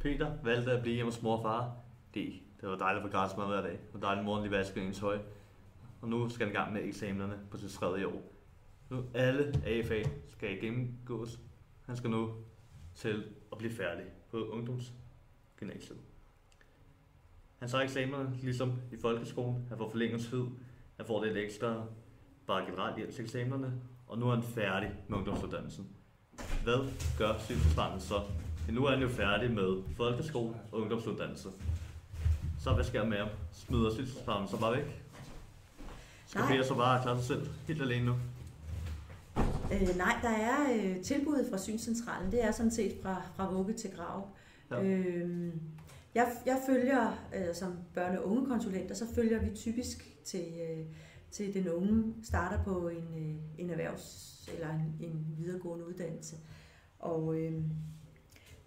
Peter 0.00 0.32
valgte 0.42 0.72
at 0.72 0.82
blive 0.82 0.94
hjemme 0.94 1.12
hos 1.12 1.22
mor 1.22 1.36
og 1.36 1.42
far. 1.42 1.76
Det, 2.14 2.32
det 2.60 2.68
var 2.68 2.76
dejligt 2.76 3.04
at 3.04 3.10
få 3.10 3.16
gratis 3.16 3.36
mad 3.36 3.46
hver 3.46 3.62
dag. 3.62 3.78
Og 3.94 4.02
dejligt 4.02 4.24
morgen 4.24 4.42
lige 4.42 4.52
vaske 4.52 4.80
ens 4.80 4.98
tøj. 4.98 5.18
Og 6.00 6.08
nu 6.08 6.28
skal 6.28 6.46
han 6.46 6.54
i 6.54 6.58
gang 6.58 6.72
med 6.72 6.84
eksamenerne 6.84 7.38
på 7.50 7.56
sit 7.56 7.70
tredje 7.70 8.06
år. 8.06 8.32
Nu 8.90 9.04
alle 9.14 9.62
AFA 9.66 10.02
skal 10.28 10.60
gennemgås. 10.60 11.40
Han 11.86 11.96
skal 11.96 12.10
nu 12.10 12.34
til 12.94 13.24
at 13.52 13.58
blive 13.58 13.72
færdig 13.72 14.04
på 14.30 14.48
ungdomsgymnasiet. 14.48 15.98
Han 17.58 17.68
tager 17.68 17.84
eksamenerne 17.84 18.36
ligesom 18.42 18.72
i 18.92 18.96
folkeskolen. 18.96 19.66
Han 19.68 19.78
får 19.78 19.90
forlænget 19.90 20.20
tid. 20.20 20.44
Han 20.96 21.06
får 21.06 21.24
lidt 21.24 21.36
ekstra 21.36 21.86
bare 22.46 22.64
generelt 22.64 22.96
hjælp 22.96 23.14
til 23.14 23.24
eksamenerne. 23.24 23.72
Og 24.06 24.18
nu 24.18 24.28
er 24.28 24.34
han 24.34 24.42
færdig 24.42 24.94
med 25.08 25.18
ungdomsuddannelsen. 25.18 25.88
Hvad 26.64 26.92
gør 27.18 27.38
sygeplejersken 27.38 28.00
så? 28.00 28.20
Nu 28.72 28.84
er 28.84 28.90
han 28.90 29.00
jo 29.00 29.08
færdig 29.08 29.50
med 29.50 29.82
folkeskole 29.96 30.54
og 30.72 30.80
ungdomsuddannelse. 30.80 31.48
Så 32.58 32.74
hvad 32.74 32.84
sker 32.84 33.04
med 33.04 33.18
ham? 33.18 33.28
Smider 33.52 33.90
sygeplejersken 33.94 34.48
så 34.48 34.60
bare 34.60 34.76
væk? 34.76 35.05
Skal 36.26 36.40
Nej. 36.40 36.50
Peter 36.50 36.64
så 36.64 36.74
bare 36.74 37.02
klare 37.02 37.16
sig 37.16 37.26
selv 37.26 37.48
helt 37.66 37.82
alene 37.82 38.06
nu? 38.06 38.14
Øh, 39.72 39.96
nej, 39.96 40.18
der 40.22 40.28
er 40.28 40.72
øh, 40.74 41.02
tilbuddet 41.02 41.46
fra 41.50 41.58
Synscentralen. 41.58 42.32
Det 42.32 42.44
er 42.44 42.50
sådan 42.50 42.70
set 42.70 42.98
fra, 43.02 43.22
fra 43.36 43.52
vugge 43.52 43.72
til 43.72 43.90
grav. 43.96 44.28
Ja. 44.70 44.82
Øh, 44.82 45.52
jeg, 46.14 46.32
jeg 46.46 46.60
følger 46.66 47.26
øh, 47.34 47.54
som 47.54 47.72
børne- 47.96 48.18
og 48.18 48.28
ungekonsulenter, 48.30 48.94
så 48.94 49.04
følger 49.14 49.40
vi 49.40 49.50
typisk 49.56 50.16
til, 50.24 50.44
øh, 50.70 50.86
til 51.30 51.54
den 51.54 51.68
unge 51.68 52.14
starter 52.22 52.64
på 52.64 52.88
en, 52.88 53.08
øh, 53.16 53.60
en 53.64 53.70
erhvervs- 53.70 54.50
eller 54.54 54.70
en, 54.70 54.96
en 55.00 55.26
videregående 55.38 55.86
uddannelse. 55.86 56.36
Og 56.98 57.34
øh, 57.38 57.62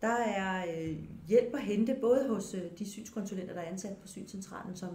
der 0.02 0.18
er 0.18 0.66
øh, 0.78 0.98
hjælp 1.28 1.54
at 1.54 1.62
hente 1.62 1.98
både 2.02 2.28
hos 2.30 2.54
øh, 2.54 2.62
de 2.80 2.92
synskonsulenter, 2.92 3.54
der 3.54 3.62
er 3.62 3.72
ansat 3.72 3.98
på 3.98 4.08
Synscentralen, 4.08 4.76
som, 4.76 4.90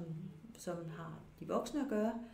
som 0.59 0.77
har 0.97 1.19
de 1.41 1.49
voksne 1.49 1.81
at 1.81 1.89
gøre, 1.89 2.13
Øh, 2.13 2.34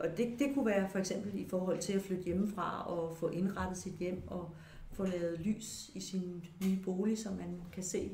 og 0.00 0.16
det, 0.16 0.34
det 0.38 0.50
kunne 0.54 0.66
være 0.66 0.88
for 0.88 0.98
eksempel 0.98 1.40
i 1.40 1.46
forhold 1.48 1.78
til 1.78 1.92
at 1.92 2.02
flytte 2.02 2.24
hjemmefra 2.24 2.90
og 2.90 3.16
få 3.16 3.28
indrettet 3.28 3.78
sit 3.78 3.92
hjem 3.92 4.22
og 4.26 4.50
få 4.92 5.06
lavet 5.06 5.40
lys 5.40 5.90
i 5.94 6.00
sin 6.00 6.44
nye 6.64 6.78
bolig, 6.84 7.18
så 7.18 7.28
man 7.30 7.60
kan 7.72 7.82
se 7.82 8.10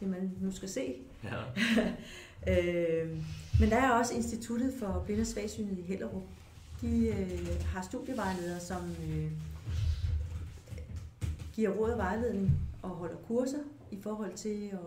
det, 0.00 0.08
man 0.08 0.32
nu 0.40 0.50
skal 0.50 0.68
se. 0.68 0.94
Ja. 1.24 1.36
Øh, 2.48 3.22
men 3.60 3.70
der 3.70 3.76
er 3.76 3.90
også 3.90 4.14
Instituttet 4.14 4.74
for 4.78 5.02
Blinde 5.06 5.20
og 5.20 5.26
Svagsynede 5.26 5.80
i 5.80 5.82
Hellerup. 5.82 6.22
De 6.80 7.06
øh, 7.06 7.62
har 7.64 7.82
studievejledere, 7.82 8.60
som 8.60 8.90
øh, 8.90 9.30
giver 11.52 11.70
råd 11.70 11.90
og 11.90 11.98
vejledning 11.98 12.52
og 12.82 12.90
holder 12.90 13.16
kurser 13.16 13.58
i 13.90 14.00
forhold 14.00 14.34
til 14.34 14.68
at 14.72 14.78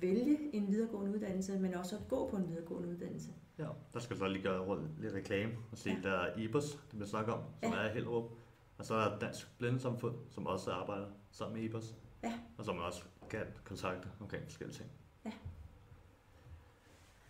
vælge 0.00 0.38
en 0.52 0.68
videregående 0.68 1.14
uddannelse, 1.14 1.58
men 1.58 1.74
også 1.74 1.96
at 1.96 2.08
gå 2.08 2.28
på 2.30 2.36
en 2.36 2.48
videregående 2.48 2.88
uddannelse. 2.88 3.28
Ja. 3.58 3.66
Der 3.94 4.00
skal 4.00 4.16
så 4.16 4.28
lige 4.28 4.42
gøre 4.42 4.60
rundt 4.60 5.00
lidt 5.00 5.14
reklame 5.14 5.52
og 5.72 5.78
se, 5.78 5.90
Ja. 5.90 6.08
der 6.08 6.18
er 6.18 6.36
IBOS, 6.36 6.70
det 6.72 6.90
bliver 6.90 7.06
snakket 7.06 7.34
om, 7.34 7.40
som 7.62 7.72
Ja. 7.72 7.78
er 7.78 7.90
i 7.90 7.92
Hellerup. 7.94 8.30
Og 8.78 8.84
så 8.84 8.94
er 8.94 9.18
Dansk 9.18 9.58
Blindesamfund, 9.58 10.14
som 10.30 10.46
også 10.46 10.70
arbejder 10.72 11.06
sammen 11.30 11.56
med 11.56 11.64
IBOS. 11.64 11.94
Ja. 12.24 12.32
Og 12.58 12.64
som 12.64 12.76
man 12.76 12.84
også 12.84 13.04
kan 13.30 13.40
kontakte 13.64 14.08
omkring 14.20 14.44
forskellige 14.44 14.76
ting. 14.76 14.90
Ja. 15.24 15.30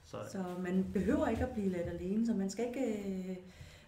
Så 0.05 0.17
Så 0.33 0.45
man 0.63 0.91
behøver 0.93 1.27
ikke 1.29 1.43
at 1.47 1.53
blive 1.55 1.69
ladt 1.69 1.87
alene, 1.89 2.27
så 2.27 2.35
man 2.35 2.51
skal 2.51 2.67
ikke 2.67 2.81
øh, 2.99 3.27
man 3.27 3.37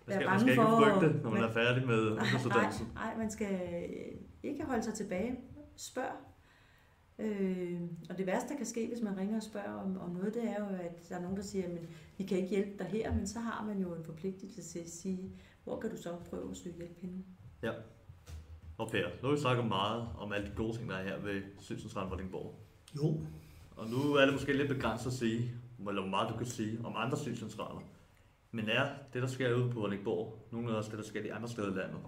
være 0.07 0.17
skal, 0.17 0.17
man 0.17 0.27
bange 0.27 0.41
skal 0.41 0.51
ikke 0.51 0.63
for... 0.63 0.81
frygte, 0.81 1.23
når 1.23 1.31
man 1.31 1.41
man- 1.41 1.51
er 1.51 1.53
færdig 1.53 1.87
med 1.87 2.11
Nej, 2.11 2.11
ungdomsuddannelsen. 2.25 2.89
nej, 2.95 3.17
man 3.17 3.31
skal 3.31 3.55
øh, 3.75 4.19
ikke 4.43 4.65
holde 4.65 4.83
sig 4.83 4.95
tilbage. 4.95 5.41
Spørg. 5.77 6.13
Øh, 7.19 7.81
og 8.11 8.19
det 8.19 8.27
værste, 8.27 8.49
der 8.49 8.57
kan 8.57 8.67
ske, 8.67 8.89
hvis 8.89 9.03
man 9.03 9.17
ringer 9.17 9.37
og 9.37 9.43
spørger 9.43 9.73
om, 9.73 9.99
om 9.99 10.11
noget, 10.11 10.35
det 10.35 10.45
er 10.45 10.57
jo, 10.61 10.67
at 10.67 11.09
der 11.09 11.17
er 11.17 11.21
nogen, 11.23 11.37
der 11.37 11.43
siger, 11.43 11.65
at 11.65 11.71
vi 12.19 12.25
kan 12.25 12.37
ikke 12.39 12.49
hjælpe 12.49 12.79
dig 12.79 12.87
her, 12.87 13.15
men 13.15 13.27
så 13.27 13.41
har 13.41 13.65
man 13.65 13.79
jo 13.79 13.95
en 13.95 14.05
forpligtelse 14.05 14.63
til 14.63 14.79
at 14.79 14.91
sige, 14.91 15.31
hvor 15.65 15.81
kan 15.81 15.91
du 15.91 15.97
så 15.97 16.17
prøve 16.31 16.51
at 16.51 16.57
søge 16.57 16.75
hjælp 16.77 17.01
henne? 17.01 17.23
Og 18.79 18.91
Per, 18.91 19.07
nu 19.23 19.29
har 19.29 19.35
vi 19.35 19.41
snakket 19.41 19.67
meget 19.67 20.09
om 20.19 20.33
alle 20.33 20.47
de 20.47 20.53
gode 20.57 20.77
ting, 20.77 20.89
der 20.91 20.97
er 20.97 21.03
her 21.05 21.19
ved 21.19 21.43
Sydscentralen 21.61 22.11
Vordingborg. 22.11 22.55
Jo, 22.97 23.21
Og 23.77 23.89
nu 23.91 24.15
er 24.15 24.25
det 24.25 24.35
måske 24.35 24.53
lidt 24.53 24.69
begrænset 24.69 25.07
at 25.07 25.13
sige, 25.13 25.51
eller 25.89 26.01
hvor 26.01 26.11
meget 26.11 26.29
du 26.31 26.37
kan 26.37 26.47
sige 26.47 26.79
om 26.85 26.93
andre 26.97 27.19
synscentraler. 27.19 27.81
Men 28.53 28.69
er 28.69 28.89
det, 29.13 29.23
der 29.23 29.29
sker 29.29 29.55
ude 29.55 29.71
på 29.71 29.81
Vordingborg, 29.81 30.39
nogle 30.53 30.71
af 30.71 30.75
også 30.77 30.91
det, 30.91 30.99
der 30.99 31.05
sker 31.05 31.23
de 31.23 31.35
andre 31.35 31.49
steder 31.49 31.73
i 31.73 31.77
landet? 31.77 31.99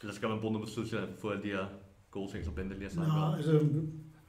Eller 0.00 0.14
skal 0.14 0.28
man 0.28 0.40
bruge 0.40 0.52
noget 0.52 0.68
på 0.68 0.70
Sydsjælland 0.70 1.10
for 1.18 1.30
alle 1.30 1.42
de 1.42 1.48
her 1.48 1.66
gode 2.10 2.32
ting, 2.32 2.44
som 2.44 2.54
Bente 2.54 2.74
lige 2.74 2.88
har 2.88 2.94
sagt 2.94 3.08
Nå, 3.08 3.14
om? 3.14 3.34
altså, 3.34 3.70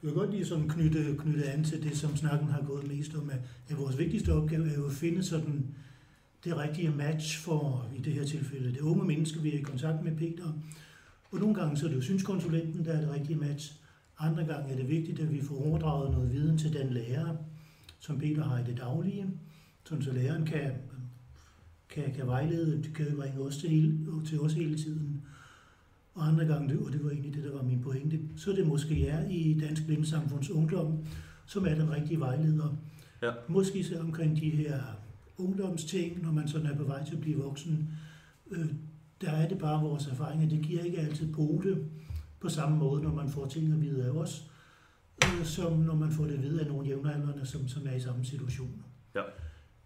jeg 0.04 0.12
vil 0.12 0.18
godt 0.18 0.32
lige 0.32 0.46
sådan 0.46 0.70
knytte, 0.70 1.16
knytte 1.20 1.52
an 1.52 1.64
til 1.64 1.84
det, 1.84 1.98
som 1.98 2.16
snakken 2.16 2.48
har 2.48 2.62
gået 2.62 2.88
mest 2.88 3.16
om, 3.16 3.30
at, 3.30 3.78
vores 3.78 3.98
vigtigste 3.98 4.34
opgave 4.34 4.70
er 4.70 4.76
jo 4.76 4.86
at 4.86 4.92
finde 4.92 5.24
sådan 5.24 5.76
det 6.44 6.58
rigtige 6.58 6.90
match 6.90 7.40
for, 7.40 7.90
i 7.96 8.02
det 8.02 8.14
her 8.14 8.26
tilfælde, 8.26 8.72
det 8.72 8.80
unge 8.80 9.06
menneske, 9.06 9.42
vi 9.42 9.56
er 9.56 9.60
i 9.60 9.62
kontakt 9.62 10.04
med 10.04 10.18
Peter. 10.18 10.54
Og 11.32 11.40
nogle 11.40 11.56
gange 11.56 11.78
så 11.78 11.86
er 11.86 11.90
det 11.90 11.96
jo 11.96 12.02
synskonsulenten, 12.02 12.86
der 12.86 12.94
er 12.94 13.02
det 13.02 13.10
rigtige 13.10 13.40
match. 13.40 13.74
Andre 14.20 14.46
gange 14.46 14.74
er 14.74 14.76
det 14.76 14.90
vigtigt, 14.90 15.20
at 15.20 15.34
vi 15.34 15.42
får 15.42 15.66
overdraget 15.66 16.12
noget 16.12 16.34
viden 16.34 16.58
til 16.58 16.74
den 16.74 16.94
lærer, 16.94 17.36
som 18.00 18.20
Peter 18.20 18.44
har 18.44 18.60
i 18.60 18.64
det 18.64 18.78
daglige, 18.78 19.28
sådan 19.86 20.04
så 20.04 20.12
læreren 20.12 20.46
kan, 20.46 20.72
kan, 21.90 22.14
kan 22.14 22.28
vejlede, 22.28 22.84
kan 22.96 23.16
bringe 23.16 23.40
os 23.40 23.58
til, 23.58 23.70
hele, 23.70 24.00
til 24.26 24.40
os 24.40 24.54
hele 24.54 24.78
tiden. 24.78 25.23
Og 26.14 26.28
andre 26.28 26.46
gange, 26.46 26.80
og 26.80 26.92
det 26.92 27.04
var 27.04 27.10
egentlig 27.10 27.34
det, 27.34 27.44
der 27.44 27.54
var 27.56 27.64
min 27.64 27.82
pointe, 27.82 28.20
så 28.38 28.52
er 28.52 28.56
det 28.56 28.68
måske 28.68 29.08
er 29.08 29.30
i 29.30 29.60
Dansk 29.62 29.86
Blindesamfunds 29.86 30.50
Ungdom, 30.50 31.06
som 31.46 31.66
er 31.66 31.76
den 31.76 31.92
rigtige 31.92 32.20
vejleder. 32.20 32.78
Ja. 33.22 33.32
Måske 33.48 33.80
især 33.80 34.00
omkring 34.00 34.42
de 34.42 34.50
her 34.50 34.80
ungdomsting, 35.38 36.22
når 36.22 36.32
man 36.32 36.48
sådan 36.48 36.68
er 36.68 36.76
på 36.76 36.84
vej 36.84 37.06
til 37.06 37.16
at 37.16 37.22
blive 37.22 37.38
voksen. 37.38 37.90
Øh, 38.52 38.66
der 39.22 39.32
er 39.32 39.48
det 39.48 39.58
bare 39.58 39.84
vores 39.84 40.08
erfaring, 40.08 40.44
at 40.44 40.52
det 40.52 40.62
giver 40.62 40.84
ikke 40.84 41.00
altid 41.00 41.34
pote 41.34 41.78
på 42.40 42.50
samme 42.50 42.78
måde, 42.78 43.04
når 43.04 43.14
man 43.14 43.30
får 43.30 43.46
ting 43.46 43.74
at 43.74 43.82
vide 43.82 44.06
af 44.06 44.10
os, 44.10 44.52
øh, 45.24 45.46
som 45.46 45.74
når 45.80 45.96
man 45.96 46.12
får 46.12 46.24
det 46.24 46.34
at 46.34 46.42
vide 46.42 46.62
af 46.62 46.68
nogle 46.68 46.88
jævnaldrende, 46.88 47.46
som, 47.46 47.68
som 47.68 47.88
er 47.88 47.96
i 47.96 48.00
samme 48.00 48.26
situation. 48.26 48.84
Ja. 49.16 49.22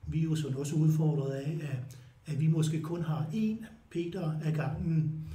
Vi 0.07 0.19
er 0.19 0.23
jo 0.23 0.35
sådan 0.35 0.57
også 0.57 0.75
udfordret 0.75 1.31
af, 1.31 1.59
at, 1.61 1.97
at 2.25 2.39
vi 2.39 2.47
måske 2.47 2.81
kun 2.81 3.01
har 3.01 3.25
én 3.33 3.65
Peter 3.89 4.31
af 4.43 4.53
gangen, 4.53 5.27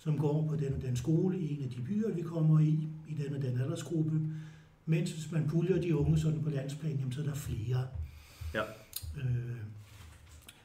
som 0.00 0.18
går 0.18 0.48
på 0.48 0.56
den 0.56 0.74
og 0.74 0.82
den 0.82 0.96
skole 0.96 1.38
i 1.38 1.56
en 1.56 1.64
af 1.64 1.70
de 1.70 1.80
byer, 1.80 2.14
vi 2.14 2.22
kommer 2.22 2.60
i, 2.60 2.88
i 3.08 3.14
den 3.14 3.34
og 3.34 3.42
den 3.42 3.60
aldersgruppe. 3.60 4.20
Mens 4.86 5.12
hvis 5.12 5.32
man 5.32 5.48
puljer 5.48 5.80
de 5.80 5.96
unge 5.96 6.18
sådan 6.18 6.42
på 6.42 6.50
landsplan, 6.50 6.96
jamen, 6.96 7.12
så 7.12 7.20
er 7.20 7.24
der 7.24 7.34
flere. 7.34 7.86
Ja. 8.54 8.62
Øh, 9.16 9.56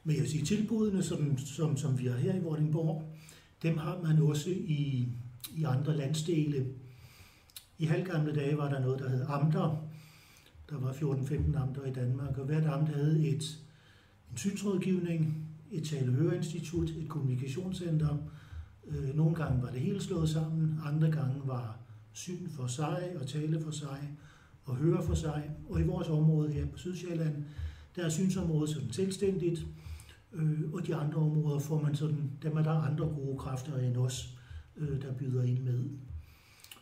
men 0.03 0.15
jeg 0.15 0.21
vil 0.21 0.31
sige, 0.31 0.45
tilbudene, 0.45 1.03
som, 1.03 1.37
som, 1.37 1.77
som 1.77 1.99
vi 1.99 2.05
har 2.05 2.17
her 2.17 2.35
i 2.35 2.39
Vordingborg, 2.39 3.15
dem 3.63 3.77
har 3.77 4.01
man 4.03 4.21
også 4.21 4.49
i, 4.49 5.07
i 5.57 5.63
andre 5.63 5.97
landsdele. 5.97 6.65
I 7.77 7.85
halvgamle 7.85 8.35
dage 8.35 8.57
var 8.57 8.69
der 8.69 8.79
noget, 8.79 8.99
der 8.99 9.09
hed 9.09 9.25
amter. 9.27 9.87
Der 10.69 10.77
var 10.77 10.91
14-15 10.91 11.57
amter 11.57 11.85
i 11.85 11.93
Danmark, 11.93 12.37
og 12.37 12.45
hvert 12.45 12.65
amt 12.65 12.89
havde 12.89 13.27
et, 13.27 13.43
en 14.31 14.37
synsrådgivning, 14.37 15.47
et 15.71 15.87
talehøreinstitut, 15.87 16.89
et 16.89 17.09
kommunikationscenter. 17.09 18.17
Øh, 18.87 19.15
nogle 19.15 19.35
gange 19.35 19.61
var 19.61 19.69
det 19.69 19.79
helt 19.79 20.03
slået 20.03 20.29
sammen, 20.29 20.79
andre 20.85 21.11
gange 21.11 21.41
var 21.45 21.77
syn 22.13 22.49
for 22.49 22.67
sig 22.67 23.15
og 23.21 23.27
tale 23.27 23.61
for 23.61 23.71
sig 23.71 24.11
og 24.65 24.75
høre 24.75 25.03
for 25.03 25.13
sig. 25.13 25.51
Og 25.69 25.79
i 25.79 25.83
vores 25.83 26.09
område 26.09 26.51
her 26.51 26.65
på 26.65 26.77
Sydsjælland, 26.77 27.43
der 27.95 28.05
er 28.05 28.09
synsområdet 28.09 28.69
sådan 28.69 28.91
selvstændigt, 28.91 29.65
øh, 30.33 30.73
og 30.73 30.87
de 30.87 30.95
andre 30.95 31.21
områder 31.21 31.59
får 31.59 31.81
man 31.81 31.95
sådan, 31.95 32.31
dem 32.43 32.57
er 32.57 32.63
der 32.63 32.71
andre 32.71 33.05
gode 33.05 33.37
kræfter 33.37 33.77
end 33.77 33.97
os, 33.97 34.37
øh, 34.75 35.01
der 35.01 35.13
byder 35.13 35.43
ind 35.43 35.59
med. 35.63 35.89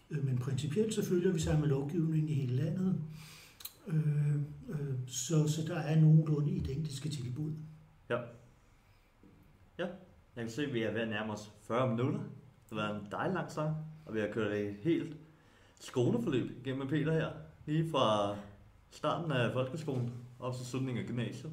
Øh, 0.10 0.26
men 0.26 0.38
principielt 0.38 0.94
så 0.94 1.06
følger 1.06 1.32
vi 1.32 1.40
samme 1.40 1.68
lovgivning 1.68 2.30
i 2.30 2.34
hele 2.34 2.56
landet, 2.56 3.02
øh, 3.88 4.36
øh, 4.70 4.96
så, 5.08 5.48
så 5.48 5.62
der 5.68 5.78
er 5.78 6.02
nogenlunde 6.02 6.52
identiske 6.52 7.10
tilbud. 7.10 7.52
Ja. 8.10 8.18
Ja, 9.80 9.88
jeg 10.36 10.44
kan 10.44 10.52
se, 10.52 10.66
at 10.66 10.74
vi 10.74 10.82
er 10.84 10.92
ved 10.92 11.02
at 11.02 11.08
nærme 11.08 11.34
os 11.34 11.52
40 11.68 11.90
minutter. 11.90 12.20
Det 12.70 12.78
har 12.80 12.88
været 12.88 13.02
en 13.02 13.08
dejlig 13.12 13.34
lang 13.34 13.52
sang, 13.52 13.76
og 14.06 14.14
vi 14.14 14.20
har 14.20 14.28
kørt 14.28 14.52
et 14.52 14.76
helt 14.82 15.18
skoleforløb 15.80 16.64
gennem 16.64 16.80
med 16.80 16.88
Peter 16.88 17.14
her. 17.14 17.28
Lige 17.66 17.90
fra 17.92 18.36
starten 18.92 19.32
af 19.32 19.54
folkeskolen 19.54 20.12
op 20.40 20.56
til 20.56 20.66
slutningen 20.66 21.04
af 21.04 21.08
gymnasiet. 21.08 21.52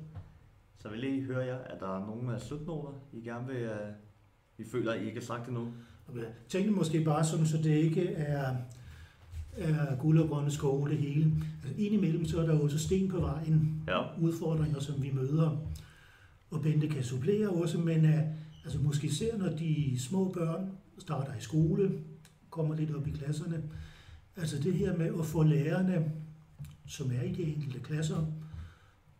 Så 0.79 0.89
vil 0.89 0.99
lige 1.01 1.23
høre 1.23 1.45
jer, 1.47 1.59
at 1.59 1.81
der 1.81 1.97
er 1.97 2.07
nogle 2.07 2.35
af 2.35 2.41
slutnoter, 2.41 2.93
I 3.13 3.21
gerne 3.21 3.47
vil, 3.47 3.65
uh, 3.65 4.67
I 4.67 4.71
føler, 4.71 4.93
at 4.93 5.03
I 5.03 5.07
ikke 5.07 5.21
har 5.21 5.27
sagt 5.27 5.49
endnu. 5.49 5.69
Og 6.09 6.17
jeg 6.17 6.25
tænkte 6.49 6.71
måske 6.73 7.05
bare 7.05 7.25
sådan, 7.25 7.47
så 7.47 7.57
det 7.57 7.71
ikke 7.71 8.07
er, 8.15 8.57
er 9.57 9.97
guld 9.97 10.19
og 10.19 10.29
grønne 10.29 10.51
skove 10.51 10.89
det 10.89 10.99
hele. 10.99 11.33
Altså 11.65 11.83
indimellem 11.83 12.25
så 12.25 12.41
er 12.41 12.47
der 12.47 12.61
også 12.61 12.79
sten 12.79 13.09
på 13.09 13.21
vejen, 13.21 13.83
Ja. 13.89 14.03
udfordringer, 14.21 14.81
som 14.81 15.03
vi 15.03 15.11
møder. 15.15 15.57
Og 16.51 16.63
Bente 16.63 16.89
kan 16.89 17.05
supplere 17.05 17.49
også, 17.51 17.79
men 17.79 18.05
uh, 18.05 18.21
altså 18.65 18.79
måske 18.79 19.07
især 19.07 19.37
når 19.37 19.49
de 19.49 20.01
små 20.01 20.33
børn 20.33 20.71
starter 20.99 21.35
i 21.35 21.41
skole, 21.41 21.93
kommer 22.51 22.77
lidt 22.77 22.95
op 22.95 23.09
i 23.09 23.11
klasserne. 23.11 23.63
Altså 24.37 24.59
det 24.59 24.75
her 24.75 24.97
med 24.97 25.19
at 25.19 25.27
få 25.27 25.43
lærerne, 25.43 26.13
som 26.87 27.13
er 27.13 27.23
i 27.23 27.33
de 27.33 27.43
enkelte 27.43 27.81
klasser, 27.81 28.27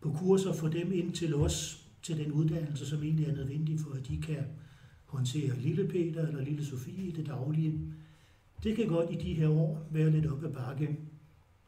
på 0.01 0.11
kurser, 0.11 0.53
få 0.53 0.67
dem 0.67 0.91
ind 0.91 1.13
til 1.13 1.35
os, 1.35 1.85
til 2.03 2.17
den 2.17 2.31
uddannelse, 2.31 2.85
som 2.85 3.03
egentlig 3.03 3.27
er 3.27 3.35
nødvendig 3.35 3.79
for, 3.79 3.91
at 3.91 4.07
de 4.07 4.21
kan 4.21 4.43
håndtere 5.05 5.59
lille 5.59 5.87
Peter 5.87 6.27
eller 6.27 6.41
lille 6.41 6.65
Sofie 6.65 7.07
i 7.07 7.11
det 7.11 7.25
daglige. 7.25 7.79
Det 8.63 8.75
kan 8.75 8.87
godt 8.87 9.11
i 9.11 9.15
de 9.15 9.33
her 9.33 9.49
år 9.49 9.87
være 9.91 10.09
lidt 10.09 10.25
op 10.25 10.43
ad 10.43 10.53
bakke. 10.53 10.97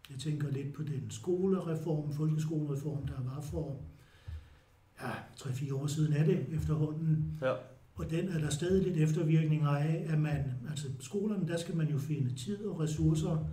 Jeg 0.10 0.20
tænker 0.20 0.52
lidt 0.52 0.74
på 0.74 0.84
den 0.84 1.06
skolereform, 1.10 2.14
folkeskolereform, 2.14 3.08
der 3.08 3.24
var 3.24 3.42
for 3.42 3.82
ja, 5.02 5.12
3-4 5.36 5.76
år 5.76 5.88
siden 5.88 6.14
af 6.14 6.26
det 6.26 6.46
efterhånden. 6.52 7.40
Ja. 7.42 7.54
Og 7.96 8.10
den 8.10 8.30
er 8.30 8.40
der 8.40 8.50
stadig 8.50 8.84
lidt 8.84 8.98
eftervirkninger 8.98 9.70
af, 9.70 10.06
at 10.10 10.20
man, 10.20 10.44
altså 10.70 10.88
skolerne, 11.00 11.48
der 11.48 11.58
skal 11.58 11.76
man 11.76 11.88
jo 11.90 11.98
finde 11.98 12.36
tid 12.36 12.66
og 12.66 12.80
ressourcer 12.80 13.48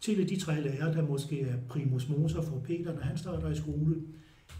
til 0.00 0.28
de 0.28 0.40
tre 0.40 0.60
lærere, 0.60 0.94
der 0.94 1.06
måske 1.06 1.40
er 1.42 1.56
primus 1.68 2.08
motor 2.08 2.42
for 2.42 2.58
Peter, 2.58 2.94
når 2.94 3.00
han 3.02 3.18
starter 3.18 3.50
i 3.50 3.56
skole. 3.56 4.02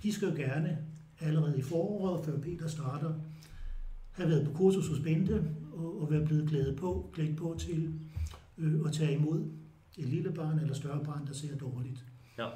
De 0.03 0.13
skal 0.13 0.29
jo 0.29 0.35
gerne 0.35 0.79
allerede 1.21 1.59
i 1.59 1.63
foråret, 1.63 2.25
før 2.25 2.41
Peter 2.41 2.69
starter, 2.69 3.15
have 4.11 4.29
været 4.29 4.47
på 4.47 4.53
kursus 4.53 4.89
hos 4.89 5.01
Bente 5.01 5.45
og, 5.73 6.03
og 6.03 6.11
være 6.11 6.27
blevet 6.27 6.49
glædet 6.49 6.77
på, 6.77 7.11
glædt 7.15 7.37
på 7.37 7.57
til 7.59 7.95
øh, 8.59 8.81
at 8.87 8.93
tage 8.93 9.15
imod 9.15 9.41
et 9.99 10.09
lille 10.09 10.33
barn 10.33 10.59
eller 10.59 10.75
større 10.75 11.05
barn, 11.05 11.27
der 11.27 11.33
ser 11.33 11.57
dårligt. 11.57 12.05
Ja. 12.39 12.49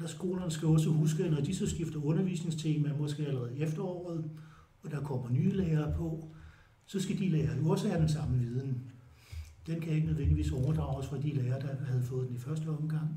Og 0.00 0.08
der 0.08 0.12
skolerne 0.12 0.50
skal 0.50 0.68
også 0.68 0.90
huske, 0.90 1.24
at 1.24 1.30
når 1.30 1.40
de 1.40 1.54
så 1.54 1.70
skifter 1.70 2.04
undervisningstema, 2.04 2.92
måske 2.98 3.26
allerede 3.26 3.56
i 3.56 3.62
efteråret, 3.62 4.30
og 4.82 4.90
der 4.90 5.00
kommer 5.00 5.30
nye 5.30 5.52
lærere 5.52 5.94
på, 5.96 6.28
så 6.86 7.00
skal 7.00 7.18
de 7.18 7.28
lærere 7.28 7.56
jo 7.56 7.68
også 7.68 7.88
have 7.88 8.00
den 8.00 8.08
samme 8.08 8.38
viden. 8.38 8.82
Den 9.66 9.80
kan 9.80 9.92
ikke 9.92 10.06
nødvendigvis 10.06 10.52
overdrages 10.52 11.06
fra 11.06 11.18
de 11.18 11.34
lærere, 11.34 11.60
der 11.60 11.84
havde 11.84 12.02
fået 12.02 12.28
den 12.28 12.36
i 12.36 12.38
første 12.38 12.66
omgang. 12.68 13.08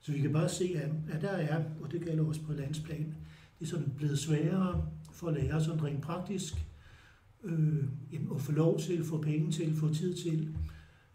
Så 0.00 0.12
vi 0.12 0.20
kan 0.20 0.32
bare 0.32 0.48
se, 0.48 0.76
at, 1.12 1.22
der 1.22 1.30
er, 1.30 1.64
og 1.82 1.92
det 1.92 2.04
gælder 2.04 2.24
også 2.24 2.42
på 2.42 2.52
landsplan, 2.52 3.14
det 3.58 3.64
er 3.64 3.70
sådan 3.70 3.92
blevet 3.96 4.18
sværere 4.18 4.88
for 5.12 5.30
lærere 5.30 5.64
sådan 5.64 5.84
rent 5.84 6.02
praktisk 6.02 6.54
øh, 7.44 7.84
at 8.34 8.40
få 8.40 8.52
lov 8.52 8.80
til, 8.80 9.04
få 9.04 9.22
penge 9.22 9.52
til, 9.52 9.76
få 9.76 9.94
tid 9.94 10.14
til 10.14 10.54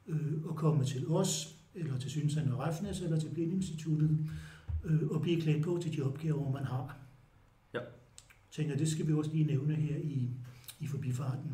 øh, 0.07 0.33
at 0.49 0.55
komme 0.55 0.85
til 0.85 1.07
os, 1.07 1.55
eller 1.75 1.97
til 1.97 2.09
Synsand 2.09 2.49
og 2.51 2.59
Refnes, 2.59 3.01
eller 3.01 3.19
til 3.19 3.29
Blindinstituttet, 3.29 4.19
øh, 4.85 5.07
og 5.09 5.21
blive 5.21 5.41
klædt 5.41 5.63
på 5.63 5.79
til 5.81 5.97
de 5.97 6.01
opgaver, 6.01 6.51
man 6.51 6.63
har. 6.65 6.97
Ja. 7.73 7.79
tænker, 8.51 8.75
det 8.77 8.87
skal 8.87 9.07
vi 9.07 9.13
også 9.13 9.31
lige 9.31 9.43
nævne 9.45 9.75
her 9.75 9.95
i, 9.95 10.29
i 10.79 10.87
forbifarten. 10.87 11.51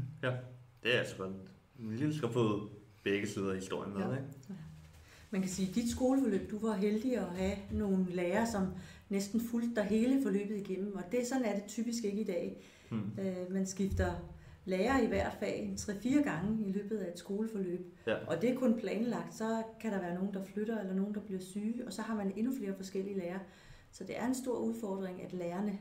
Det 0.84 0.96
er 0.96 1.00
altså 1.00 1.16
godt. 1.18 1.34
Vi 1.80 1.96
lige 1.96 2.16
skal 2.18 2.30
få 2.30 2.70
begge 3.04 3.28
sider 3.28 3.50
af 3.50 3.56
historien 3.56 3.94
med, 3.94 4.02
Ja. 4.02 4.12
ikke? 4.12 4.24
Man 5.32 5.42
kan 5.42 5.50
sige, 5.50 5.70
at 5.70 5.76
dit 5.76 5.92
skoleforløb, 5.92 6.52
du 6.52 6.60
var 6.68 6.74
heldig 6.76 7.18
at 7.18 7.28
have 7.38 7.56
nogle 7.72 8.06
lærere, 8.10 8.48
som 8.52 8.68
næsten 9.10 9.42
fulgte 9.42 9.76
dig 9.76 9.84
hele 9.84 10.24
forløbet 10.24 10.58
igennem, 10.58 10.96
og 10.96 11.04
det 11.12 11.28
sådan 11.28 11.46
er 11.46 11.54
det 11.56 11.64
typisk 11.68 12.04
ikke 12.04 12.22
i 12.22 12.24
dag. 12.24 12.58
Hmm. 12.90 13.12
Øh, 13.20 13.54
man 13.54 13.68
skifter 13.68 14.14
lærer 14.66 15.02
i 15.02 15.06
hvert 15.06 15.34
fag 15.40 15.60
en 15.60 15.76
3-4 15.76 16.24
gange 16.24 16.68
i 16.68 16.72
løbet 16.72 16.98
af 16.98 17.12
et 17.12 17.20
skoleforløb. 17.20 17.98
Ja. 18.08 18.16
Og 18.28 18.42
det 18.42 18.50
er 18.50 18.56
kun 18.56 18.80
planlagt, 18.80 19.36
så 19.36 19.64
kan 19.80 19.92
der 19.92 20.00
være 20.00 20.16
nogen, 20.16 20.34
der 20.34 20.44
flytter, 20.44 20.80
eller 20.80 20.94
nogen, 20.94 21.14
der 21.14 21.22
bliver 21.22 21.42
syge, 21.42 21.86
og 21.86 21.94
så 21.94 22.02
har 22.02 22.16
man 22.16 22.34
endnu 22.36 22.54
flere 22.58 22.76
forskellige 22.76 23.18
lærere. 23.18 23.40
Så 23.92 24.04
det 24.04 24.18
er 24.18 24.26
en 24.28 24.36
stor 24.36 24.58
udfordring, 24.58 25.24
at 25.24 25.34
lærerne 25.34 25.80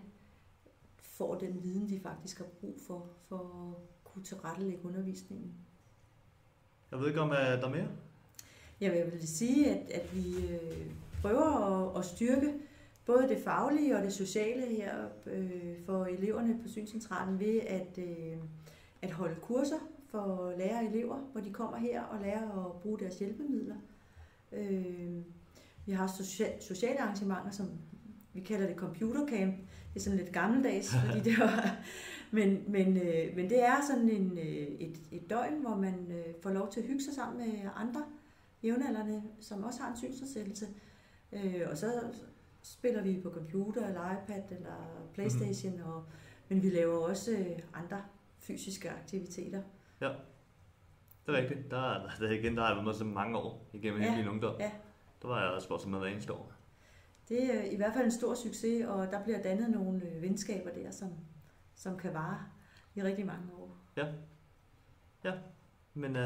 får 1.02 1.34
den 1.34 1.62
viden, 1.62 1.88
de 1.88 2.00
faktisk 2.00 2.38
har 2.38 2.44
brug 2.44 2.80
for, 2.86 3.06
for 3.28 3.36
at 3.36 4.04
kunne 4.04 4.24
tilrettelægge 4.24 4.84
undervisningen. 4.84 5.54
Jeg 6.90 6.98
ved 6.98 7.08
ikke, 7.08 7.20
om 7.20 7.30
der 7.30 7.36
er 7.36 7.68
mere? 7.68 7.88
Jeg 8.80 9.12
vil 9.12 9.28
sige, 9.28 9.70
at, 9.70 9.90
at 9.90 10.14
vi 10.14 10.52
øh, 10.52 10.90
prøver 11.22 11.90
at, 11.90 11.98
at 11.98 12.04
styrke 12.04 12.54
både 13.06 13.28
det 13.28 13.38
faglige 13.44 13.96
og 13.96 14.02
det 14.02 14.12
sociale 14.12 14.66
her 14.66 14.94
øh, 15.26 15.84
for 15.86 16.04
eleverne 16.04 16.58
på 16.62 16.68
Synscentralen 16.68 17.40
ved 17.40 17.60
at, 17.60 17.98
øh, 17.98 18.36
at 19.04 19.10
holde 19.10 19.36
kurser 19.40 19.78
for 20.10 20.54
lærere 20.58 20.78
og 20.78 20.84
elever, 20.84 21.18
hvor 21.32 21.40
de 21.40 21.52
kommer 21.52 21.78
her 21.78 22.02
og 22.02 22.20
lærer 22.20 22.66
at 22.66 22.80
bruge 22.80 22.98
deres 22.98 23.18
hjælpemidler. 23.18 23.76
Øh, 24.52 25.22
vi 25.86 25.92
har 25.92 26.06
social, 26.06 26.62
sociale 26.62 27.00
arrangementer, 27.00 27.50
som 27.50 27.66
vi 28.32 28.40
kalder 28.40 28.66
det 28.66 28.76
computercamp. 28.76 29.54
Det 29.94 30.00
er 30.00 30.04
sådan 30.04 30.18
lidt 30.18 30.32
gammeldags, 30.32 30.94
fordi 31.06 31.20
det 31.20 31.38
var, 31.38 31.76
men, 32.30 32.64
men, 32.68 32.96
øh, 32.96 33.36
men 33.36 33.50
det 33.50 33.64
er 33.64 33.76
sådan 33.90 34.08
en, 34.08 34.38
øh, 34.38 34.66
et, 34.80 35.00
et 35.12 35.30
døgn, 35.30 35.60
hvor 35.60 35.76
man 35.76 35.94
øh, 36.10 36.34
får 36.42 36.50
lov 36.50 36.72
til 36.72 36.80
at 36.80 36.86
hygge 36.86 37.04
sig 37.04 37.14
sammen 37.14 37.38
med 37.38 37.70
andre 37.76 38.04
jævnaldrende, 38.62 39.22
som 39.40 39.64
også 39.64 39.82
har 39.82 39.90
en 39.90 39.96
synsnedsættelse. 39.96 40.66
Øh, 41.32 41.62
og 41.70 41.78
så 41.78 41.92
spiller 42.62 43.02
vi 43.02 43.20
på 43.22 43.30
computer, 43.30 43.86
eller 43.86 44.00
iPad, 44.12 44.42
eller 44.50 45.06
Playstation, 45.14 45.72
mm-hmm. 45.72 45.90
og, 45.90 46.04
men 46.48 46.62
vi 46.62 46.70
laver 46.70 46.96
også 46.96 47.32
øh, 47.32 47.58
andre 47.74 48.02
fysiske 48.46 48.90
aktiviteter. 48.90 49.62
Det 51.26 51.34
er 51.34 51.38
rigtigt. 51.38 51.70
Der, 51.70 51.78
er- 51.94 52.10
der, 52.20 52.30
igen, 52.30 52.54
der 52.56 52.60
har 52.60 52.68
jeg 52.68 52.76
været 52.76 52.86
med 52.86 52.94
så 52.94 53.04
mange 53.04 53.38
år 53.38 53.66
igennem 53.72 54.00
Ja, 54.02 54.10
hele 54.10 54.22
min 54.22 54.30
ungdom. 54.32 54.54
ja. 54.60 54.70
Der 55.22 55.28
var 55.28 55.40
jeg 55.42 55.50
også 55.50 55.68
bare 55.68 55.90
med 55.90 55.98
hver 55.98 56.08
eneste 56.08 56.32
år. 56.32 56.52
Det 57.28 57.54
er 57.54 57.62
i 57.62 57.76
hvert 57.76 57.92
fald 57.94 58.04
en 58.04 58.12
stor 58.12 58.34
succes, 58.34 58.86
og 58.86 59.06
der 59.10 59.22
bliver 59.24 59.42
dannet 59.42 59.70
nogle 59.70 60.02
øh, 60.08 60.22
venskaber 60.22 60.70
der, 60.70 60.90
som, 60.90 61.08
som 61.74 61.96
kan 61.98 62.14
vare 62.14 62.38
i 62.94 63.02
rigtig 63.02 63.26
mange 63.26 63.42
år. 63.58 63.76
Men 65.94 66.16
uh, 66.16 66.22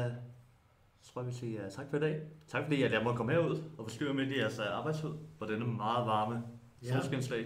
så 1.01 1.13
tror 1.13 1.21
jeg, 1.21 1.27
vi 1.27 1.33
siger 1.33 1.65
uh, 1.65 1.71
tak 1.71 1.85
for 1.89 1.97
i 1.97 1.99
dag. 1.99 2.21
Tak 2.47 2.63
fordi 2.63 2.83
at 2.83 2.91
jeg 2.91 3.03
måtte 3.03 3.17
komme 3.17 3.31
herud 3.31 3.63
og 3.77 3.85
forstyrre 3.85 4.13
midt 4.13 4.29
i 4.29 4.39
jeres 4.39 4.59
uh, 4.59 4.65
arbejdstid 4.77 5.09
på 5.39 5.45
denne 5.45 5.65
meget 5.65 6.07
varme 6.07 6.43
Ja. 6.83 6.93
solskinsdag. 6.93 7.45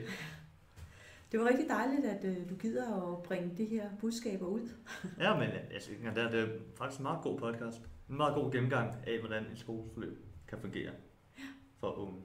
Det 1.34 1.42
var 1.42 1.48
rigtig 1.50 1.70
dejligt, 1.70 2.06
at 2.06 2.24
øh, 2.26 2.50
du 2.50 2.56
gider 2.56 3.14
at 3.14 3.24
bringe 3.24 3.58
de 3.58 3.66
her 3.66 3.90
budskaber 4.00 4.46
ud. 4.46 4.70
Ja, 5.20 5.34
men 5.40 5.50
jeg 5.74 5.82
synes 5.82 5.90
ikke, 6.00 6.10
det, 6.10 6.24
er, 6.24 6.30
det 6.30 6.40
er 6.40 6.48
faktisk 6.78 7.00
en 7.00 7.04
meget 7.04 7.24
god 7.24 7.40
podcast. 7.40 7.82
En 8.10 8.18
meget 8.18 8.36
god 8.36 8.52
gennemgang 8.52 8.96
af, 9.08 9.20
hvordan 9.20 9.44
et 9.44 9.60
skoleforløb 9.60 10.26
kan 10.48 10.58
fungere 10.62 10.92
for 11.80 11.92
unge 11.98 12.22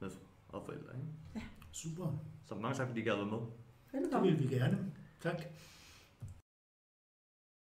med 0.00 0.10
og 0.48 0.62
forældre. 0.64 0.88
Ikke? 0.94 1.46
Super. 1.72 2.24
Så 2.44 2.54
mange 2.54 2.76
tak, 2.76 2.86
fordi 2.88 3.00
I 3.00 3.04
gad 3.04 3.16
være 3.16 3.26
med. 3.26 3.38
Det 3.38 3.48
Velkommen. 3.92 4.30
vil 4.32 4.50
vi 4.50 4.54
gerne. 4.54 4.92
Tak. 5.20 5.42